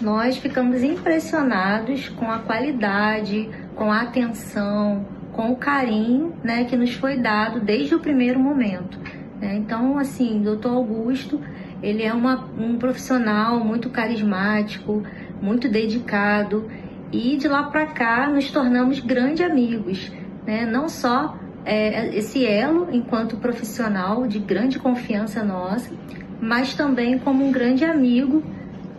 Nós 0.00 0.36
ficamos 0.38 0.82
impressionados 0.82 2.08
com 2.08 2.28
a 2.28 2.40
qualidade, 2.40 3.48
com 3.76 3.92
a 3.92 4.00
atenção, 4.00 5.06
com 5.30 5.52
o 5.52 5.56
carinho 5.56 6.34
né, 6.42 6.64
que 6.64 6.76
nos 6.76 6.92
foi 6.92 7.18
dado 7.18 7.60
desde 7.60 7.94
o 7.94 8.00
primeiro 8.00 8.40
momento. 8.40 8.98
Né? 9.40 9.54
Então, 9.54 9.96
assim, 9.96 10.42
doutor 10.42 10.72
Augusto, 10.72 11.40
ele 11.82 12.02
é 12.02 12.12
uma, 12.12 12.48
um 12.58 12.78
profissional 12.78 13.64
muito 13.64 13.90
carismático, 13.90 15.02
muito 15.40 15.68
dedicado 15.68 16.70
e 17.10 17.36
de 17.36 17.48
lá 17.48 17.64
para 17.64 17.86
cá 17.86 18.30
nos 18.30 18.50
tornamos 18.50 19.00
grandes 19.00 19.44
amigos, 19.44 20.10
né? 20.46 20.64
não 20.64 20.88
só 20.88 21.36
é, 21.64 22.16
esse 22.16 22.46
elo 22.46 22.88
enquanto 22.92 23.36
profissional 23.36 24.26
de 24.26 24.38
grande 24.38 24.78
confiança 24.78 25.44
nossa, 25.44 25.92
mas 26.40 26.74
também 26.74 27.18
como 27.18 27.44
um 27.44 27.52
grande 27.52 27.84
amigo 27.84 28.42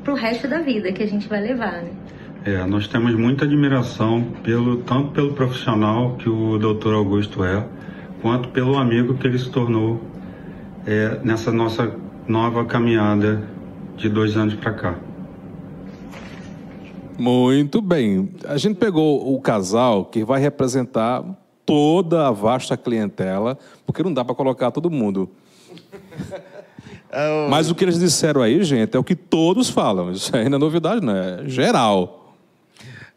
para 0.04 0.14
o 0.14 0.16
resto 0.16 0.48
da 0.48 0.60
vida 0.60 0.92
que 0.92 1.02
a 1.02 1.08
gente 1.08 1.28
vai 1.28 1.42
levar. 1.42 1.82
Né? 1.82 1.92
É, 2.46 2.66
nós 2.66 2.88
temos 2.88 3.16
muita 3.16 3.46
admiração 3.46 4.22
pelo 4.44 4.78
tanto 4.78 5.12
pelo 5.12 5.34
profissional 5.34 6.16
que 6.18 6.30
o 6.30 6.58
Dr. 6.58 6.94
Augusto 6.94 7.44
é, 7.44 7.66
quanto 8.22 8.50
pelo 8.50 8.78
amigo 8.78 9.14
que 9.16 9.26
ele 9.26 9.40
se 9.40 9.50
tornou 9.50 10.02
é, 10.86 11.20
nessa 11.24 11.52
nossa 11.52 12.03
nova 12.28 12.66
caminhada 12.66 13.42
de 13.98 14.10
dois 14.10 14.36
anos 14.36 14.54
para 14.56 14.74
cá. 14.74 14.96
Muito 17.18 17.82
bem. 17.82 18.30
A 18.48 18.58
gente 18.58 18.78
pegou 18.78 19.34
o 19.34 19.40
casal 19.40 20.06
que 20.06 20.24
vai 20.24 20.40
representar 20.40 21.24
toda 21.66 22.28
a 22.28 22.32
vasta 22.32 22.76
clientela, 22.76 23.58
porque 23.86 24.04
não 24.04 24.14
dá 24.14 24.26
para 24.26 24.36
colocar 24.36 24.72
todo 24.72 24.90
mundo. 24.90 25.30
Oh. 27.16 27.48
Mas 27.48 27.70
o 27.70 27.76
que 27.76 27.86
eles 27.86 28.00
disseram 28.00 28.42
aí, 28.42 28.64
gente, 28.64 28.98
é 28.98 29.00
o 29.00 29.04
que 29.04 29.16
todos 29.16 29.70
falam. 29.70 30.12
Isso 30.12 30.36
aí 30.36 30.50
não 30.50 30.56
é 30.56 30.60
novidade, 30.60 31.06
não 31.06 31.16
é 31.16 31.48
geral. 31.48 32.23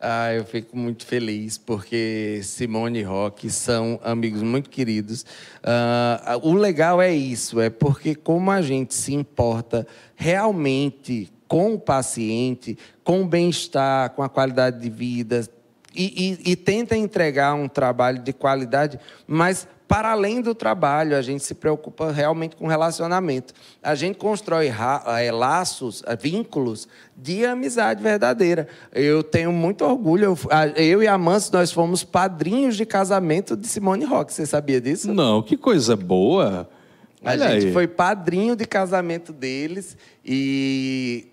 Ah, 0.01 0.33
eu 0.35 0.45
fico 0.45 0.77
muito 0.77 1.07
feliz 1.07 1.57
porque 1.57 2.41
Simone 2.43 2.99
e 2.99 3.03
Rock 3.03 3.49
são 3.49 3.99
amigos 4.05 4.43
muito 4.43 4.69
queridos. 4.69 5.25
Ah, 5.63 6.39
o 6.43 6.53
legal 6.53 7.01
é 7.01 7.15
isso, 7.15 7.61
é 7.61 7.71
porque 7.71 8.15
como 8.15 8.51
a 8.51 8.61
gente 8.61 8.95
se 8.95 9.15
importa 9.15 9.87
realmente 10.15 11.33
com 11.49 11.75
o 11.75 11.79
paciente, 11.79 12.77
com 13.03 13.23
o 13.23 13.27
bem-estar, 13.27 14.11
com 14.11 14.23
a 14.23 14.29
qualidade 14.29 14.81
de 14.81 14.91
vida, 14.91 15.49
e, 15.95 16.39
e, 16.45 16.53
e, 16.53 16.57
tenta 16.57 16.95
entregar 16.95 17.55
um 17.55 17.69
trabalho 17.69 18.19
de 18.19 18.31
qualidade, 18.31 19.01
mas 19.27 19.67
para 19.89 20.11
além 20.11 20.41
do 20.41 20.55
trabalho, 20.55 21.17
a 21.17 21.23
gente 21.23 21.45
se 21.45 21.55
preocupa 21.55 22.11
realmente 22.11 22.57
com 22.57 22.67
relacionamento. 22.67 23.55
A 23.81 23.95
gente 23.95 24.19
constrói 24.19 24.73
é, 25.19 25.31
laços, 25.31 26.03
eh, 26.07 26.17
vínculos 26.17 26.89
de 27.17 27.47
amizade 27.47 28.03
verdadeira. 28.03 28.67
Eu 28.93 29.23
tenho 29.23 29.53
muito 29.53 29.85
orgulho. 29.85 30.37
Eu 30.75 31.03
e 31.03 31.07
a 31.07 31.17
Manso, 31.17 31.53
nós 31.53 31.71
fomos 31.71 32.03
padrinhos 32.03 32.77
de 32.77 32.85
casamento 32.85 33.57
de 33.57 33.69
Simone 33.69 34.05
Rock. 34.05 34.33
Você 34.33 34.45
sabia 34.45 34.81
disso? 34.81 35.15
Não, 35.15 35.41
que 35.41 35.57
coisa 35.57 35.95
boa. 35.95 36.69
Olha 37.25 37.47
a 37.47 37.53
gente 37.53 37.67
aí. 37.67 37.73
foi 37.73 37.87
padrinho 37.87 38.57
de 38.57 38.67
casamento 38.67 39.33
deles 39.33 39.97
e 40.25 41.29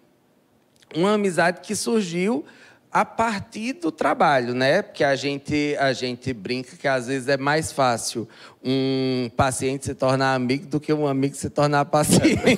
uma 0.95 1.13
amizade 1.13 1.61
que 1.61 1.75
surgiu 1.75 2.45
a 2.93 3.03
partir 3.03 3.73
do 3.73 3.91
trabalho, 3.91 4.53
né? 4.53 4.83
Porque 4.83 5.03
a 5.03 5.15
gente, 5.15 5.75
a 5.79 5.91
gente 5.93 6.31
brinca 6.31 6.77
que 6.77 6.87
às 6.87 7.07
vezes 7.07 7.27
é 7.27 7.37
mais 7.37 7.71
fácil 7.71 8.29
um 8.63 9.31
paciente 9.35 9.85
se 9.85 9.95
tornar 9.95 10.35
amigo 10.35 10.67
do 10.67 10.79
que 10.79 10.93
um 10.93 11.07
amigo 11.07 11.35
se 11.35 11.49
tornar 11.49 11.85
paciente. 11.85 12.43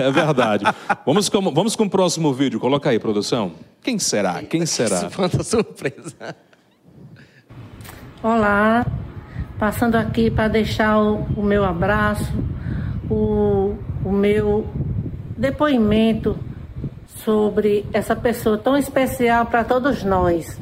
É, 0.00 0.10
verdade. 0.10 0.64
Vamos 1.06 1.28
com, 1.28 1.40
vamos 1.52 1.74
com 1.74 1.84
o 1.84 1.90
próximo 1.90 2.34
vídeo. 2.34 2.60
Coloca 2.60 2.90
aí, 2.90 2.98
produção. 2.98 3.52
Quem 3.82 3.98
será? 3.98 4.42
Quem 4.42 4.64
será? 4.66 5.08
Quanta 5.14 5.42
surpresa. 5.42 6.36
Olá, 8.22 8.86
passando 9.58 9.96
aqui 9.96 10.30
para 10.30 10.48
deixar 10.48 10.98
o, 10.98 11.22
o 11.36 11.42
meu 11.42 11.64
abraço, 11.64 12.32
o, 13.10 13.76
o 14.04 14.12
meu 14.12 14.68
depoimento 15.36 16.38
sobre 17.24 17.86
essa 17.92 18.16
pessoa 18.16 18.58
tão 18.58 18.76
especial 18.76 19.46
para 19.46 19.64
todos 19.64 20.02
nós, 20.02 20.58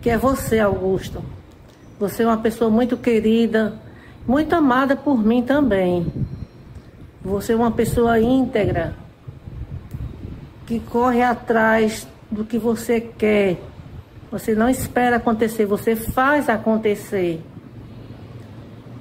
que 0.00 0.10
é 0.10 0.18
você, 0.18 0.58
Augusto. 0.58 1.22
Você 1.98 2.22
é 2.22 2.26
uma 2.26 2.36
pessoa 2.36 2.70
muito 2.70 2.96
querida, 2.96 3.80
muito 4.26 4.54
amada 4.54 4.94
por 4.94 5.24
mim 5.24 5.42
também. 5.42 6.06
Você 7.22 7.54
é 7.54 7.56
uma 7.56 7.70
pessoa 7.70 8.20
íntegra, 8.20 8.94
que 10.66 10.78
corre 10.78 11.22
atrás 11.22 12.06
do 12.30 12.44
que 12.44 12.58
você 12.58 13.00
quer. 13.00 13.58
Você 14.30 14.54
não 14.54 14.68
espera 14.68 15.16
acontecer, 15.16 15.64
você 15.64 15.96
faz 15.96 16.48
acontecer. 16.48 17.40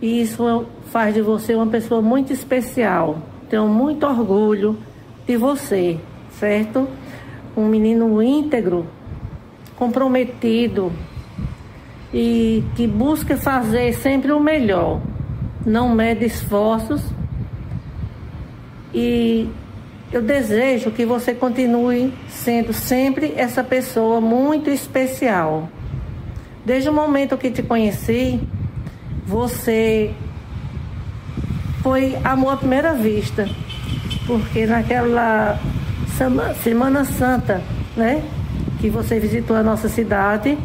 E 0.02 0.22
isso 0.22 0.66
faz 0.86 1.14
de 1.14 1.22
você 1.22 1.56
uma 1.56 1.68
pessoa 1.68 2.02
muito 2.02 2.32
especial. 2.32 3.18
Tenho 3.50 3.68
muito 3.68 4.06
orgulho 4.06 4.78
de 5.28 5.36
você 5.36 6.00
certo? 6.40 6.88
Um 7.56 7.68
menino 7.68 8.22
íntegro, 8.22 8.88
comprometido 9.76 10.92
e 12.14 12.64
que 12.76 12.88
busca 12.88 13.36
fazer 13.36 13.94
sempre 13.94 14.32
o 14.32 14.40
melhor, 14.40 15.02
não 15.66 15.94
mede 15.94 16.26
esforços. 16.26 17.02
E 18.94 19.50
eu 20.12 20.22
desejo 20.22 20.92
que 20.92 21.06
você 21.06 21.34
continue 21.34 22.14
sendo 22.30 22.72
sempre 22.72 23.34
essa 23.36 23.64
pessoa 23.64 24.22
muito 24.22 24.70
especial. 24.70 25.70
Desde 26.64 26.90
o 26.90 26.94
momento 26.94 27.38
que 27.38 27.52
te 27.52 27.62
conheci, 27.62 28.40
você 29.26 30.14
foi 31.84 32.18
amor 32.24 32.54
à 32.54 32.58
primeira 32.58 32.94
vista, 32.94 33.48
porque 34.26 34.66
naquela 34.66 35.60
Semana 36.64 37.04
Santa, 37.04 37.62
né? 37.96 38.24
Que 38.80 38.90
você 38.90 39.20
visitou 39.20 39.56
a 39.56 39.64
nossa 39.64 39.90
cidade 39.90 40.58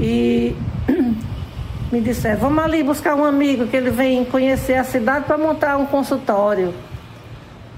e 0.00 0.54
me 1.90 2.00
disseram, 2.00 2.38
vamos 2.40 2.62
ali 2.62 2.82
buscar 2.82 3.16
um 3.16 3.24
amigo 3.24 3.66
que 3.66 3.76
ele 3.76 3.90
vem 3.90 4.24
conhecer 4.24 4.74
a 4.74 4.84
cidade 4.84 5.24
para 5.24 5.36
montar 5.36 5.76
um 5.76 5.86
consultório. 5.86 6.72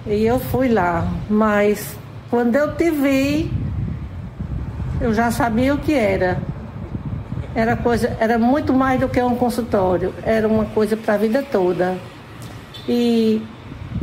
E 0.06 0.24
eu 0.24 0.38
fui 0.38 0.68
lá, 0.68 1.08
mas 1.30 1.96
quando 2.28 2.54
eu 2.54 2.74
te 2.76 2.90
vi, 2.90 3.50
eu 5.00 5.14
já 5.14 5.30
sabia 5.30 5.74
o 5.74 5.78
que 5.78 5.94
era. 5.94 6.38
Era 7.54 7.76
coisa, 7.76 8.14
era 8.20 8.38
muito 8.38 8.74
mais 8.74 9.00
do 9.00 9.08
que 9.08 9.22
um 9.22 9.36
consultório, 9.36 10.12
era 10.22 10.46
uma 10.46 10.66
coisa 10.66 10.96
para 10.96 11.14
a 11.14 11.16
vida 11.16 11.42
toda. 11.42 11.96
E 12.86 13.40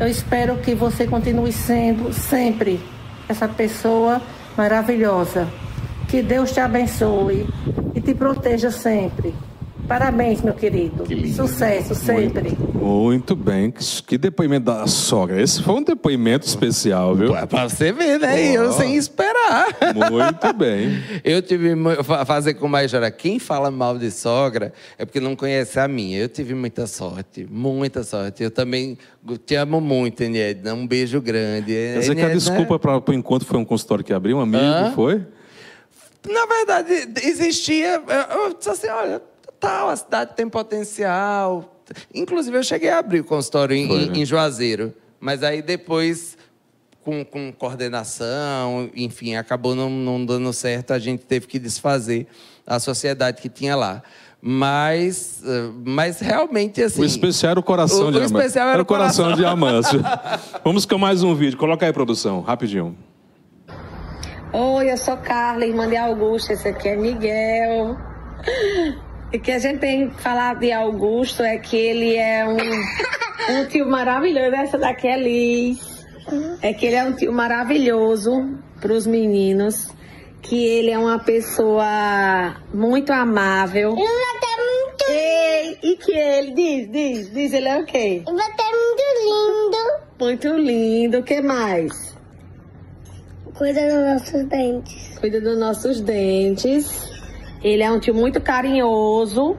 eu 0.01 0.07
espero 0.07 0.57
que 0.57 0.73
você 0.73 1.05
continue 1.05 1.51
sendo 1.51 2.11
sempre 2.11 2.79
essa 3.29 3.47
pessoa 3.47 4.19
maravilhosa. 4.57 5.47
Que 6.09 6.23
Deus 6.23 6.51
te 6.51 6.59
abençoe 6.59 7.47
e 7.93 8.01
te 8.01 8.15
proteja 8.15 8.71
sempre. 8.71 9.31
Parabéns, 9.87 10.41
meu 10.41 10.53
querido. 10.53 11.03
Que 11.03 11.33
Sucesso 11.33 11.93
sempre. 11.95 12.49
Muito, 12.49 12.73
muito 12.73 13.35
bem. 13.35 13.73
Que 14.05 14.17
depoimento 14.17 14.65
da 14.65 14.87
sogra. 14.87 15.41
Esse 15.41 15.61
foi 15.61 15.75
um 15.75 15.83
depoimento 15.83 16.45
especial, 16.45 17.15
viu? 17.15 17.35
É 17.35 17.45
pra 17.45 17.67
você 17.67 17.91
ver, 17.91 18.19
né? 18.19 18.51
Oh. 18.51 18.63
Eu 18.63 18.71
sem 18.73 18.95
esperar. 18.95 19.67
Muito 20.09 20.53
bem. 20.53 21.01
Eu 21.23 21.41
tive 21.41 21.75
fazer 22.25 22.53
com 22.55 22.67
mais 22.67 22.89
Jara. 22.89 23.11
Quem 23.11 23.39
fala 23.39 23.69
mal 23.69 23.97
de 23.97 24.11
sogra 24.11 24.73
é 24.97 25.05
porque 25.05 25.19
não 25.19 25.35
conhece 25.35 25.79
a 25.79 25.87
minha. 25.87 26.19
Eu 26.19 26.29
tive 26.29 26.53
muita 26.53 26.87
sorte, 26.87 27.47
muita 27.49 28.03
sorte. 28.03 28.43
Eu 28.43 28.51
também 28.51 28.97
te 29.45 29.55
amo 29.55 29.81
muito, 29.81 30.21
Eniedna. 30.21 30.73
Um 30.73 30.87
beijo 30.87 31.21
grande. 31.21 31.73
Quer 31.73 31.99
dizer 31.99 32.15
que 32.15 32.21
a 32.21 32.29
desculpa 32.29 32.79
para 32.79 33.01
o 33.11 33.13
encontro 33.13 33.47
foi 33.47 33.59
um 33.59 33.65
consultório 33.65 34.03
que 34.03 34.13
abriu, 34.13 34.37
um 34.37 34.41
amigo, 34.41 34.63
Hã? 34.63 34.91
foi? 34.93 35.21
Na 36.29 36.45
verdade, 36.45 37.09
existia. 37.23 38.01
Eu 38.33 38.53
disse 38.53 38.69
assim: 38.69 38.87
olha, 38.87 39.21
tal, 39.61 39.89
a 39.89 39.95
cidade 39.95 40.35
tem 40.35 40.49
potencial. 40.49 41.81
Inclusive, 42.13 42.57
eu 42.57 42.63
cheguei 42.63 42.89
a 42.89 42.97
abrir 42.97 43.21
o 43.21 43.23
consultório 43.23 43.75
em, 43.75 43.87
Foi, 43.87 44.05
né? 44.07 44.13
em 44.17 44.25
Juazeiro. 44.25 44.93
Mas 45.19 45.43
aí 45.43 45.61
depois 45.61 46.35
com, 47.03 47.23
com 47.23 47.53
coordenação, 47.53 48.89
enfim, 48.95 49.35
acabou 49.35 49.75
não, 49.75 49.89
não 49.89 50.25
dando 50.25 50.51
certo, 50.51 50.91
a 50.91 50.99
gente 50.99 51.23
teve 51.25 51.47
que 51.47 51.59
desfazer 51.59 52.27
a 52.65 52.79
sociedade 52.79 53.41
que 53.41 53.49
tinha 53.49 53.75
lá. 53.75 54.01
Mas, 54.41 55.43
eh, 55.45 55.69
mas 55.85 56.19
realmente 56.19 56.81
assim. 56.81 57.01
O 57.01 57.05
especial 57.05 57.51
era 57.51 57.59
o 57.59 57.63
coração 57.63 58.07
o, 58.07 58.11
de 58.11 58.17
o 58.17 58.23
especial 58.23 58.63
era, 58.63 58.73
era 58.73 58.81
o 58.81 58.85
coração, 58.85 59.25
coração 59.25 59.43
de 59.43 59.47
Amâncio. 59.47 60.01
Vamos 60.65 60.83
com 60.83 60.97
mais 60.97 61.21
um 61.21 61.35
vídeo. 61.35 61.57
Coloca 61.59 61.85
aí, 61.85 61.93
produção, 61.93 62.41
rapidinho. 62.41 62.97
Oi, 64.51 64.91
eu 64.91 64.97
sou 64.97 65.15
Carla, 65.17 65.63
irmã 65.63 65.87
de 65.87 65.95
Augusto. 65.95 66.51
Esse 66.51 66.69
aqui 66.69 66.89
é 66.89 66.95
Miguel. 66.95 67.95
E 69.33 69.37
o 69.37 69.39
que 69.39 69.51
a 69.51 69.59
gente 69.59 69.79
tem 69.79 70.09
que 70.09 70.21
falar 70.21 70.55
de 70.55 70.73
Augusto 70.73 71.41
é 71.41 71.57
que 71.57 71.77
ele 71.77 72.17
é 72.17 72.45
um, 72.45 72.57
um 73.55 73.65
tio 73.65 73.87
maravilhoso. 73.89 74.55
Essa 74.55 74.77
daqui 74.77 75.07
é 75.07 75.17
Liz. 75.17 75.79
É 76.61 76.73
que 76.73 76.85
ele 76.85 76.95
é 76.95 77.03
um 77.05 77.13
tio 77.13 77.31
maravilhoso 77.31 78.59
para 78.81 78.91
os 78.91 79.07
meninos. 79.07 79.89
Que 80.41 80.65
ele 80.65 80.91
é 80.91 80.97
uma 80.97 81.19
pessoa 81.19 82.57
muito 82.73 83.13
amável. 83.13 83.95
Ele 83.97 84.39
ter 84.39 84.57
muito 84.57 85.11
Ei, 85.11 85.79
e 85.81 85.95
que 85.95 86.11
ele 86.11 86.51
diz, 86.51 86.91
diz, 86.91 87.33
diz, 87.33 87.53
ele 87.53 87.69
é 87.69 87.79
o 87.79 87.85
quê? 87.85 88.23
Ele 88.27 88.43
ter 88.57 88.71
muito 88.73 89.03
lindo. 89.23 89.77
Muito 90.19 90.47
lindo. 90.57 91.19
O 91.19 91.23
que 91.23 91.41
mais? 91.41 92.17
Cuida 93.53 93.81
dos 93.87 94.09
nossos 94.09 94.43
dentes. 94.45 95.19
Cuida 95.19 95.39
dos 95.39 95.57
nossos 95.57 96.01
dentes. 96.01 97.10
Ele 97.63 97.83
é 97.83 97.91
um 97.91 97.99
tio 97.99 98.13
muito 98.13 98.41
carinhoso. 98.41 99.55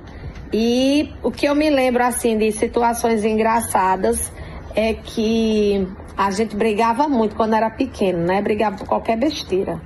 E 0.53 1.13
o 1.23 1.31
que 1.31 1.47
eu 1.47 1.55
me 1.55 1.71
lembro, 1.71 2.05
assim, 2.05 2.37
de 2.37 2.53
situações 2.53 3.25
engraçadas 3.25 4.33
é 4.75 4.95
que 4.95 5.87
a 6.17 6.31
gente 6.31 6.55
brigava 6.57 7.09
muito 7.09 7.35
quando 7.35 7.55
era 7.55 7.71
pequeno, 7.71 8.19
né? 8.19 8.43
Brigava 8.43 8.77
por 8.77 8.87
qualquer 8.87 9.17
besteira. 9.17 9.81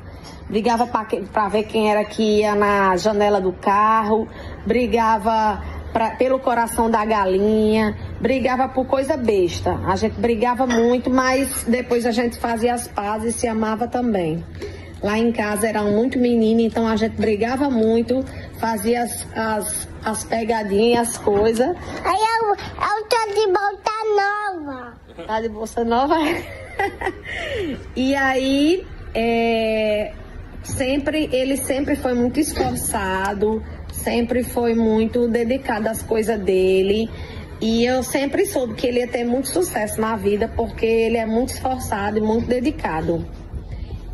Brigava 0.48 0.86
para 0.86 1.48
ver 1.48 1.64
quem 1.64 1.90
era 1.90 2.04
que 2.04 2.40
ia 2.40 2.54
na 2.54 2.96
janela 2.96 3.40
do 3.40 3.52
carro, 3.52 4.28
brigava 4.64 5.62
pra, 5.92 6.10
pelo 6.10 6.38
coração 6.38 6.88
da 6.88 7.04
galinha, 7.04 7.96
brigava 8.20 8.68
por 8.68 8.86
coisa 8.86 9.16
besta. 9.16 9.80
A 9.86 9.96
gente 9.96 10.20
brigava 10.20 10.66
muito, 10.66 11.10
mas 11.10 11.64
depois 11.64 12.06
a 12.06 12.12
gente 12.12 12.38
fazia 12.38 12.74
as 12.74 12.86
pazes 12.86 13.34
e 13.34 13.38
se 13.38 13.48
amava 13.48 13.88
também. 13.88 14.44
Lá 15.02 15.18
em 15.18 15.30
casa 15.30 15.68
eram 15.68 15.92
muito 15.92 16.18
meninos, 16.18 16.64
então 16.64 16.86
a 16.86 16.96
gente 16.96 17.16
brigava 17.16 17.68
muito, 17.68 18.24
fazia 18.58 19.02
as, 19.02 19.26
as, 19.34 19.88
as 20.04 20.24
pegadinhas, 20.24 21.10
as 21.10 21.18
coisas. 21.18 21.76
Aí 22.04 22.20
eu, 22.40 22.48
eu 22.48 23.04
tô 23.08 23.34
de 23.34 23.46
bolsa 23.52 23.96
nova. 24.16 24.94
Tá 25.26 25.40
de 25.40 25.48
bolsa 25.48 25.84
nova? 25.84 26.16
e 27.94 28.14
aí, 28.14 28.86
é, 29.14 30.12
sempre, 30.62 31.28
ele 31.30 31.56
sempre 31.56 31.94
foi 31.94 32.14
muito 32.14 32.40
esforçado, 32.40 33.62
sempre 33.92 34.42
foi 34.42 34.74
muito 34.74 35.28
dedicado 35.28 35.88
às 35.88 36.02
coisas 36.02 36.38
dele. 36.40 37.10
E 37.60 37.84
eu 37.84 38.02
sempre 38.02 38.44
soube 38.44 38.74
que 38.74 38.86
ele 38.86 39.00
ia 39.00 39.08
ter 39.08 39.24
muito 39.24 39.48
sucesso 39.48 40.00
na 40.00 40.16
vida, 40.16 40.50
porque 40.54 40.84
ele 40.84 41.16
é 41.16 41.24
muito 41.24 41.50
esforçado 41.50 42.18
e 42.18 42.20
muito 42.20 42.46
dedicado. 42.46 43.24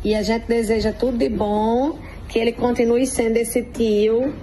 E 0.03 0.15
a 0.15 0.21
gente 0.21 0.47
deseja 0.47 0.91
tudo 0.91 1.17
de 1.17 1.29
bom, 1.29 1.97
que 2.27 2.37
ele 2.37 2.51
continue 2.51 3.05
sendo 3.07 3.37
esse 3.37 3.63
tio, 3.63 4.33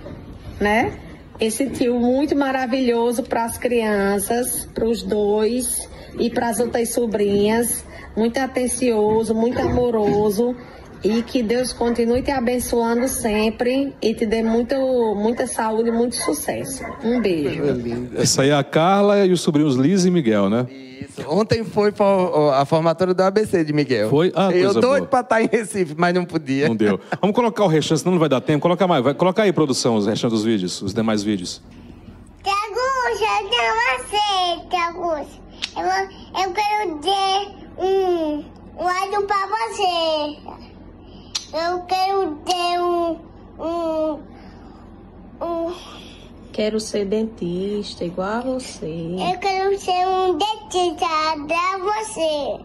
né? 0.60 0.92
Esse 1.38 1.68
tio 1.68 1.98
muito 1.98 2.36
maravilhoso 2.36 3.22
para 3.22 3.44
as 3.44 3.58
crianças, 3.58 4.66
para 4.74 4.86
os 4.86 5.02
dois 5.02 5.88
e 6.18 6.30
para 6.30 6.48
as 6.48 6.60
outras 6.60 6.90
sobrinhas. 6.90 7.84
Muito 8.16 8.38
atencioso, 8.38 9.34
muito 9.34 9.58
amoroso. 9.58 10.54
E 11.02 11.22
que 11.22 11.42
Deus 11.42 11.72
continue 11.72 12.20
te 12.22 12.30
abençoando 12.30 13.08
sempre 13.08 13.94
e 14.02 14.12
te 14.14 14.26
dê 14.26 14.42
muito, 14.42 14.74
muita 15.16 15.46
saúde 15.46 15.88
e 15.88 15.92
muito 15.92 16.14
sucesso. 16.16 16.84
Um 17.02 17.20
beijo. 17.22 17.62
Essa 18.14 18.42
aí 18.42 18.50
é 18.50 18.54
a 18.54 18.62
Carla 18.62 19.24
e 19.24 19.32
os 19.32 19.40
sobrinhos 19.40 19.76
Liz 19.76 20.04
e 20.04 20.10
Miguel, 20.10 20.50
né? 20.50 20.66
Isso. 20.70 21.22
Ontem 21.26 21.64
foi 21.64 21.90
a 22.54 22.64
formatura 22.66 23.14
do 23.14 23.22
ABC 23.22 23.64
de 23.64 23.72
Miguel. 23.72 24.10
Foi? 24.10 24.30
Ah, 24.36 24.50
Eu 24.52 24.74
doido 24.74 24.82
boa. 24.82 25.06
pra 25.06 25.20
estar 25.20 25.42
em 25.42 25.48
Recife, 25.50 25.94
mas 25.96 26.14
não 26.14 26.26
podia. 26.26 26.68
Não 26.68 26.76
deu. 26.76 27.00
Vamos 27.20 27.34
colocar 27.34 27.64
o 27.64 27.66
restante, 27.68 28.00
senão 28.00 28.12
não 28.12 28.20
vai 28.20 28.28
dar 28.28 28.42
tempo. 28.42 28.60
Coloca 28.60 28.86
mais. 28.86 29.02
Vai, 29.02 29.14
coloca 29.14 29.42
aí, 29.42 29.52
produção, 29.54 29.96
os 29.96 30.06
restantes 30.06 30.36
dos 30.38 30.44
vídeos, 30.44 30.82
os 30.82 30.92
demais 30.92 31.22
vídeos. 31.22 31.62
Eu 32.44 33.48
tenho 33.48 33.72
você, 33.96 34.68
Tiago. 34.70 35.26
Eu, 35.76 36.42
eu 36.42 36.52
quero 36.52 36.98
ter 36.98 37.56
um, 37.78 38.44
um 38.78 38.84
olho 38.84 39.26
pra 39.26 39.46
você. 39.46 40.59
Eu 41.52 41.80
quero 41.82 42.36
ter 42.36 42.80
um, 42.80 43.18
um, 43.58 44.20
um 45.44 45.74
Quero 46.52 46.78
ser 46.78 47.06
dentista, 47.06 48.04
igual 48.04 48.28
a 48.28 48.40
você. 48.40 48.86
eu 48.86 49.38
quero 49.38 49.78
ser 49.78 50.06
um 50.06 50.36
dentista 50.38 51.06
pra 51.46 51.78
você. 51.78 52.60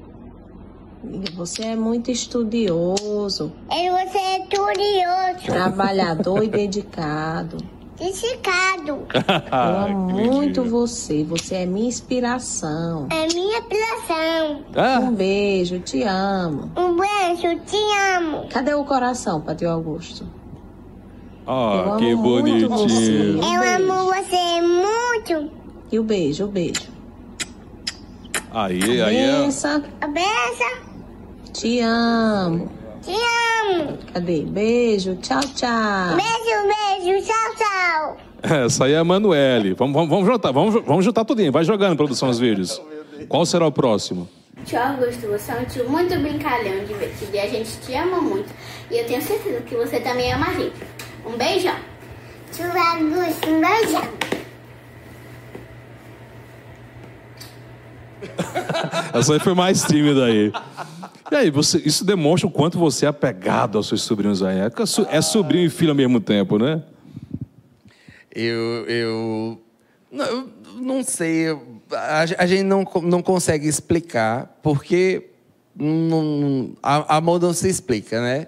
Você 1.35 1.63
é 1.63 1.75
muito 1.75 2.09
estudioso, 2.09 3.51
E 3.71 3.89
você 3.91 4.17
é 4.17 4.39
curioso, 4.39 5.45
trabalhador 5.45 6.43
e 6.43 6.47
dedicado. 6.47 7.57
Desicado. 7.97 9.05
Eu 9.51 9.93
amo 9.95 10.09
muito 10.11 10.63
você. 10.63 11.23
Você 11.23 11.55
é 11.55 11.65
minha 11.65 11.87
inspiração. 11.87 13.07
É 13.11 13.27
minha 13.33 13.61
pressão. 13.61 14.63
Ah, 14.75 14.99
Um 15.01 15.13
beijo, 15.13 15.79
te 15.79 16.03
amo. 16.03 16.71
Um 16.77 16.95
beijo, 16.97 17.59
te 17.65 17.77
amo. 18.17 18.47
Cadê 18.49 18.73
o 18.73 18.83
coração, 18.83 19.41
Patio 19.41 19.69
Augusto? 19.69 20.25
ó, 21.47 21.75
Eu 21.93 21.97
que 21.97 22.11
amo 22.11 22.21
muito 22.23 22.69
bonitinho. 22.69 23.39
você. 23.39 23.47
Um 23.47 23.53
Eu 23.53 23.59
beijo. 23.61 23.91
amo 23.91 24.05
você 24.13 24.61
muito. 24.61 25.51
E 25.91 25.99
o 25.99 26.03
beijo, 26.03 26.45
o 26.45 26.47
beijo. 26.47 26.95
Aí, 28.51 29.01
aí 29.01 29.15
é. 29.17 29.31
Bença, 29.41 29.83
Benção, 30.09 30.77
te 31.51 31.79
amo. 31.81 32.69
Te 33.05 33.11
amo. 33.11 33.97
Cadê? 34.11 34.41
Beijo, 34.41 35.15
tchau, 35.17 35.41
tchau. 35.53 36.15
Beijo, 36.15 37.03
beijo, 37.03 37.25
tchau, 37.25 37.55
tchau. 37.55 38.17
Essa 38.41 38.85
aí 38.85 38.93
é 38.93 38.97
a 38.97 39.03
Manuele. 39.03 39.73
Vamos, 39.73 39.93
vamos, 39.93 40.09
vamos 40.09 40.25
juntar, 40.25 40.51
vamos, 40.51 40.83
vamos 40.85 41.05
juntar 41.05 41.23
tudinho. 41.23 41.51
Vai 41.51 41.63
jogando, 41.63 41.95
produção, 41.95 42.29
os 42.29 42.39
vídeos. 42.39 42.81
Qual 43.29 43.45
será 43.45 43.67
o 43.67 43.71
próximo? 43.71 44.27
Tio 44.65 44.79
Augusto, 44.79 45.27
você 45.27 45.51
é 45.51 45.59
um 45.59 45.65
tio 45.65 45.89
muito 45.89 46.17
brincalhão, 46.19 46.85
divertido 46.85 47.35
e 47.35 47.39
a 47.39 47.47
gente 47.47 47.69
te 47.85 47.93
ama 47.93 48.19
muito. 48.19 48.49
E 48.89 48.97
eu 48.97 49.05
tenho 49.05 49.21
certeza 49.21 49.61
que 49.61 49.75
você 49.75 49.99
também 49.99 50.31
ama 50.33 50.47
a 50.47 50.53
gente. 50.53 50.75
Um 51.25 51.37
beijão. 51.37 51.75
Tio 52.51 52.65
Augusto, 52.65 53.49
um 53.49 53.61
beijão. 53.61 54.34
Essa 59.13 59.33
aí 59.33 59.39
foi 59.39 59.53
mais 59.53 59.83
tímida 59.83 60.25
aí. 60.25 60.51
E 61.31 61.35
aí, 61.35 61.49
você, 61.49 61.81
isso 61.85 62.05
demonstra 62.05 62.47
o 62.47 62.51
quanto 62.51 62.77
você 62.77 63.05
é 63.05 63.09
apegado 63.09 63.77
aos 63.77 63.87
seus 63.87 64.03
sobrinhos 64.03 64.43
aí. 64.43 64.59
É 64.59 64.85
so- 64.85 65.07
É 65.09 65.21
sobrinho 65.21 65.65
e 65.65 65.69
filho 65.69 65.91
ao 65.91 65.95
mesmo 65.95 66.19
tempo, 66.19 66.57
né? 66.59 66.83
Eu, 68.33 68.85
eu, 68.87 69.61
não, 70.11 70.49
não 70.75 71.03
sei, 71.03 71.47
a, 71.91 72.25
a 72.37 72.45
gente 72.45 72.63
não, 72.63 72.85
não 73.01 73.21
consegue 73.21 73.67
explicar, 73.67 74.59
porque 74.61 75.27
não, 75.75 76.71
a, 76.83 77.17
amor 77.17 77.41
não 77.41 77.53
se 77.53 77.69
explica, 77.69 78.21
né? 78.21 78.47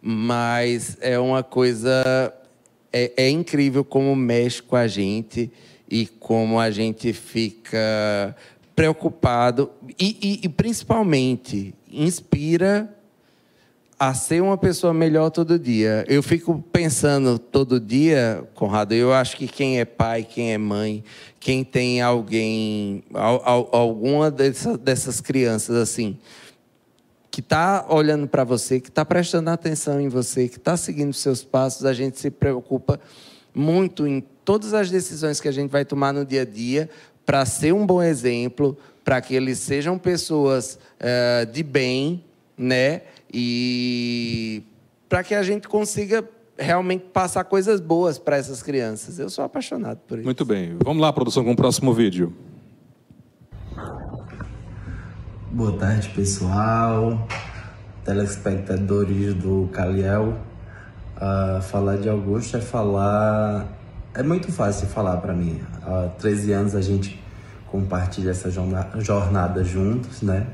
Mas 0.00 0.96
é 1.00 1.18
uma 1.18 1.42
coisa, 1.42 2.32
é, 2.92 3.12
é 3.16 3.28
incrível 3.28 3.84
como 3.84 4.14
mexe 4.14 4.62
com 4.62 4.76
a 4.76 4.86
gente 4.86 5.50
e 5.90 6.06
como 6.06 6.60
a 6.60 6.70
gente 6.70 7.12
fica 7.12 8.34
preocupado 8.76 9.70
e, 9.98 10.16
e- 10.22 10.40
e 10.46 10.48
principalmente 10.50 11.74
inspira 11.90 12.92
a 13.98 14.12
ser 14.12 14.42
uma 14.42 14.58
pessoa 14.58 14.92
melhor 14.92 15.30
todo 15.30 15.58
dia. 15.58 16.04
Eu 16.06 16.22
fico 16.22 16.62
pensando 16.70 17.38
todo 17.38 17.80
dia, 17.80 18.46
Conrado, 18.54 18.92
eu 18.92 19.14
acho 19.14 19.34
que 19.38 19.48
quem 19.48 19.80
é 19.80 19.86
pai, 19.86 20.22
quem 20.22 20.52
é 20.52 20.58
mãe, 20.58 21.02
quem 21.40 21.64
tem 21.64 22.02
alguém, 22.02 23.02
al- 23.14 23.40
al- 23.42 23.68
alguma 23.72 24.30
dessa- 24.30 24.76
dessas 24.76 25.22
crianças 25.22 25.74
assim, 25.76 26.18
que 27.30 27.40
está 27.40 27.86
olhando 27.88 28.28
para 28.28 28.44
você, 28.44 28.78
que 28.78 28.90
está 28.90 29.02
prestando 29.06 29.48
atenção 29.48 29.98
em 29.98 30.08
você, 30.08 30.46
que 30.48 30.58
está 30.58 30.76
seguindo 30.76 31.14
seus 31.14 31.42
passos, 31.42 31.86
a 31.86 31.94
gente 31.94 32.20
se 32.20 32.30
preocupa 32.30 33.00
muito 33.54 34.06
em 34.06 34.22
todas 34.44 34.74
as 34.74 34.90
decisões 34.90 35.40
que 35.40 35.48
a 35.48 35.52
gente 35.52 35.70
vai 35.70 35.86
tomar 35.86 36.12
no 36.12 36.26
dia 36.26 36.42
a 36.42 36.44
dia 36.44 36.90
para 37.26 37.44
ser 37.44 37.74
um 37.74 37.84
bom 37.84 38.00
exemplo, 38.00 38.78
para 39.04 39.20
que 39.20 39.34
eles 39.34 39.58
sejam 39.58 39.98
pessoas 39.98 40.78
eh, 41.00 41.44
de 41.52 41.62
bem, 41.64 42.24
né? 42.56 43.02
E 43.32 44.62
para 45.08 45.24
que 45.24 45.34
a 45.34 45.42
gente 45.42 45.68
consiga 45.68 46.24
realmente 46.58 47.04
passar 47.12 47.44
coisas 47.44 47.80
boas 47.80 48.18
para 48.18 48.36
essas 48.36 48.62
crianças. 48.62 49.18
Eu 49.18 49.28
sou 49.28 49.44
apaixonado 49.44 49.98
por 50.06 50.18
isso. 50.18 50.24
Muito 50.24 50.44
bem. 50.44 50.76
Vamos 50.82 51.02
lá, 51.02 51.12
produção, 51.12 51.44
com 51.44 51.52
o 51.52 51.56
próximo 51.56 51.92
vídeo. 51.92 52.32
Boa 55.50 55.76
tarde, 55.78 56.08
pessoal, 56.10 57.26
telespectadores 58.04 59.34
do 59.34 59.68
Caliel. 59.72 60.38
Uh, 61.16 61.62
falar 61.62 61.96
de 61.96 62.08
Augusto 62.08 62.56
é 62.56 62.60
falar. 62.60 63.66
É 64.16 64.22
muito 64.22 64.50
fácil 64.50 64.86
falar 64.86 65.18
para 65.18 65.34
mim. 65.34 65.60
Há 65.82 66.08
13 66.18 66.52
anos 66.52 66.74
a 66.74 66.80
gente 66.80 67.22
compartilha 67.66 68.30
essa 68.30 68.50
jornada 68.50 69.62
juntos, 69.62 70.22
né? 70.22 70.46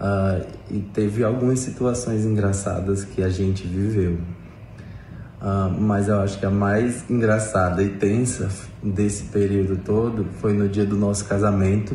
Uh, 0.00 0.46
e 0.70 0.78
teve 0.80 1.22
algumas 1.22 1.58
situações 1.58 2.24
engraçadas 2.24 3.04
que 3.04 3.22
a 3.22 3.28
gente 3.28 3.66
viveu. 3.66 4.14
Uh, 4.14 5.70
mas 5.78 6.08
eu 6.08 6.18
acho 6.18 6.38
que 6.38 6.46
a 6.46 6.50
mais 6.50 7.04
engraçada 7.10 7.82
e 7.82 7.90
tensa 7.90 8.48
desse 8.82 9.24
período 9.24 9.76
todo 9.76 10.24
foi 10.40 10.54
no 10.54 10.66
dia 10.66 10.86
do 10.86 10.96
nosso 10.96 11.26
casamento, 11.26 11.94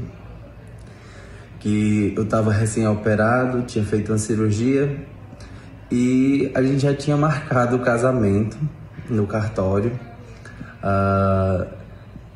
que 1.59 2.13
eu 2.15 2.21
estava 2.21 2.53
recém-operado, 2.53 3.63
tinha 3.63 3.83
feito 3.83 4.11
uma 4.11 4.19
cirurgia 4.19 5.07
e 5.91 6.51
a 6.53 6.61
gente 6.61 6.83
já 6.83 6.93
tinha 6.93 7.17
marcado 7.17 7.77
o 7.77 7.79
casamento 7.79 8.59
no 9.09 9.25
cartório. 9.25 10.10
Uh, 10.83 11.65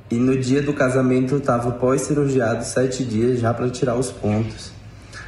e 0.09 0.15
no 0.15 0.37
dia 0.37 0.61
do 0.61 0.71
casamento 0.73 1.33
eu 1.33 1.39
estava 1.39 1.71
pós-cirurgiado, 1.71 2.63
sete 2.63 3.03
dias 3.03 3.39
já 3.39 3.53
para 3.53 3.69
tirar 3.69 3.95
os 3.95 4.11
pontos. 4.11 4.71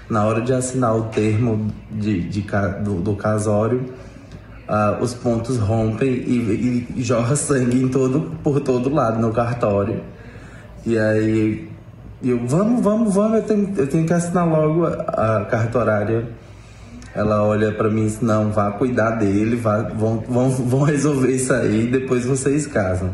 Na 0.10 0.24
hora 0.24 0.42
de 0.42 0.54
assinar 0.54 0.96
o 0.96 1.06
termo 1.06 1.68
de, 1.92 2.22
de 2.22 2.42
do, 2.84 3.02
do, 3.02 3.16
casório, 3.16 3.94
uh, 4.70 5.02
os 5.02 5.14
pontos 5.14 5.58
rompem 5.58 6.10
e, 6.10 6.88
e, 6.96 7.04
jorra 7.04 7.36
sangue 7.36 7.82
em 7.82 7.90
todo, 7.90 8.38
por 8.44 8.62
todo 8.62 8.90
lado 8.90 9.20
no 9.20 9.34
cartório. 9.34 10.02
E 10.86 10.98
aí 10.98 11.70
eu, 12.24 12.40
vamos, 12.48 12.82
vamos, 12.82 13.14
vamos, 13.14 13.40
eu 13.40 13.44
tenho, 13.44 13.74
eu 13.76 13.88
tenho 13.88 14.06
que 14.06 14.14
assinar 14.14 14.48
logo 14.48 14.86
a, 14.86 15.42
a 15.42 15.46
cartorária. 15.46 16.28
Ela 17.18 17.44
olha 17.44 17.72
para 17.72 17.90
mim 17.90 18.04
e 18.04 18.06
diz, 18.06 18.22
não, 18.22 18.52
vá 18.52 18.72
cuidar 18.72 19.10
dele, 19.16 19.56
vá, 19.56 19.82
vão, 19.82 20.24
vão, 20.30 20.52
vão 20.52 20.84
resolver 20.84 21.32
isso 21.32 21.52
aí, 21.52 21.88
depois 21.88 22.24
vocês 22.24 22.68
casam. 22.68 23.10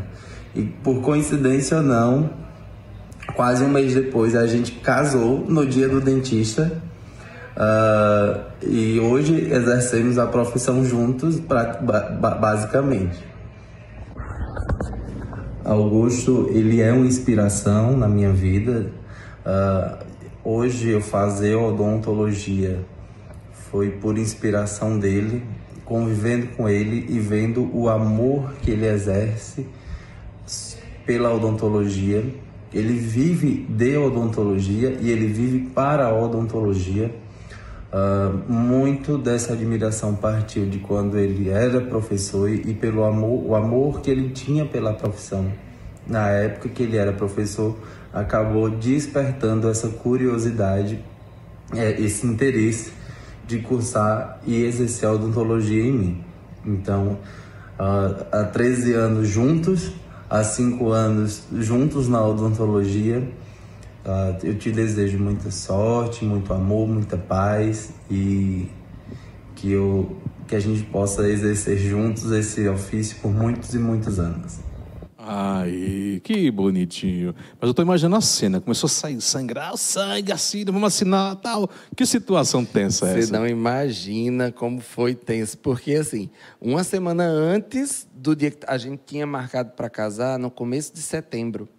E 0.54 0.62
por 0.62 1.02
coincidência 1.02 1.78
ou 1.78 1.84
não, 1.84 2.30
quase 3.34 3.64
um 3.64 3.70
mês 3.70 3.96
depois 3.96 4.36
a 4.36 4.46
gente 4.46 4.74
casou 4.74 5.46
no 5.48 5.66
dia 5.66 5.88
do 5.88 6.02
dentista. 6.02 6.82
Uh, 7.56 8.42
e 8.68 9.00
hoje 9.00 9.50
exercemos 9.50 10.18
a 10.18 10.26
profissão 10.28 10.84
juntos, 10.84 11.40
pra, 11.40 11.80
basicamente. 12.42 13.24
Augusto, 15.64 16.50
ele 16.52 16.82
é 16.82 16.92
uma 16.92 17.06
inspiração 17.06 17.96
na 17.96 18.10
minha 18.10 18.34
vida. 18.34 18.88
Uh, 19.46 19.98
hoje 20.44 20.90
eu 20.90 21.00
fazer 21.00 21.56
odontologia 21.56 22.82
foi 23.74 23.90
por 23.90 24.20
inspiração 24.20 25.00
dele, 25.00 25.42
convivendo 25.84 26.46
com 26.56 26.70
ele 26.70 27.08
e 27.10 27.18
vendo 27.18 27.68
o 27.76 27.90
amor 27.90 28.54
que 28.62 28.70
ele 28.70 28.86
exerce 28.86 29.66
pela 31.08 31.34
odontologia. 31.34 32.24
Ele 32.72 32.94
vive 32.94 33.66
de 33.68 33.98
odontologia 33.98 34.96
e 35.02 35.10
ele 35.10 35.26
vive 35.26 35.72
para 35.72 36.06
a 36.06 36.16
odontologia. 36.16 37.12
Uh, 37.92 38.52
muito 38.52 39.18
dessa 39.18 39.54
admiração 39.54 40.14
partiu 40.14 40.68
de 40.68 40.78
quando 40.78 41.18
ele 41.18 41.50
era 41.50 41.82
professor 41.82 42.50
e, 42.52 42.76
pelo 42.76 43.04
amor, 43.04 43.44
o 43.44 43.56
amor 43.56 44.02
que 44.02 44.12
ele 44.12 44.30
tinha 44.30 44.66
pela 44.66 44.94
profissão. 44.94 45.52
Na 46.06 46.30
época 46.30 46.70
que 46.70 46.84
ele 46.84 46.98
era 46.98 47.12
professor, 47.12 47.76
acabou 48.14 48.70
despertando 48.70 49.68
essa 49.68 49.90
curiosidade, 49.90 51.04
é, 51.76 52.00
esse 52.00 52.28
interesse 52.28 53.02
de 53.46 53.60
cursar 53.60 54.40
e 54.46 54.64
exercer 54.64 55.08
a 55.08 55.14
odontologia 55.14 55.84
em 55.84 55.92
mim. 55.92 56.24
Então, 56.66 57.18
há 57.78 58.44
13 58.46 58.94
anos 58.94 59.28
juntos, 59.28 59.92
há 60.30 60.44
5 60.44 60.90
anos 60.92 61.44
juntos 61.52 62.08
na 62.08 62.26
odontologia, 62.26 63.28
Uh, 64.04 64.36
eu 64.46 64.58
te 64.58 64.70
desejo 64.70 65.18
muita 65.18 65.50
sorte, 65.50 66.26
muito 66.26 66.54
amor, 66.54 66.90
muita 66.90 67.16
paz 67.16 67.94
e 68.12 68.70
que, 69.56 69.72
eu, 69.72 70.18
que 70.46 70.58
a 70.58 70.60
gente 70.60 70.84
possa 70.84 71.26
exercer 71.30 71.78
juntos 71.78 72.30
esse 72.34 72.68
ofício 72.68 73.16
por 73.22 73.32
muitos 73.32 73.74
e 73.74 73.80
muitos 73.80 74.20
anos. 74.20 74.60
Ai, 75.26 76.20
que 76.22 76.52
bonitinho. 76.52 77.34
Mas 77.60 77.68
eu 77.70 77.74
tô 77.74 77.82
imaginando 77.82 78.18
a 78.18 78.22
cena. 78.22 78.60
Começou 78.60 78.88
a 78.88 78.92
sair 78.92 79.22
sangrar, 79.22 79.78
sangue, 79.78 80.34
assim, 80.34 80.66
vamos 80.66 80.84
assinar, 80.84 81.38
tal. 81.38 81.70
Que 81.96 82.06
situação 82.06 82.66
tensa 82.66 83.08
é 83.08 83.20
essa? 83.20 83.28
Você 83.28 83.32
não 83.32 83.48
imagina 83.48 84.52
como 84.52 84.82
foi 84.82 85.16
tenso. 85.16 85.58
Porque, 85.60 85.94
assim, 85.94 86.30
uma 86.60 86.84
semana 86.84 87.24
antes 87.24 88.06
do 88.14 88.36
dia 88.36 88.52
que 88.52 88.66
a 88.68 88.78
gente 88.78 89.02
tinha 89.06 89.26
marcado 89.26 89.72
para 89.72 89.90
casar, 89.90 90.38
no 90.38 90.52
começo 90.52 90.94
de 90.94 91.02
setembro 91.02 91.70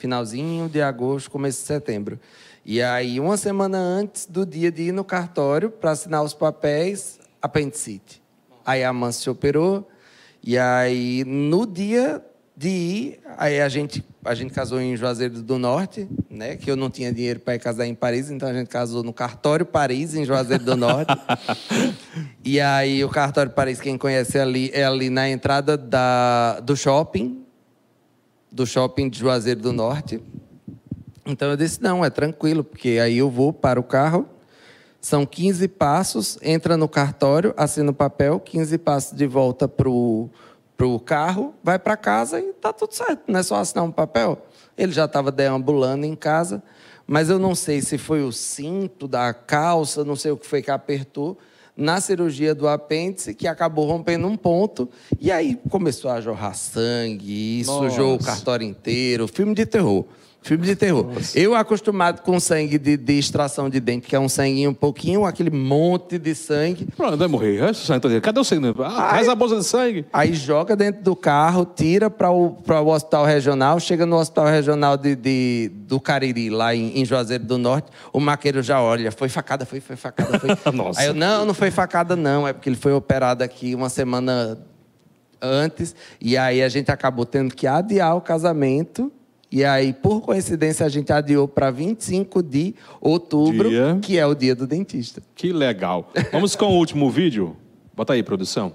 finalzinho 0.00 0.66
de 0.66 0.80
agosto, 0.80 1.30
começo 1.30 1.60
de 1.60 1.66
setembro. 1.66 2.18
E 2.64 2.80
aí, 2.80 3.20
uma 3.20 3.36
semana 3.36 3.76
antes 3.76 4.24
do 4.24 4.46
dia 4.46 4.72
de 4.72 4.84
ir 4.84 4.92
no 4.92 5.04
cartório 5.04 5.70
para 5.70 5.90
assinar 5.90 6.24
os 6.24 6.32
papéis, 6.32 7.20
apendicite. 7.40 8.22
Aí 8.64 8.82
a 8.82 8.92
mãe 8.92 9.12
se 9.12 9.28
operou, 9.28 9.86
e 10.42 10.56
aí 10.56 11.22
no 11.26 11.66
dia 11.66 12.24
de 12.60 12.68
ir, 12.68 13.20
aí 13.38 13.58
a 13.58 13.70
gente, 13.70 14.04
a 14.22 14.34
gente 14.34 14.52
casou 14.52 14.78
em 14.82 14.94
Juazeiro 14.94 15.40
do 15.40 15.58
Norte, 15.58 16.06
né? 16.28 16.56
Que 16.56 16.70
eu 16.70 16.76
não 16.76 16.90
tinha 16.90 17.10
dinheiro 17.10 17.40
para 17.40 17.54
ir 17.54 17.58
casar 17.58 17.86
em 17.86 17.94
Paris, 17.94 18.30
então 18.30 18.46
a 18.46 18.52
gente 18.52 18.68
casou 18.68 19.02
no 19.02 19.14
cartório 19.14 19.64
Paris, 19.64 20.14
em 20.14 20.26
Juazeiro 20.26 20.62
do 20.62 20.76
Norte. 20.76 21.10
e 22.44 22.60
aí 22.60 23.02
o 23.02 23.08
cartório 23.08 23.50
Paris, 23.50 23.80
quem 23.80 23.96
conhece 23.96 24.36
é 24.36 24.42
ali, 24.42 24.70
é 24.74 24.84
ali 24.84 25.08
na 25.08 25.26
entrada 25.26 25.74
da, 25.74 26.60
do 26.60 26.76
shopping, 26.76 27.42
do 28.52 28.66
shopping 28.66 29.08
de 29.08 29.18
Juazeiro 29.18 29.62
do 29.62 29.72
Norte. 29.72 30.22
Então 31.24 31.48
eu 31.48 31.56
disse: 31.56 31.82
não, 31.82 32.04
é 32.04 32.10
tranquilo, 32.10 32.62
porque 32.62 32.98
aí 33.02 33.16
eu 33.16 33.30
vou 33.30 33.54
para 33.54 33.80
o 33.80 33.82
carro, 33.82 34.28
são 35.00 35.24
15 35.24 35.66
passos, 35.66 36.38
entra 36.42 36.76
no 36.76 36.90
cartório, 36.90 37.54
assina 37.56 37.90
o 37.90 37.94
papel, 37.94 38.38
15 38.38 38.76
passos 38.76 39.16
de 39.16 39.26
volta 39.26 39.66
para 39.66 39.88
o 39.88 40.28
carro, 41.00 41.54
vai 41.62 41.78
para 41.78 41.96
casa 41.96 42.40
e 42.40 42.50
está 42.50 42.72
tudo 42.72 42.94
certo, 42.94 43.24
não 43.26 43.40
é 43.40 43.42
só 43.42 43.56
assinar 43.56 43.84
um 43.84 43.90
papel. 43.92 44.46
Ele 44.76 44.92
já 44.92 45.04
estava 45.04 45.30
deambulando 45.30 46.06
em 46.06 46.14
casa, 46.14 46.62
mas 47.06 47.28
eu 47.28 47.38
não 47.38 47.54
sei 47.54 47.80
se 47.80 47.98
foi 47.98 48.22
o 48.22 48.32
cinto 48.32 49.06
da 49.08 49.34
calça, 49.34 50.04
não 50.04 50.16
sei 50.16 50.30
o 50.30 50.36
que 50.36 50.46
foi 50.46 50.62
que 50.62 50.70
apertou, 50.70 51.36
na 51.76 52.00
cirurgia 52.00 52.54
do 52.54 52.68
apêndice, 52.68 53.34
que 53.34 53.48
acabou 53.48 53.86
rompendo 53.86 54.26
um 54.26 54.36
ponto, 54.36 54.88
e 55.18 55.32
aí 55.32 55.58
começou 55.70 56.10
a 56.10 56.20
jorrar 56.20 56.54
sangue, 56.54 57.60
e 57.60 57.64
sujou 57.64 58.14
o 58.14 58.18
cartório 58.22 58.66
inteiro, 58.66 59.26
filme 59.26 59.54
de 59.54 59.64
terror. 59.64 60.04
Filme 60.42 60.64
de 60.66 60.74
terror. 60.74 61.06
Nossa. 61.12 61.38
Eu 61.38 61.54
acostumado 61.54 62.22
com 62.22 62.40
sangue 62.40 62.78
de, 62.78 62.96
de, 62.96 63.18
extração 63.18 63.68
de 63.68 63.78
dente, 63.78 64.08
que 64.08 64.16
é 64.16 64.18
um 64.18 64.28
sanguinho 64.28 64.70
um 64.70 64.74
pouquinho, 64.74 65.26
aquele 65.26 65.50
monte 65.50 66.18
de 66.18 66.34
sangue. 66.34 66.86
Pronto, 66.96 67.16
vai 67.16 67.28
morrer. 67.28 67.60
Cadê 68.22 68.40
o 68.40 68.44
sangue? 68.44 68.74
Ah, 68.82 69.10
faz 69.10 69.28
a 69.28 69.34
bolsa 69.34 69.56
de 69.56 69.64
sangue. 69.64 70.06
Aí 70.12 70.32
joga 70.32 70.74
dentro 70.74 71.02
do 71.02 71.14
carro, 71.14 71.66
tira 71.66 72.08
para 72.08 72.30
o, 72.30 72.56
o 72.66 72.88
hospital 72.88 73.26
regional, 73.26 73.78
chega 73.78 74.06
no 74.06 74.16
hospital 74.16 74.46
regional 74.46 74.96
de, 74.96 75.14
de 75.14 75.70
do 75.74 76.00
Cariri, 76.00 76.48
lá 76.48 76.74
em, 76.74 76.98
em, 76.98 77.04
Juazeiro 77.04 77.44
do 77.44 77.58
Norte, 77.58 77.90
o 78.12 78.18
maqueiro 78.18 78.62
já 78.62 78.80
olha, 78.80 79.12
foi 79.12 79.28
facada, 79.28 79.66
foi, 79.66 79.80
foi 79.80 79.96
facada, 79.96 80.38
foi. 80.38 80.50
Nossa. 80.72 81.00
Aí 81.00 81.08
eu, 81.08 81.14
não, 81.14 81.44
não 81.44 81.54
foi 81.54 81.70
facada 81.70 82.16
não, 82.16 82.48
é 82.48 82.52
porque 82.52 82.68
ele 82.68 82.76
foi 82.76 82.92
operado 82.92 83.44
aqui 83.44 83.74
uma 83.74 83.88
semana 83.88 84.58
antes, 85.42 85.94
e 86.20 86.36
aí 86.36 86.62
a 86.62 86.68
gente 86.68 86.90
acabou 86.90 87.26
tendo 87.26 87.54
que 87.54 87.66
adiar 87.66 88.16
o 88.16 88.20
casamento 88.20 89.12
e 89.52 89.64
aí, 89.64 89.92
por 89.92 90.20
coincidência, 90.20 90.86
a 90.86 90.88
gente 90.88 91.12
adiou 91.12 91.48
para 91.48 91.72
25 91.72 92.40
de 92.40 92.74
outubro, 93.00 93.68
dia. 93.68 93.98
que 94.00 94.16
é 94.16 94.24
o 94.24 94.32
dia 94.32 94.54
do 94.54 94.64
dentista. 94.64 95.20
Que 95.34 95.52
legal. 95.52 96.12
Vamos 96.30 96.54
com 96.54 96.66
o 96.66 96.76
último 96.76 97.10
vídeo? 97.10 97.56
Bota 97.96 98.12
aí, 98.12 98.22
produção. 98.22 98.72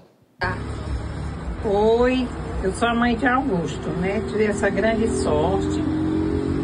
Oi, 1.64 2.28
eu 2.62 2.72
sou 2.74 2.88
a 2.88 2.94
mãe 2.94 3.16
de 3.16 3.26
Augusto, 3.26 3.88
né? 4.00 4.22
Tive 4.28 4.44
essa 4.44 4.68
grande 4.68 5.08
sorte 5.08 5.80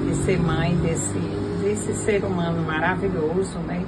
de 0.07 0.15
ser 0.27 0.39
mãe 0.39 0.77
desse, 0.77 1.19
desse 1.63 1.95
ser 2.05 2.23
humano 2.23 2.63
maravilhoso, 2.67 3.59
né? 3.61 3.83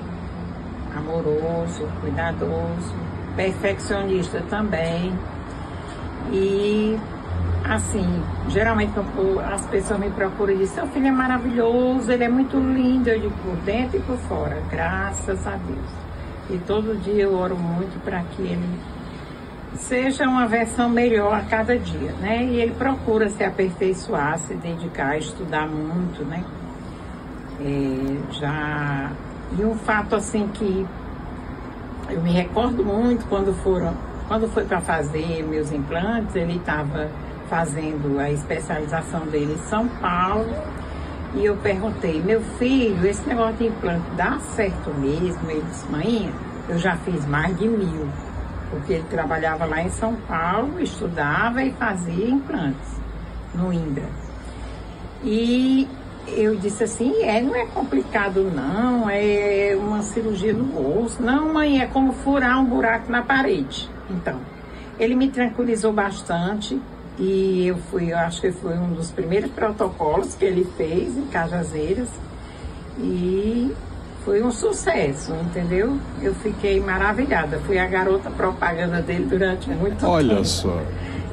Amoroso, 0.97 1.87
cuidadoso, 2.01 2.95
perfeccionista 3.37 4.41
também. 4.49 5.12
E 6.33 6.99
assim, 7.64 8.22
geralmente 8.48 8.92
as 9.52 9.66
pessoas 9.66 9.98
me 9.98 10.10
procuram 10.10 10.52
e 10.52 10.58
dizem, 10.58 10.74
seu 10.74 10.86
filho 10.88 11.06
é 11.06 11.10
maravilhoso, 11.10 12.12
ele 12.12 12.24
é 12.24 12.28
muito 12.28 12.58
lindo, 12.58 13.08
eu 13.08 13.18
digo, 13.18 13.34
por 13.42 13.56
dentro 13.64 13.96
e 13.98 14.02
por 14.02 14.18
fora, 14.18 14.62
graças 14.70 15.46
a 15.46 15.56
Deus. 15.56 16.04
E 16.50 16.58
todo 16.58 17.00
dia 17.00 17.22
eu 17.22 17.34
oro 17.34 17.56
muito 17.56 17.98
para 18.04 18.20
que 18.22 18.42
ele 18.42 18.80
seja 19.76 20.24
uma 20.24 20.46
versão 20.46 20.88
melhor 20.88 21.34
a 21.34 21.40
cada 21.40 21.76
dia, 21.78 22.12
né? 22.20 22.44
E 22.44 22.60
ele 22.60 22.74
procura 22.74 23.28
se 23.30 23.42
aperfeiçoar, 23.42 24.38
se 24.38 24.54
dedicar 24.54 25.18
estudar 25.18 25.66
muito, 25.66 26.22
né? 26.24 26.44
É, 27.60 28.32
já 28.32 29.10
E 29.58 29.64
um 29.64 29.74
fato 29.74 30.16
assim 30.16 30.48
que 30.48 30.86
eu 32.10 32.20
me 32.20 32.30
recordo 32.30 32.84
muito 32.84 33.26
quando 33.26 33.54
foram, 33.62 33.94
quando 34.28 34.48
foi 34.48 34.64
para 34.64 34.80
fazer 34.80 35.42
meus 35.44 35.72
implantes, 35.72 36.36
ele 36.36 36.56
estava 36.56 37.08
fazendo 37.49 38.18
a 38.18 38.30
especialização 38.30 39.26
dele 39.26 39.55
em 39.55 39.68
São 39.68 39.88
Paulo. 39.88 40.55
E 41.34 41.45
eu 41.45 41.57
perguntei, 41.57 42.22
meu 42.22 42.40
filho, 42.59 43.07
esse 43.07 43.28
negócio 43.28 43.57
de 43.57 43.66
implante 43.66 44.09
dá 44.16 44.38
certo 44.38 44.90
mesmo? 44.95 45.51
Ele 45.51 45.62
disse, 45.62 45.90
mãe, 45.90 46.32
eu 46.68 46.78
já 46.78 46.97
fiz 46.99 47.26
mais 47.26 47.57
de 47.59 47.68
mil. 47.68 48.09
Porque 48.70 48.95
ele 48.95 49.07
trabalhava 49.11 49.64
lá 49.64 49.82
em 49.82 49.90
São 49.90 50.14
Paulo, 50.28 50.80
estudava 50.80 51.62
e 51.62 51.72
fazia 51.72 52.28
implantes 52.28 53.01
no 53.55 53.72
Indra. 53.72 54.09
E 55.22 55.88
eu 56.28 56.57
disse 56.57 56.84
assim, 56.84 57.22
é, 57.22 57.40
não 57.40 57.55
é 57.55 57.66
complicado 57.66 58.51
não, 58.55 59.09
é 59.11 59.76
uma 59.78 60.03
cirurgia 60.03 60.53
no 60.53 61.03
osso. 61.03 61.22
Não, 61.22 61.53
mãe, 61.53 61.80
é 61.80 61.86
como 61.86 62.12
furar 62.12 62.59
um 62.61 62.64
buraco 62.64 63.11
na 63.11 63.22
parede. 63.22 63.90
Então, 64.09 64.38
ele 64.99 65.14
me 65.14 65.28
tranquilizou 65.28 65.92
bastante 65.92 66.80
e 67.18 67.68
eu 67.68 67.76
fui, 67.90 68.12
eu 68.12 68.18
acho 68.18 68.40
que 68.40 68.50
foi 68.50 68.76
um 68.76 68.92
dos 68.92 69.10
primeiros 69.10 69.50
protocolos 69.50 70.34
que 70.34 70.44
ele 70.44 70.66
fez 70.76 71.16
em 71.16 71.26
Cajazeiras 71.26 72.08
e 72.98 73.72
foi 74.24 74.42
um 74.42 74.50
sucesso, 74.50 75.32
entendeu? 75.34 75.98
Eu 76.20 76.34
fiquei 76.34 76.80
maravilhada, 76.80 77.60
fui 77.60 77.78
a 77.78 77.86
garota 77.86 78.30
propaganda 78.30 79.00
dele 79.02 79.26
durante 79.26 79.70
muito 79.70 79.96
tempo. 79.96 80.08
Olha 80.08 80.42
só. 80.44 80.82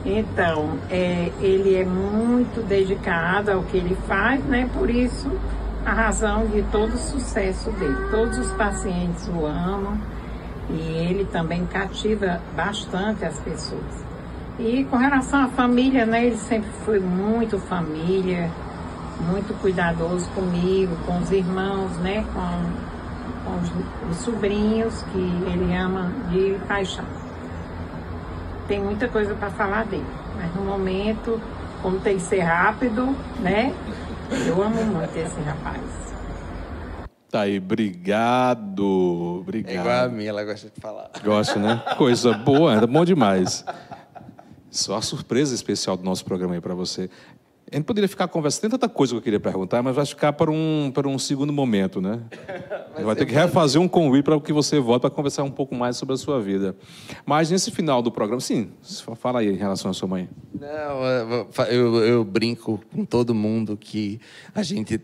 Então, 0.06 0.78
é, 0.90 1.32
ele 1.40 1.76
é 1.76 1.86
muito 1.86 2.66
dedicado 2.68 3.52
ao 3.52 3.64
que 3.64 3.78
ele 3.78 3.96
faz, 4.08 4.44
né? 4.46 4.70
Por 4.74 4.90
isso, 4.90 5.32
a 5.86 5.94
razão 5.94 6.48
de 6.48 6.62
todo 6.64 6.94
o 6.94 6.98
sucesso 6.98 7.72
dele. 7.72 7.96
Todos 8.10 8.38
os 8.38 8.52
pacientes 8.54 9.28
o 9.28 9.46
amam 9.46 9.98
e 10.70 10.80
ele 11.10 11.26
também 11.26 11.66
cativa 11.66 12.42
bastante 12.56 13.26
as 13.26 13.40
pessoas. 13.40 14.11
E 14.60 14.86
com 14.86 14.98
relação 14.98 15.46
à 15.46 15.48
família, 15.48 16.06
né? 16.06 16.26
Ele 16.26 16.38
sempre 16.38 16.70
foi 16.86 17.00
muito 17.00 17.58
família, 17.58 18.50
muito 19.30 19.54
cuidadoso 19.60 20.30
comigo, 20.32 20.96
com 21.06 21.18
os 21.20 21.32
irmãos, 21.32 21.92
né? 21.98 22.26
Com, 22.34 23.50
com 23.50 23.60
os, 23.60 24.12
os 24.12 24.24
sobrinhos 24.24 25.02
que 25.12 25.20
ele 25.20 25.76
ama 25.76 26.12
de 26.30 26.58
paixão 26.68 27.06
tem 28.72 28.80
muita 28.80 29.06
coisa 29.10 29.36
para 29.36 29.50
falar 29.50 29.84
dele. 29.84 30.06
Mas 30.38 30.56
no 30.56 30.62
momento, 30.62 31.42
como 31.82 32.00
tem 32.00 32.16
que 32.16 32.22
ser 32.22 32.40
rápido, 32.40 33.14
né? 33.42 33.76
Eu 34.48 34.64
amo 34.64 34.82
muito 34.86 35.14
esse 35.18 35.42
rapaz. 35.42 35.82
Tá 37.30 37.42
aí, 37.42 37.58
obrigado. 37.58 39.42
Obrigado. 39.42 39.74
É 39.74 39.78
igual 39.78 40.06
a 40.06 40.08
mim, 40.08 40.24
ela 40.24 40.46
gosta 40.46 40.70
de 40.74 40.80
falar. 40.80 41.10
Gosta, 41.22 41.60
né? 41.60 41.84
Coisa 41.98 42.32
boa, 42.34 42.76
é 42.76 42.88
bom 42.88 43.04
demais. 43.04 43.66
Só 44.72 44.96
a 44.96 45.02
surpresa 45.02 45.54
especial 45.54 45.98
do 45.98 46.04
nosso 46.04 46.24
programa 46.26 46.56
aí 46.56 46.62
para 46.62 46.74
você. 46.74 47.10
A 47.70 47.76
gente 47.76 47.86
poderia 47.86 48.08
ficar 48.08 48.28
conversando, 48.28 48.62
tem 48.62 48.70
tanta 48.72 48.90
coisa 48.90 49.14
que 49.14 49.18
eu 49.18 49.22
queria 49.22 49.40
perguntar, 49.40 49.82
mas 49.82 49.96
vai 49.96 50.06
ficar 50.06 50.34
para 50.34 50.52
um, 50.52 50.92
para 50.94 51.08
um 51.08 51.18
segundo 51.18 51.54
momento, 51.54 52.02
né? 52.02 52.20
vai, 52.94 53.04
vai 53.04 53.16
ter 53.16 53.26
que 53.26 53.34
refazer 53.34 53.82
um 53.82 53.88
convite 53.88 54.26
para 54.26 54.40
que 54.42 54.52
você 54.52 54.78
volte 54.78 55.02
para 55.02 55.10
conversar 55.10 55.44
um 55.44 55.52
pouco 55.52 55.74
mais 55.74 55.96
sobre 55.96 56.14
a 56.16 56.18
sua 56.18 56.42
vida. 56.42 56.76
Mas 57.26 57.50
nesse 57.50 57.72
final 57.72 58.02
do 58.02 58.12
programa, 58.12 58.42
sim, 58.42 58.72
fala 59.16 59.40
aí 59.40 59.50
em 59.50 59.56
relação 59.56 59.90
à 59.92 59.94
sua 59.94 60.08
mãe. 60.08 60.30
Não, 60.54 61.66
eu, 61.70 62.04
eu 62.04 62.24
brinco 62.26 62.82
com 62.94 63.06
todo 63.06 63.34
mundo 63.34 63.78
que 63.78 64.20
a 64.54 64.64
gente 64.64 65.00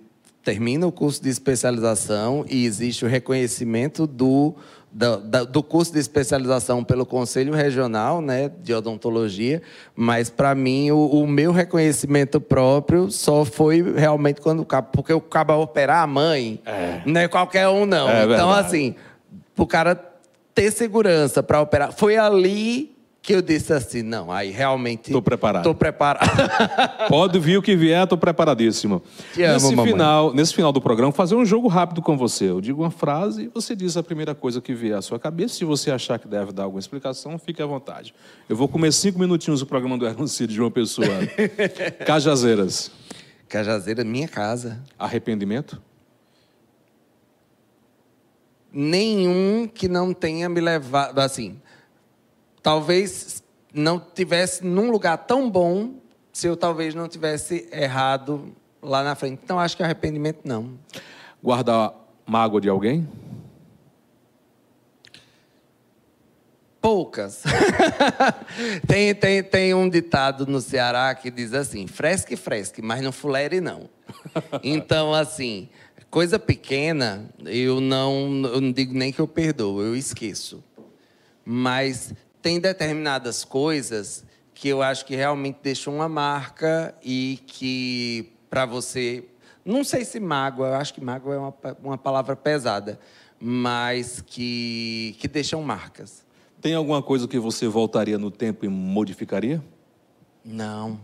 termina 0.48 0.88
o 0.88 0.92
curso 0.94 1.22
de 1.22 1.28
especialização 1.28 2.46
e 2.50 2.66
existe 2.66 3.04
o 3.04 3.08
reconhecimento 3.08 4.08
do 4.08 4.56
do, 4.92 5.46
do, 5.46 5.62
curso 5.62 5.94
de 5.94 6.00
especialização 6.00 6.84
pelo 6.84 7.06
Conselho 7.06 7.54
Regional 7.54 8.22
né, 8.22 8.50
de 8.64 8.74
Odontologia, 8.74 9.62
mas 9.96 10.30
para 10.30 10.56
mim 10.56 10.92
o, 10.92 10.98
o, 10.98 11.28
meu 11.28 11.52
reconhecimento 11.52 12.42
próprio 12.42 13.12
só 13.12 13.46
foi 13.46 13.82
realmente 13.94 14.42
quando 14.42 14.62
o 14.62 14.66
cabo, 14.66 14.90
porque 14.92 15.14
o 15.14 15.22
cabo 15.22 15.54
operar 15.62 16.02
a 16.04 16.08
mãe, 16.08 16.60
é. 16.66 17.02
não 17.06 17.22
é 17.22 17.28
qualquer 17.28 17.68
um 17.68 17.86
não. 17.86 18.10
É 18.10 18.24
então 18.24 18.48
verdade. 18.48 18.66
assim, 18.66 18.96
o 19.58 19.68
cara 19.68 19.96
ter 20.56 20.72
segurança 20.72 21.44
para 21.44 21.62
operar, 21.62 21.92
foi 21.92 22.18
ali 22.18 22.97
que 23.28 23.36
eu 23.36 23.42
disse 23.42 23.74
assim, 23.74 24.04
não, 24.04 24.32
aí 24.32 24.52
realmente... 24.52 25.08
Estou 25.08 25.22
preparado. 25.22 25.64
Estou 25.64 25.76
preparado. 25.76 26.30
Pode 27.10 27.38
vir 27.40 27.58
o 27.58 27.62
que 27.62 27.76
vier, 27.76 28.02
estou 28.02 28.18
preparadíssimo. 28.18 29.04
Te 29.34 29.44
amo, 29.44 29.54
nesse, 29.56 29.76
mamãe. 29.76 29.92
final, 29.92 30.34
nesse 30.34 30.54
final 30.56 30.72
do 30.72 30.80
programa, 30.80 31.12
fazer 31.12 31.36
um 31.36 31.44
jogo 31.44 31.68
rápido 31.68 32.02
com 32.02 32.18
você. 32.18 32.46
Eu 32.50 32.62
digo 32.62 32.84
uma 32.84 32.90
frase 32.90 33.44
e 33.44 33.48
você 33.50 33.76
diz 33.76 33.98
a 33.98 34.02
primeira 34.02 34.34
coisa 34.34 34.62
que 34.62 34.74
vier 34.74 34.98
à 34.98 35.02
sua 35.02 35.20
cabeça. 35.20 35.56
Se 35.56 35.66
você 35.66 35.92
achar 35.92 36.18
que 36.18 36.26
deve 36.26 36.54
dar 36.54 36.64
alguma 36.64 36.80
explicação, 36.80 37.38
fique 37.38 37.62
à 37.62 37.66
vontade. 37.66 38.14
Eu 38.48 38.56
vou 38.56 38.70
comer 38.70 38.94
cinco 38.94 39.20
minutinhos 39.20 39.62
o 39.62 39.66
programa 39.66 39.98
do 39.98 40.28
Cid 40.30 40.54
de 40.54 40.62
uma 40.62 40.72
pessoa. 40.72 41.10
Cajazeiras. 42.08 42.92
Cajazeira, 43.50 44.06
minha 44.06 44.30
casa. 44.30 44.82
Arrependimento? 44.98 45.82
Nenhum 48.72 49.68
que 49.68 49.90
não 49.90 50.14
tenha 50.14 50.48
me 50.48 50.62
levado, 50.62 51.20
assim 51.20 51.60
talvez 52.68 53.42
não 53.74 53.98
tivesse 53.98 54.66
num 54.66 54.92
lugar 54.92 55.18
tão 55.20 55.50
bom 55.50 56.02
se 56.34 56.48
eu 56.48 56.58
talvez 56.58 56.94
não 56.94 57.08
tivesse 57.08 57.70
errado 57.72 58.54
lá 58.82 59.02
na 59.06 59.16
frente. 59.16 59.40
Então 59.42 59.58
acho 59.58 59.78
que 59.78 59.84
arrependimento 59.84 60.42
não. 60.44 60.78
Guardar 61.42 61.94
mágoa 62.26 62.60
de 62.60 62.68
alguém? 62.68 63.08
Poucas. 66.82 67.44
tem, 68.86 69.16
tem, 69.16 69.42
tem 69.42 69.74
um 69.74 69.88
ditado 69.88 70.46
no 70.46 70.60
Ceará 70.60 71.16
que 71.16 71.32
diz 71.32 71.54
assim: 71.54 71.88
fresque, 71.88 72.36
fresque, 72.36 72.82
mas 72.82 73.02
não 73.02 73.14
fulere 73.14 73.62
não. 73.62 73.90
Então, 74.62 75.14
assim, 75.14 75.70
coisa 76.12 76.38
pequena, 76.38 77.30
eu 77.46 77.80
não, 77.80 78.42
eu 78.44 78.60
não 78.60 78.74
digo 78.74 78.94
nem 78.94 79.14
que 79.14 79.22
eu 79.22 79.28
perdoo, 79.28 79.82
eu 79.82 79.96
esqueço. 79.96 80.62
Mas 81.46 82.14
tem 82.42 82.60
determinadas 82.60 83.44
coisas 83.44 84.26
que 84.54 84.68
eu 84.68 84.82
acho 84.82 85.06
que 85.06 85.16
realmente 85.16 85.60
deixam 85.62 85.96
uma 85.96 86.10
marca 86.10 86.96
e 87.04 87.40
que 87.46 88.34
para 88.50 88.66
você, 88.66 89.24
não 89.64 89.84
sei 89.84 90.04
se 90.04 90.20
mágoa, 90.20 90.70
eu 90.70 90.76
acho 90.76 90.94
que 90.94 91.02
mágoa 91.02 91.36
é 91.36 91.38
uma, 91.38 91.54
uma 91.84 91.98
palavra 91.98 92.36
pesada, 92.36 93.00
mas 93.40 94.24
que, 94.26 95.16
que 95.20 95.28
deixam 95.28 95.62
marcas. 95.62 96.26
Tem 96.60 96.74
alguma 96.74 97.04
coisa 97.04 97.28
que 97.28 97.38
você 97.38 97.68
voltaria 97.68 98.18
no 98.18 98.32
tempo 98.32 98.66
e 98.66 98.68
modificaria? 98.68 99.64
Não. 100.44 101.00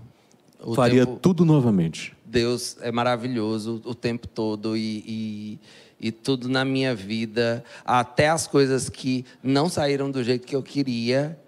O 0.59 0.73
Faria 0.73 1.05
tempo, 1.05 1.19
tudo 1.19 1.45
novamente. 1.45 2.15
Deus 2.25 2.77
é 2.81 2.91
maravilhoso 2.91 3.81
o 3.85 3.93
tempo 3.93 4.27
todo 4.27 4.75
e, 4.75 5.03
e 5.05 5.59
e 5.99 6.11
tudo 6.11 6.49
na 6.49 6.65
minha 6.65 6.93
vida, 6.93 7.63
até 7.85 8.29
as 8.29 8.47
coisas 8.47 8.89
que 8.89 9.25
não 9.41 9.69
saíram 9.69 10.11
do 10.11 10.23
jeito 10.23 10.45
que 10.45 10.55
eu 10.55 10.63
queria, 10.63 11.39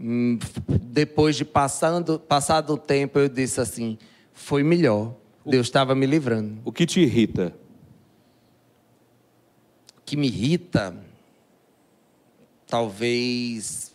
hum, 0.00 0.38
depois 0.82 1.36
de 1.36 1.44
passando, 1.44 2.18
passado 2.18 2.72
o 2.72 2.78
tempo, 2.78 3.18
eu 3.18 3.28
disse 3.28 3.60
assim: 3.60 3.98
foi 4.32 4.62
melhor. 4.62 5.14
Deus 5.44 5.66
estava 5.66 5.94
me 5.94 6.06
livrando. 6.06 6.60
O 6.64 6.70
que 6.70 6.84
te 6.84 7.00
irrita? 7.00 7.54
O 9.98 10.02
que 10.04 10.16
me 10.16 10.28
irrita? 10.28 10.94
Talvez 12.66 13.92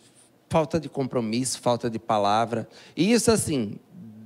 falta 0.49 0.79
de 0.79 0.89
compromisso, 0.89 1.59
falta 1.59 1.89
de 1.89 1.97
palavra. 1.97 2.67
E 2.95 3.11
isso, 3.11 3.31
assim, 3.31 3.79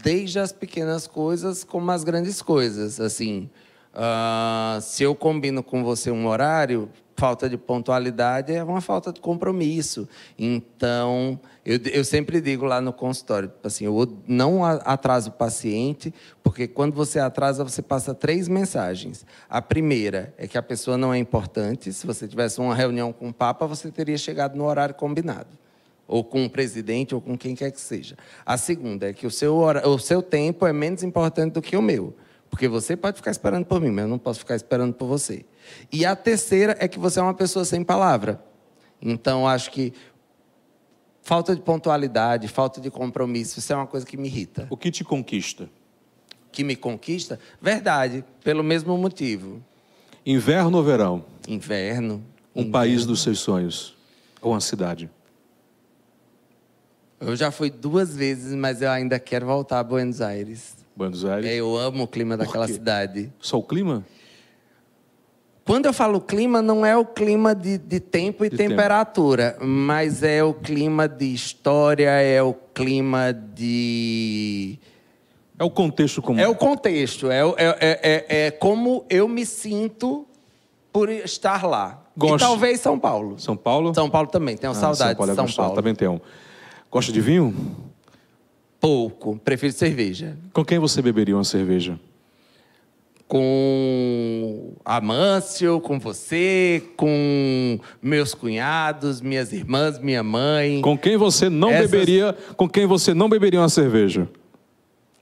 desde 0.03 0.39
as 0.39 0.51
pequenas 0.51 1.07
coisas 1.07 1.63
como 1.63 1.91
as 1.91 2.03
grandes 2.03 2.41
coisas. 2.41 2.99
Assim, 2.99 3.49
Uh, 3.93 4.79
se 4.81 5.03
eu 5.03 5.15
combino 5.15 5.63
com 5.63 5.83
você 5.83 6.11
um 6.11 6.27
horário, 6.27 6.89
falta 7.17 7.49
de 7.49 7.57
pontualidade 7.57 8.53
é 8.53 8.63
uma 8.63 8.79
falta 8.79 9.11
de 9.11 9.19
compromisso. 9.19 10.07
Então, 10.37 11.39
eu, 11.65 11.79
eu 11.91 12.05
sempre 12.05 12.39
digo 12.39 12.63
lá 12.63 12.79
no 12.79 12.93
consultório, 12.93 13.51
assim, 13.63 13.85
eu 13.85 14.17
não 14.27 14.63
atraso 14.63 15.29
o 15.29 15.33
paciente, 15.33 16.13
porque 16.43 16.67
quando 16.67 16.93
você 16.93 17.19
atrasa, 17.19 17.63
você 17.63 17.81
passa 17.81 18.13
três 18.13 18.47
mensagens. 18.47 19.25
A 19.49 19.61
primeira 19.61 20.33
é 20.37 20.47
que 20.47 20.57
a 20.57 20.61
pessoa 20.61 20.95
não 20.95 21.11
é 21.11 21.17
importante. 21.17 21.91
Se 21.91 22.05
você 22.05 22.27
tivesse 22.27 22.61
uma 22.61 22.75
reunião 22.75 23.11
com 23.11 23.29
o 23.29 23.33
Papa, 23.33 23.65
você 23.65 23.91
teria 23.91 24.17
chegado 24.17 24.55
no 24.55 24.65
horário 24.65 24.93
combinado. 24.93 25.49
Ou 26.07 26.23
com 26.23 26.45
o 26.45 26.49
presidente, 26.49 27.13
ou 27.13 27.19
com 27.19 27.37
quem 27.37 27.53
quer 27.53 27.71
que 27.71 27.81
seja. 27.81 28.15
A 28.45 28.55
segunda 28.55 29.09
é 29.09 29.13
que 29.13 29.27
o 29.27 29.31
seu, 29.31 29.57
o 29.57 29.99
seu 29.99 30.21
tempo 30.21 30.65
é 30.65 30.71
menos 30.71 31.03
importante 31.03 31.53
do 31.53 31.61
que 31.61 31.75
o 31.75 31.81
meu. 31.81 32.15
Porque 32.49 32.67
você 32.67 32.95
pode 32.95 33.17
ficar 33.17 33.31
esperando 33.31 33.65
por 33.65 33.81
mim, 33.81 33.91
mas 33.91 34.03
eu 34.03 34.09
não 34.09 34.17
posso 34.17 34.39
ficar 34.39 34.55
esperando 34.55 34.93
por 34.93 35.05
você. 35.07 35.45
E 35.91 36.05
a 36.05 36.15
terceira 36.15 36.75
é 36.79 36.87
que 36.87 36.97
você 36.97 37.19
é 37.19 37.23
uma 37.23 37.33
pessoa 37.33 37.65
sem 37.65 37.83
palavra. 37.83 38.43
Então, 39.01 39.47
acho 39.47 39.69
que 39.71 39.93
falta 41.21 41.55
de 41.55 41.61
pontualidade, 41.61 42.47
falta 42.47 42.79
de 42.79 42.89
compromisso, 42.89 43.59
isso 43.59 43.73
é 43.73 43.75
uma 43.75 43.85
coisa 43.85 44.05
que 44.05 44.15
me 44.17 44.27
irrita. 44.27 44.65
O 44.69 44.77
que 44.77 44.89
te 44.89 45.03
conquista? 45.03 45.69
Que 46.51 46.63
me 46.63 46.75
conquista? 46.75 47.39
Verdade, 47.61 48.23
pelo 48.43 48.63
mesmo 48.63 48.97
motivo. 48.97 49.61
Inverno 50.25 50.77
ou 50.77 50.83
verão? 50.83 51.25
Inverno. 51.47 52.23
Um 52.55 52.61
Inverno. 52.61 52.71
país 52.71 53.05
dos 53.05 53.21
seus 53.21 53.39
sonhos? 53.39 53.95
Ou 54.41 54.53
uma 54.53 54.61
cidade? 54.61 55.09
Eu 57.19 57.35
já 57.35 57.51
fui 57.51 57.69
duas 57.69 58.15
vezes, 58.15 58.53
mas 58.53 58.81
eu 58.81 58.89
ainda 58.89 59.19
quero 59.19 59.45
voltar 59.45 59.79
a 59.79 59.83
Buenos 59.83 60.21
Aires. 60.21 60.75
Buenos 60.97 61.23
Aires? 61.23 61.45
É, 61.45 61.55
eu 61.55 61.77
amo 61.77 62.03
o 62.03 62.07
clima 62.07 62.35
daquela 62.35 62.67
cidade. 62.67 63.31
Só 63.39 63.59
o 63.59 63.63
clima? 63.63 64.03
Quando 65.63 65.85
eu 65.85 65.93
falo 65.93 66.19
clima, 66.19 66.61
não 66.61 66.85
é 66.85 66.97
o 66.97 67.05
clima 67.05 67.53
de, 67.53 67.77
de 67.77 67.99
tempo 67.99 68.43
e 68.43 68.49
de 68.49 68.57
temperatura, 68.57 69.51
tempo. 69.51 69.65
mas 69.65 70.23
é 70.23 70.43
o 70.43 70.53
clima 70.53 71.07
de 71.07 71.25
história, 71.25 72.09
é 72.09 72.41
o 72.41 72.53
clima 72.53 73.31
de. 73.33 74.79
É 75.59 75.63
o 75.63 75.69
contexto 75.69 76.21
comum. 76.21 76.39
É 76.39 76.47
o 76.47 76.55
contexto, 76.55 77.29
é, 77.29 77.41
é, 77.41 77.75
é, 77.79 78.45
é 78.47 78.51
como 78.51 79.05
eu 79.09 79.27
me 79.27 79.45
sinto 79.45 80.25
por 80.91 81.09
estar 81.09 81.63
lá. 81.65 82.01
Gosto. 82.15 82.37
E 82.37 82.39
talvez 82.39 82.79
São 82.79 82.97
Paulo. 82.97 83.37
São 83.37 83.55
Paulo? 83.55 83.93
São 83.93 84.09
Paulo 84.09 84.29
também, 84.29 84.57
tenho 84.57 84.71
ah, 84.71 84.75
saudade 84.75 85.09
São 85.09 85.15
Paulo, 85.17 85.31
de 85.31 85.35
São 85.35 85.63
Paulo. 85.63 85.75
Também 85.75 85.93
tenho. 85.93 86.19
Gosta 86.89 87.11
de 87.11 87.21
vinho? 87.21 87.53
Pouco, 88.79 89.37
prefiro 89.43 89.73
cerveja. 89.73 90.37
Com 90.53 90.63
quem 90.63 90.79
você 90.79 91.01
beberia 91.01 91.35
uma 91.35 91.43
cerveja? 91.43 91.99
Com 93.27 94.73
Amâncio, 94.85 95.81
com 95.81 95.99
você, 95.99 96.81
com 96.95 97.77
meus 98.01 98.33
cunhados, 98.33 99.19
minhas 99.19 99.51
irmãs, 99.51 99.99
minha 99.99 100.23
mãe. 100.23 100.81
Com 100.81 100.97
quem 100.97 101.17
você 101.17 101.49
não 101.49 101.71
Essas... 101.71 101.91
beberia? 101.91 102.37
Com 102.55 102.69
quem 102.69 102.85
você 102.85 103.13
não 103.13 103.27
beberia 103.27 103.59
uma 103.59 103.69
cerveja? 103.69 104.29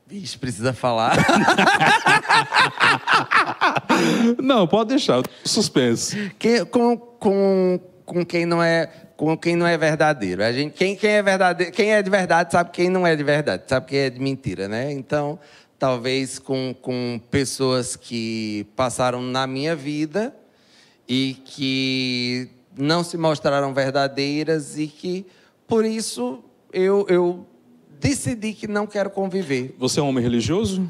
Vixe, 0.07 0.37
precisa 0.37 0.71
falar. 0.71 1.17
não, 4.37 4.67
pode 4.67 4.89
deixar, 4.89 5.23
suspense. 5.43 6.31
Que, 6.37 6.63
com, 6.65 6.95
com, 6.95 7.79
com 8.05 8.25
quem 8.25 8.45
não 8.45 8.61
é 8.61 8.89
com 9.17 9.37
quem 9.37 9.55
não 9.55 9.65
é 9.65 9.77
verdadeiro. 9.77 10.43
A 10.43 10.51
gente, 10.51 10.73
quem, 10.73 10.95
quem, 10.95 11.11
é 11.11 11.23
verdadeiro, 11.23 11.71
quem 11.71 11.93
é 11.93 12.01
de 12.01 12.09
verdade 12.09 12.51
sabe 12.51 12.71
quem 12.71 12.89
não 12.89 13.07
é 13.07 13.15
de 13.15 13.23
verdade, 13.23 13.63
sabe 13.65 13.87
quem 13.87 13.99
é 13.99 14.09
de 14.09 14.19
mentira, 14.19 14.67
né? 14.67 14.91
Então, 14.91 15.39
talvez 15.79 16.37
com, 16.37 16.75
com 16.81 17.19
pessoas 17.31 17.95
que 17.95 18.67
passaram 18.75 19.21
na 19.21 19.47
minha 19.47 19.75
vida 19.75 20.35
e 21.07 21.37
que 21.45 22.49
não 22.77 23.03
se 23.03 23.17
mostraram 23.17 23.73
verdadeiras 23.73 24.77
e 24.77 24.87
que, 24.87 25.25
por 25.65 25.85
isso, 25.85 26.43
eu, 26.73 27.05
eu 27.09 27.45
decidi 27.99 28.53
que 28.53 28.67
não 28.67 28.85
quero 28.85 29.09
conviver. 29.09 29.75
Você 29.77 29.99
é 29.99 30.03
um 30.03 30.09
homem 30.09 30.23
religioso? 30.23 30.89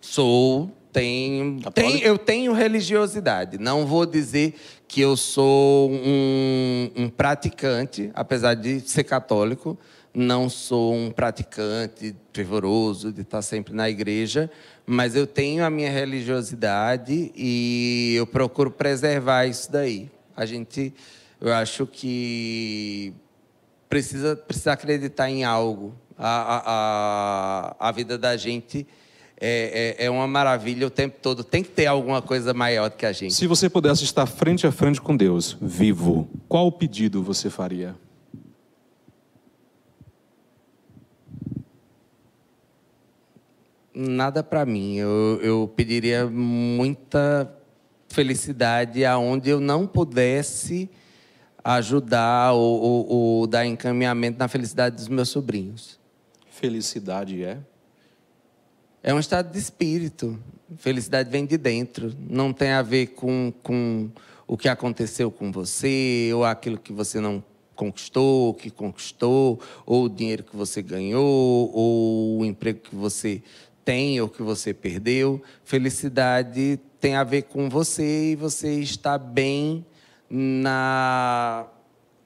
Sou. 0.00 0.70
Tenho, 0.92 1.58
tenho, 1.72 1.98
eu 2.00 2.18
tenho 2.18 2.52
religiosidade. 2.52 3.56
Não 3.56 3.86
vou 3.86 4.04
dizer 4.04 4.54
que 4.92 5.00
eu 5.00 5.16
sou 5.16 5.90
um, 5.90 6.90
um, 6.94 7.08
praticante, 7.08 8.10
apesar 8.12 8.52
de 8.52 8.80
ser 8.80 9.04
católico. 9.04 9.78
Não 10.12 10.50
sou 10.50 10.92
um 10.94 11.10
praticante 11.10 12.14
fervoroso 12.30 13.10
de 13.10 13.22
estar 13.22 13.40
sempre 13.40 13.72
na 13.72 13.88
igreja, 13.88 14.50
mas 14.84 15.16
eu 15.16 15.26
tenho 15.26 15.64
a 15.64 15.70
minha 15.70 15.90
religiosidade 15.90 17.32
e 17.34 18.12
eu 18.16 18.26
procuro 18.26 18.70
preservar 18.70 19.46
isso 19.46 19.72
daí. 19.72 20.10
A 20.36 20.44
gente, 20.44 20.92
eu 21.40 21.54
acho 21.54 21.86
que 21.86 23.14
precisa, 23.88 24.36
precisa 24.36 24.72
acreditar 24.72 25.30
em 25.30 25.42
algo. 25.42 25.94
A, 26.18 26.28
a, 26.28 26.62
a, 26.66 27.88
a 27.88 27.92
vida 27.92 28.18
da 28.18 28.36
gente 28.36 28.86
é, 29.44 29.96
é, 29.98 30.06
é, 30.06 30.10
uma 30.10 30.28
maravilha 30.28 30.86
o 30.86 30.90
tempo 30.90 31.18
todo. 31.20 31.42
Tem 31.42 31.64
que 31.64 31.70
ter 31.70 31.86
alguma 31.86 32.22
coisa 32.22 32.54
maior 32.54 32.88
do 32.88 32.96
que 32.96 33.04
a 33.04 33.10
gente. 33.10 33.34
Se 33.34 33.48
você 33.48 33.68
pudesse 33.68 34.04
estar 34.04 34.24
frente 34.24 34.68
a 34.68 34.70
frente 34.70 35.00
com 35.00 35.16
Deus, 35.16 35.56
vivo, 35.60 36.30
qual 36.48 36.70
pedido 36.70 37.24
você 37.24 37.50
faria? 37.50 37.96
Nada 43.92 44.44
para 44.44 44.64
mim. 44.64 44.94
Eu, 44.94 45.40
eu 45.42 45.72
pediria 45.74 46.24
muita 46.24 47.52
felicidade 48.08 49.04
aonde 49.04 49.50
eu 49.50 49.58
não 49.58 49.88
pudesse 49.88 50.88
ajudar 51.64 52.52
ou, 52.52 52.80
ou, 52.80 53.08
ou 53.08 53.46
dar 53.48 53.66
encaminhamento 53.66 54.38
na 54.38 54.46
felicidade 54.46 54.94
dos 54.94 55.08
meus 55.08 55.30
sobrinhos. 55.30 55.98
Felicidade 56.48 57.42
é? 57.42 57.58
É 59.02 59.12
um 59.12 59.18
estado 59.18 59.50
de 59.50 59.58
espírito. 59.58 60.38
Felicidade 60.76 61.28
vem 61.28 61.44
de 61.44 61.58
dentro. 61.58 62.14
Não 62.30 62.52
tem 62.52 62.70
a 62.70 62.82
ver 62.82 63.08
com, 63.08 63.52
com 63.60 64.08
o 64.46 64.56
que 64.56 64.68
aconteceu 64.68 65.28
com 65.28 65.50
você, 65.50 66.30
ou 66.32 66.44
aquilo 66.44 66.78
que 66.78 66.92
você 66.92 67.18
não 67.18 67.42
conquistou, 67.74 68.54
que 68.54 68.70
conquistou, 68.70 69.60
ou 69.84 70.04
o 70.04 70.08
dinheiro 70.08 70.44
que 70.44 70.54
você 70.54 70.80
ganhou, 70.80 71.70
ou 71.74 72.38
o 72.38 72.44
emprego 72.44 72.78
que 72.78 72.94
você 72.94 73.42
tem 73.84 74.20
ou 74.20 74.28
que 74.28 74.40
você 74.40 74.72
perdeu. 74.72 75.42
Felicidade 75.64 76.78
tem 77.00 77.16
a 77.16 77.24
ver 77.24 77.42
com 77.42 77.68
você 77.68 78.30
e 78.30 78.36
você 78.36 78.78
está 78.80 79.18
bem 79.18 79.84
na, 80.30 81.66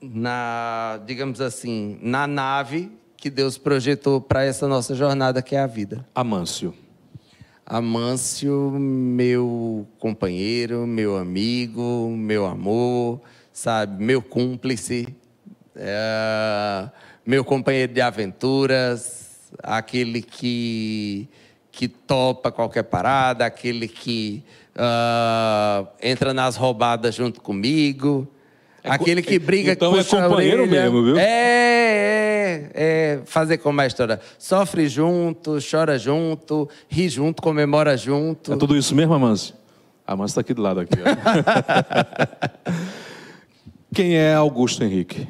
na 0.02 1.00
digamos 1.06 1.40
assim, 1.40 1.98
na 2.02 2.26
nave 2.26 2.92
que 3.16 3.30
Deus 3.30 3.56
projetou 3.58 4.20
para 4.20 4.44
essa 4.44 4.68
nossa 4.68 4.94
jornada 4.94 5.42
que 5.42 5.56
é 5.56 5.60
a 5.60 5.66
vida. 5.66 6.06
Amâncio. 6.14 6.74
Amâncio, 7.64 8.70
meu 8.70 9.86
companheiro, 9.98 10.86
meu 10.86 11.16
amigo, 11.16 12.14
meu 12.16 12.46
amor, 12.46 13.20
sabe, 13.52 14.04
meu 14.04 14.22
cúmplice, 14.22 15.08
é, 15.74 16.88
meu 17.26 17.44
companheiro 17.44 17.92
de 17.92 18.00
aventuras, 18.00 19.50
aquele 19.62 20.22
que 20.22 21.28
que 21.72 21.88
topa 21.88 22.50
qualquer 22.50 22.84
parada, 22.84 23.44
aquele 23.44 23.86
que 23.86 24.42
uh, 24.74 25.86
entra 26.00 26.32
nas 26.32 26.56
roubadas 26.56 27.14
junto 27.14 27.42
comigo, 27.42 28.26
é, 28.82 28.90
aquele 28.90 29.20
que 29.20 29.38
briga 29.38 29.72
então 29.72 29.92
com 29.92 29.98
é 29.98 30.04
companheiro 30.04 30.62
orelha. 30.62 30.84
mesmo, 30.84 31.04
viu? 31.04 31.18
É, 31.18 31.22
é, 31.22 32.35
é 32.74 33.20
fazer 33.24 33.58
como 33.58 33.80
a 33.80 33.86
história. 33.86 34.20
Sofre 34.38 34.88
junto, 34.88 35.58
chora 35.58 35.98
junto, 35.98 36.68
ri 36.88 37.08
junto, 37.08 37.42
comemora 37.42 37.96
junto. 37.96 38.52
É 38.52 38.56
tudo 38.56 38.76
isso 38.76 38.94
mesmo, 38.94 39.14
Amâncio? 39.14 39.54
A 40.06 40.12
Amâncio 40.12 40.32
está 40.32 40.40
aqui 40.40 40.54
do 40.54 40.62
lado 40.62 40.80
aqui. 40.80 40.96
Quem 43.94 44.16
é 44.16 44.34
Augusto 44.34 44.84
Henrique? 44.84 45.26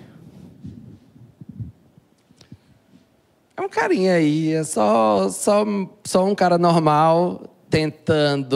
É 3.56 3.62
um 3.62 3.68
carinha 3.68 4.14
aí, 4.14 4.52
é 4.52 4.64
só, 4.64 5.28
só, 5.30 5.64
só 6.04 6.24
um 6.24 6.34
cara 6.34 6.58
normal 6.58 7.42
tentando 7.70 8.50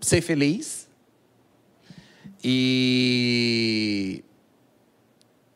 ser 0.00 0.20
feliz 0.20 0.88
e 2.42 4.22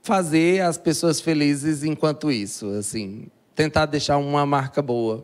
fazer 0.08 0.62
as 0.62 0.78
pessoas 0.78 1.20
felizes 1.20 1.84
enquanto 1.84 2.32
isso, 2.32 2.70
assim, 2.70 3.26
tentar 3.54 3.84
deixar 3.84 4.16
uma 4.16 4.46
marca 4.46 4.80
boa. 4.80 5.22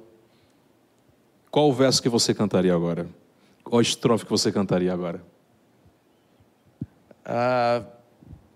Qual 1.51 1.71
o 1.71 1.73
verso 1.73 2.03
que 2.03 2.09
você 2.11 2.35
cantaria 2.35 2.75
agora? 2.75 3.09
Qual 3.65 3.79
a 3.79 3.83
estrofe 3.83 4.27
que 4.27 4.31
você 4.31 4.53
cantaria 4.53 4.93
agora? 4.93 5.25
Ah, 7.25 7.83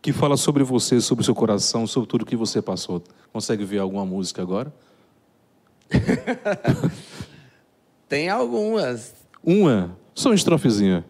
que 0.03 0.13
fala 0.13 0.37
sobre 0.37 0.63
você, 0.63 1.01
sobre 1.01 1.23
o 1.23 1.25
seu 1.25 1.35
coração, 1.35 1.87
sobre 1.87 2.07
tudo 2.07 2.27
que 2.27 2.37
você 2.37 2.61
passou. 2.61 3.03
Consegue 3.33 3.65
ver 3.65 3.79
alguma 3.79 4.05
música 4.05 4.43
agora? 4.43 4.71
Tem 8.07 8.29
algumas. 8.29 9.15
Uma? 9.43 9.97
Só 10.15 10.29
uma 10.29 10.35
estrofezinha. 10.35 11.07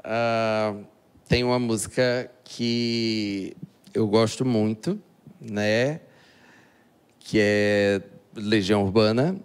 Uh, 0.00 0.84
tem 1.26 1.44
uma 1.44 1.58
música 1.58 2.30
que 2.42 3.54
eu 3.94 4.06
gosto 4.06 4.44
muito, 4.44 5.00
né? 5.40 6.00
Que 7.18 7.38
é 7.40 8.02
Legião 8.34 8.82
Urbana. 8.84 9.36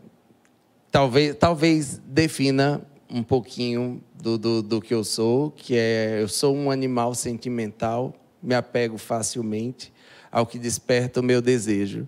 Talvez, 0.91 1.35
talvez 1.35 2.01
defina 2.05 2.81
um 3.09 3.23
pouquinho 3.23 4.01
do, 4.13 4.37
do, 4.37 4.61
do 4.61 4.81
que 4.81 4.93
eu 4.93 5.03
sou, 5.03 5.51
que 5.51 5.75
é 5.75 6.19
eu 6.21 6.27
sou 6.27 6.55
um 6.55 6.71
animal 6.71 7.13
sentimental, 7.13 8.13
me 8.41 8.55
apego 8.55 8.97
facilmente 8.97 9.93
ao 10.31 10.45
que 10.45 10.59
desperta 10.59 11.19
o 11.19 11.23
meu 11.23 11.41
desejo. 11.41 12.07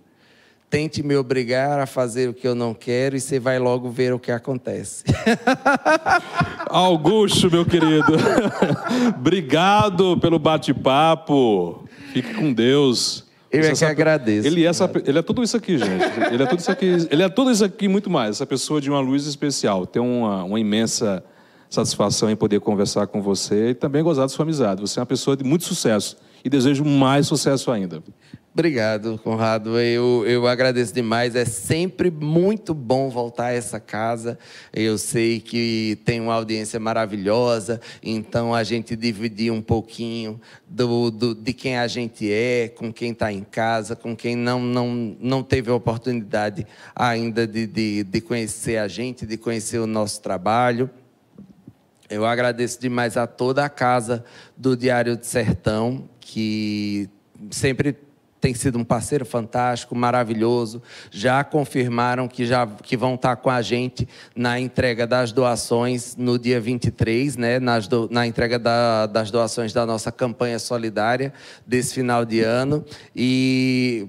Tente 0.70 1.02
me 1.02 1.16
obrigar 1.16 1.80
a 1.80 1.86
fazer 1.86 2.28
o 2.28 2.34
que 2.34 2.46
eu 2.46 2.54
não 2.54 2.74
quero 2.74 3.16
e 3.16 3.22
você 3.22 3.40
vai 3.40 3.58
logo 3.58 3.90
ver 3.90 4.14
o 4.14 4.20
que 4.20 4.32
acontece. 4.32 5.06
Augusto, 6.68 7.50
meu 7.50 7.66
querido, 7.66 8.14
obrigado 9.18 10.18
pelo 10.20 10.38
bate-papo. 10.38 11.87
Fique 12.12 12.34
com 12.34 12.52
Deus. 12.54 13.26
Eu 13.52 13.62
é 13.62 13.74
que 13.74 13.86
agradeço. 13.86 14.48
Ele 14.48 14.66
é, 14.66 14.68
essa, 14.68 14.90
ele 15.06 15.20
é 15.20 15.22
tudo 15.22 15.42
isso 15.42 15.56
aqui, 15.56 15.78
gente. 15.78 16.04
Ele 16.32 16.44
é 16.44 16.46
tudo 16.46 16.60
isso 16.60 16.72
aqui, 16.72 17.08
ele 17.10 17.24
é 17.24 17.30
tudo 17.30 17.52
isso 17.52 17.64
aqui 17.64 17.88
muito 17.88 18.10
mais. 18.10 18.32
Essa 18.32 18.46
pessoa 18.46 18.82
de 18.82 18.90
uma 18.90 19.00
luz 19.00 19.26
especial. 19.26 19.86
Tem 19.86 20.02
uma, 20.02 20.44
uma 20.44 20.60
imensa 20.60 21.24
satisfação 21.70 22.30
em 22.30 22.36
poder 22.36 22.60
conversar 22.60 23.08
com 23.08 23.22
você 23.22 23.70
e 23.70 23.74
também 23.74 24.04
gozar 24.04 24.26
da 24.26 24.30
sua 24.30 24.44
amizade. 24.44 24.82
Você 24.82 25.00
é 25.00 25.02
uma 25.02 25.06
pessoa 25.06 25.36
de 25.38 25.44
muito 25.44 25.64
sucesso 25.64 26.18
e 26.44 26.50
desejo 26.50 26.84
mais 26.84 27.28
sucesso 27.28 27.72
ainda. 27.72 28.02
Obrigado, 28.58 29.20
Conrado. 29.24 29.80
Eu, 29.80 30.26
eu 30.26 30.48
agradeço 30.48 30.92
demais. 30.92 31.36
É 31.36 31.46
sempre 31.46 32.10
muito 32.10 32.74
bom 32.74 33.08
voltar 33.08 33.46
a 33.46 33.54
essa 33.54 33.80
casa. 33.80 34.36
Eu 34.74 34.98
sei 34.98 35.40
que 35.40 36.00
tem 36.04 36.20
uma 36.20 36.34
audiência 36.34 36.80
maravilhosa, 36.80 37.80
então 38.02 38.56
a 38.56 38.64
gente 38.64 38.96
dividir 38.96 39.52
um 39.52 39.62
pouquinho 39.62 40.42
do, 40.68 41.12
do 41.12 41.36
de 41.36 41.54
quem 41.54 41.78
a 41.78 41.86
gente 41.86 42.34
é, 42.34 42.68
com 42.68 42.92
quem 42.92 43.12
está 43.12 43.32
em 43.32 43.44
casa, 43.44 43.96
com 43.96 44.16
quem 44.16 44.36
não, 44.36 44.60
não, 44.60 45.16
não 45.20 45.44
teve 45.44 45.70
a 45.70 45.76
oportunidade 45.76 46.66
ainda 46.96 47.46
de, 47.46 47.68
de, 47.68 48.04
de 48.06 48.22
conhecer 48.22 48.78
a 48.78 48.88
gente, 48.88 49.24
de 49.24 49.38
conhecer 49.38 49.78
o 49.78 49.86
nosso 49.86 50.20
trabalho. 50.20 50.90
Eu 52.10 52.26
agradeço 52.26 52.82
demais 52.82 53.18
a 53.18 53.28
toda 53.28 53.64
a 53.64 53.70
casa 53.70 54.26
do 54.56 54.76
Diário 54.76 55.16
do 55.16 55.26
Sertão, 55.26 56.10
que 56.28 57.10
sempre 57.50 57.96
tem 58.40 58.54
sido 58.54 58.78
um 58.78 58.84
parceiro 58.84 59.26
fantástico, 59.26 59.96
maravilhoso. 59.96 60.82
Já 61.10 61.44
confirmaram 61.44 62.28
que 62.28 62.46
já 62.46 62.68
que 62.68 62.98
vão 62.98 63.16
estar 63.16 63.38
com 63.38 63.50
a 63.50 63.62
gente 63.62 64.08
na 64.36 64.60
entrega 64.60 65.08
das 65.08 65.32
doações 65.32 66.16
no 66.18 66.38
dia 66.38 66.60
23, 66.60 67.38
né, 67.38 67.60
nas 67.60 67.88
do, 67.88 68.10
na 68.12 68.28
entrega 68.28 68.60
da, 68.60 69.06
das 69.06 69.32
doações 69.32 69.72
da 69.72 69.86
nossa 69.86 70.12
campanha 70.12 70.60
solidária 70.60 71.34
desse 71.66 71.94
final 71.94 72.26
de 72.26 72.42
ano. 72.42 72.84
E 73.16 74.08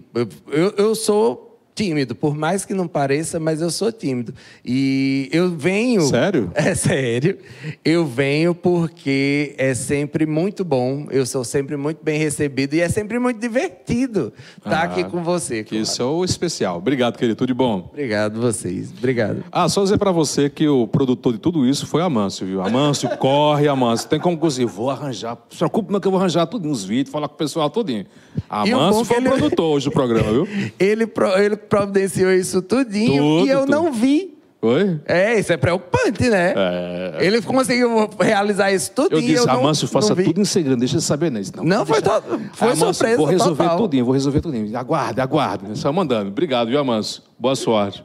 eu, 0.53 0.75
eu 0.77 0.95
sou 0.97 1.48
tímido, 1.79 2.13
por 2.13 2.37
mais 2.37 2.65
que 2.65 2.75
não 2.75 2.89
pareça, 2.89 3.39
mas 3.39 3.61
eu 3.61 3.71
sou 3.71 3.93
tímido. 3.93 4.35
E 4.65 5.29
eu 5.31 5.49
venho. 5.49 6.03
Sério? 6.03 6.51
É 6.59 6.75
sério. 6.75 7.39
Eu 7.85 8.05
venho 8.05 8.53
porque 8.53 9.55
é 9.57 9.73
sempre 9.75 10.27
muito 10.27 10.65
bom, 10.65 11.07
eu 11.11 11.25
sou 11.25 11.45
sempre 11.45 11.77
muito 11.77 12.03
bem 12.03 12.19
recebido 12.19 12.75
e 12.75 12.81
é 12.81 12.89
sempre 12.89 13.19
muito 13.19 13.39
divertido 13.39 14.33
estar 14.57 14.81
ah, 14.81 14.83
aqui 14.83 15.05
com 15.05 15.23
você. 15.23 15.63
Que 15.63 15.77
isso 15.77 16.03
é 16.03 16.05
o 16.05 16.25
especial. 16.25 16.79
Obrigado, 16.79 17.17
querido. 17.17 17.37
Tudo 17.37 17.49
de 17.49 17.55
bom. 17.55 17.89
Obrigado, 17.93 18.41
vocês. 18.41 18.93
Obrigado. 18.97 19.45
Ah, 19.53 19.69
só 19.69 19.85
dizer 19.85 19.99
para 19.99 20.11
você 20.11 20.51
que 20.51 20.67
o 20.67 20.89
produtor 20.89 21.33
de 21.33 21.39
tudo 21.39 21.65
isso 21.65 21.87
foi 21.87 22.03
Amâncio, 22.03 22.45
viu? 22.45 22.61
Amâncio, 22.61 23.09
corre, 23.19 23.69
Amâncio. 23.69 24.09
Tem 24.09 24.19
como 24.19 24.37
conseguir. 24.37 24.67
Vou 24.67 24.91
arranjar. 24.91 25.39
Se 25.49 25.59
preocupe, 25.59 25.93
não, 25.93 26.01
que 26.01 26.09
eu 26.09 26.11
vou 26.11 26.19
arranjar 26.19 26.47
tudo 26.47 26.69
uns 26.69 26.85
vídeos, 26.85 27.13
falar 27.13 27.29
com 27.29 27.35
o 27.35 27.39
pessoal 27.39 27.71
tudinho. 27.71 28.05
Amâncio 28.51 29.05
foi 29.05 29.19
ele... 29.19 29.29
o 29.29 29.33
produtor 29.33 29.77
hoje 29.77 29.85
do 29.87 29.93
programa, 29.93 30.33
viu? 30.33 30.49
ele, 30.79 31.11
ele 31.37 31.57
providenciou 31.69 32.33
isso 32.33 32.63
tudinho 32.63 33.23
tudo, 33.23 33.47
e 33.47 33.51
eu 33.51 33.61
tudo. 33.61 33.71
não 33.71 33.93
vi. 33.93 34.35
Oi? 34.61 35.01
É, 35.07 35.39
isso 35.39 35.53
é 35.53 35.57
preocupante, 35.57 36.29
né? 36.29 36.53
É. 36.57 37.19
Ele 37.21 37.41
conseguiu 37.41 38.11
realizar 38.19 38.73
isso 38.73 38.91
tudo. 38.91 39.15
Eu 39.15 39.21
disse, 39.21 39.49
Amâncio, 39.49 39.87
faça 39.87 40.17
tudo 40.17 40.41
em 40.41 40.45
segredo, 40.45 40.77
deixa 40.77 40.97
eu 40.97 41.01
saber 41.01 41.31
nisso. 41.31 41.53
Não, 41.57 41.65
não 41.65 41.87
foi, 41.87 42.03
todo, 42.03 42.25
foi 42.55 42.69
Amâncio, 42.69 42.93
surpresa 42.95 43.17
Vou 43.17 43.27
resolver 43.27 43.63
total. 43.63 43.79
tudinho, 43.79 44.05
vou 44.05 44.13
resolver 44.15 44.41
tudinho. 44.41 44.77
Aguarde, 44.77 45.21
aguarde. 45.21 45.79
Só 45.79 45.93
mandando. 45.93 46.31
Obrigado, 46.31 46.69
viu, 46.69 46.81
Amâncio? 46.81 47.23
Boa 47.39 47.55
sorte. 47.55 48.05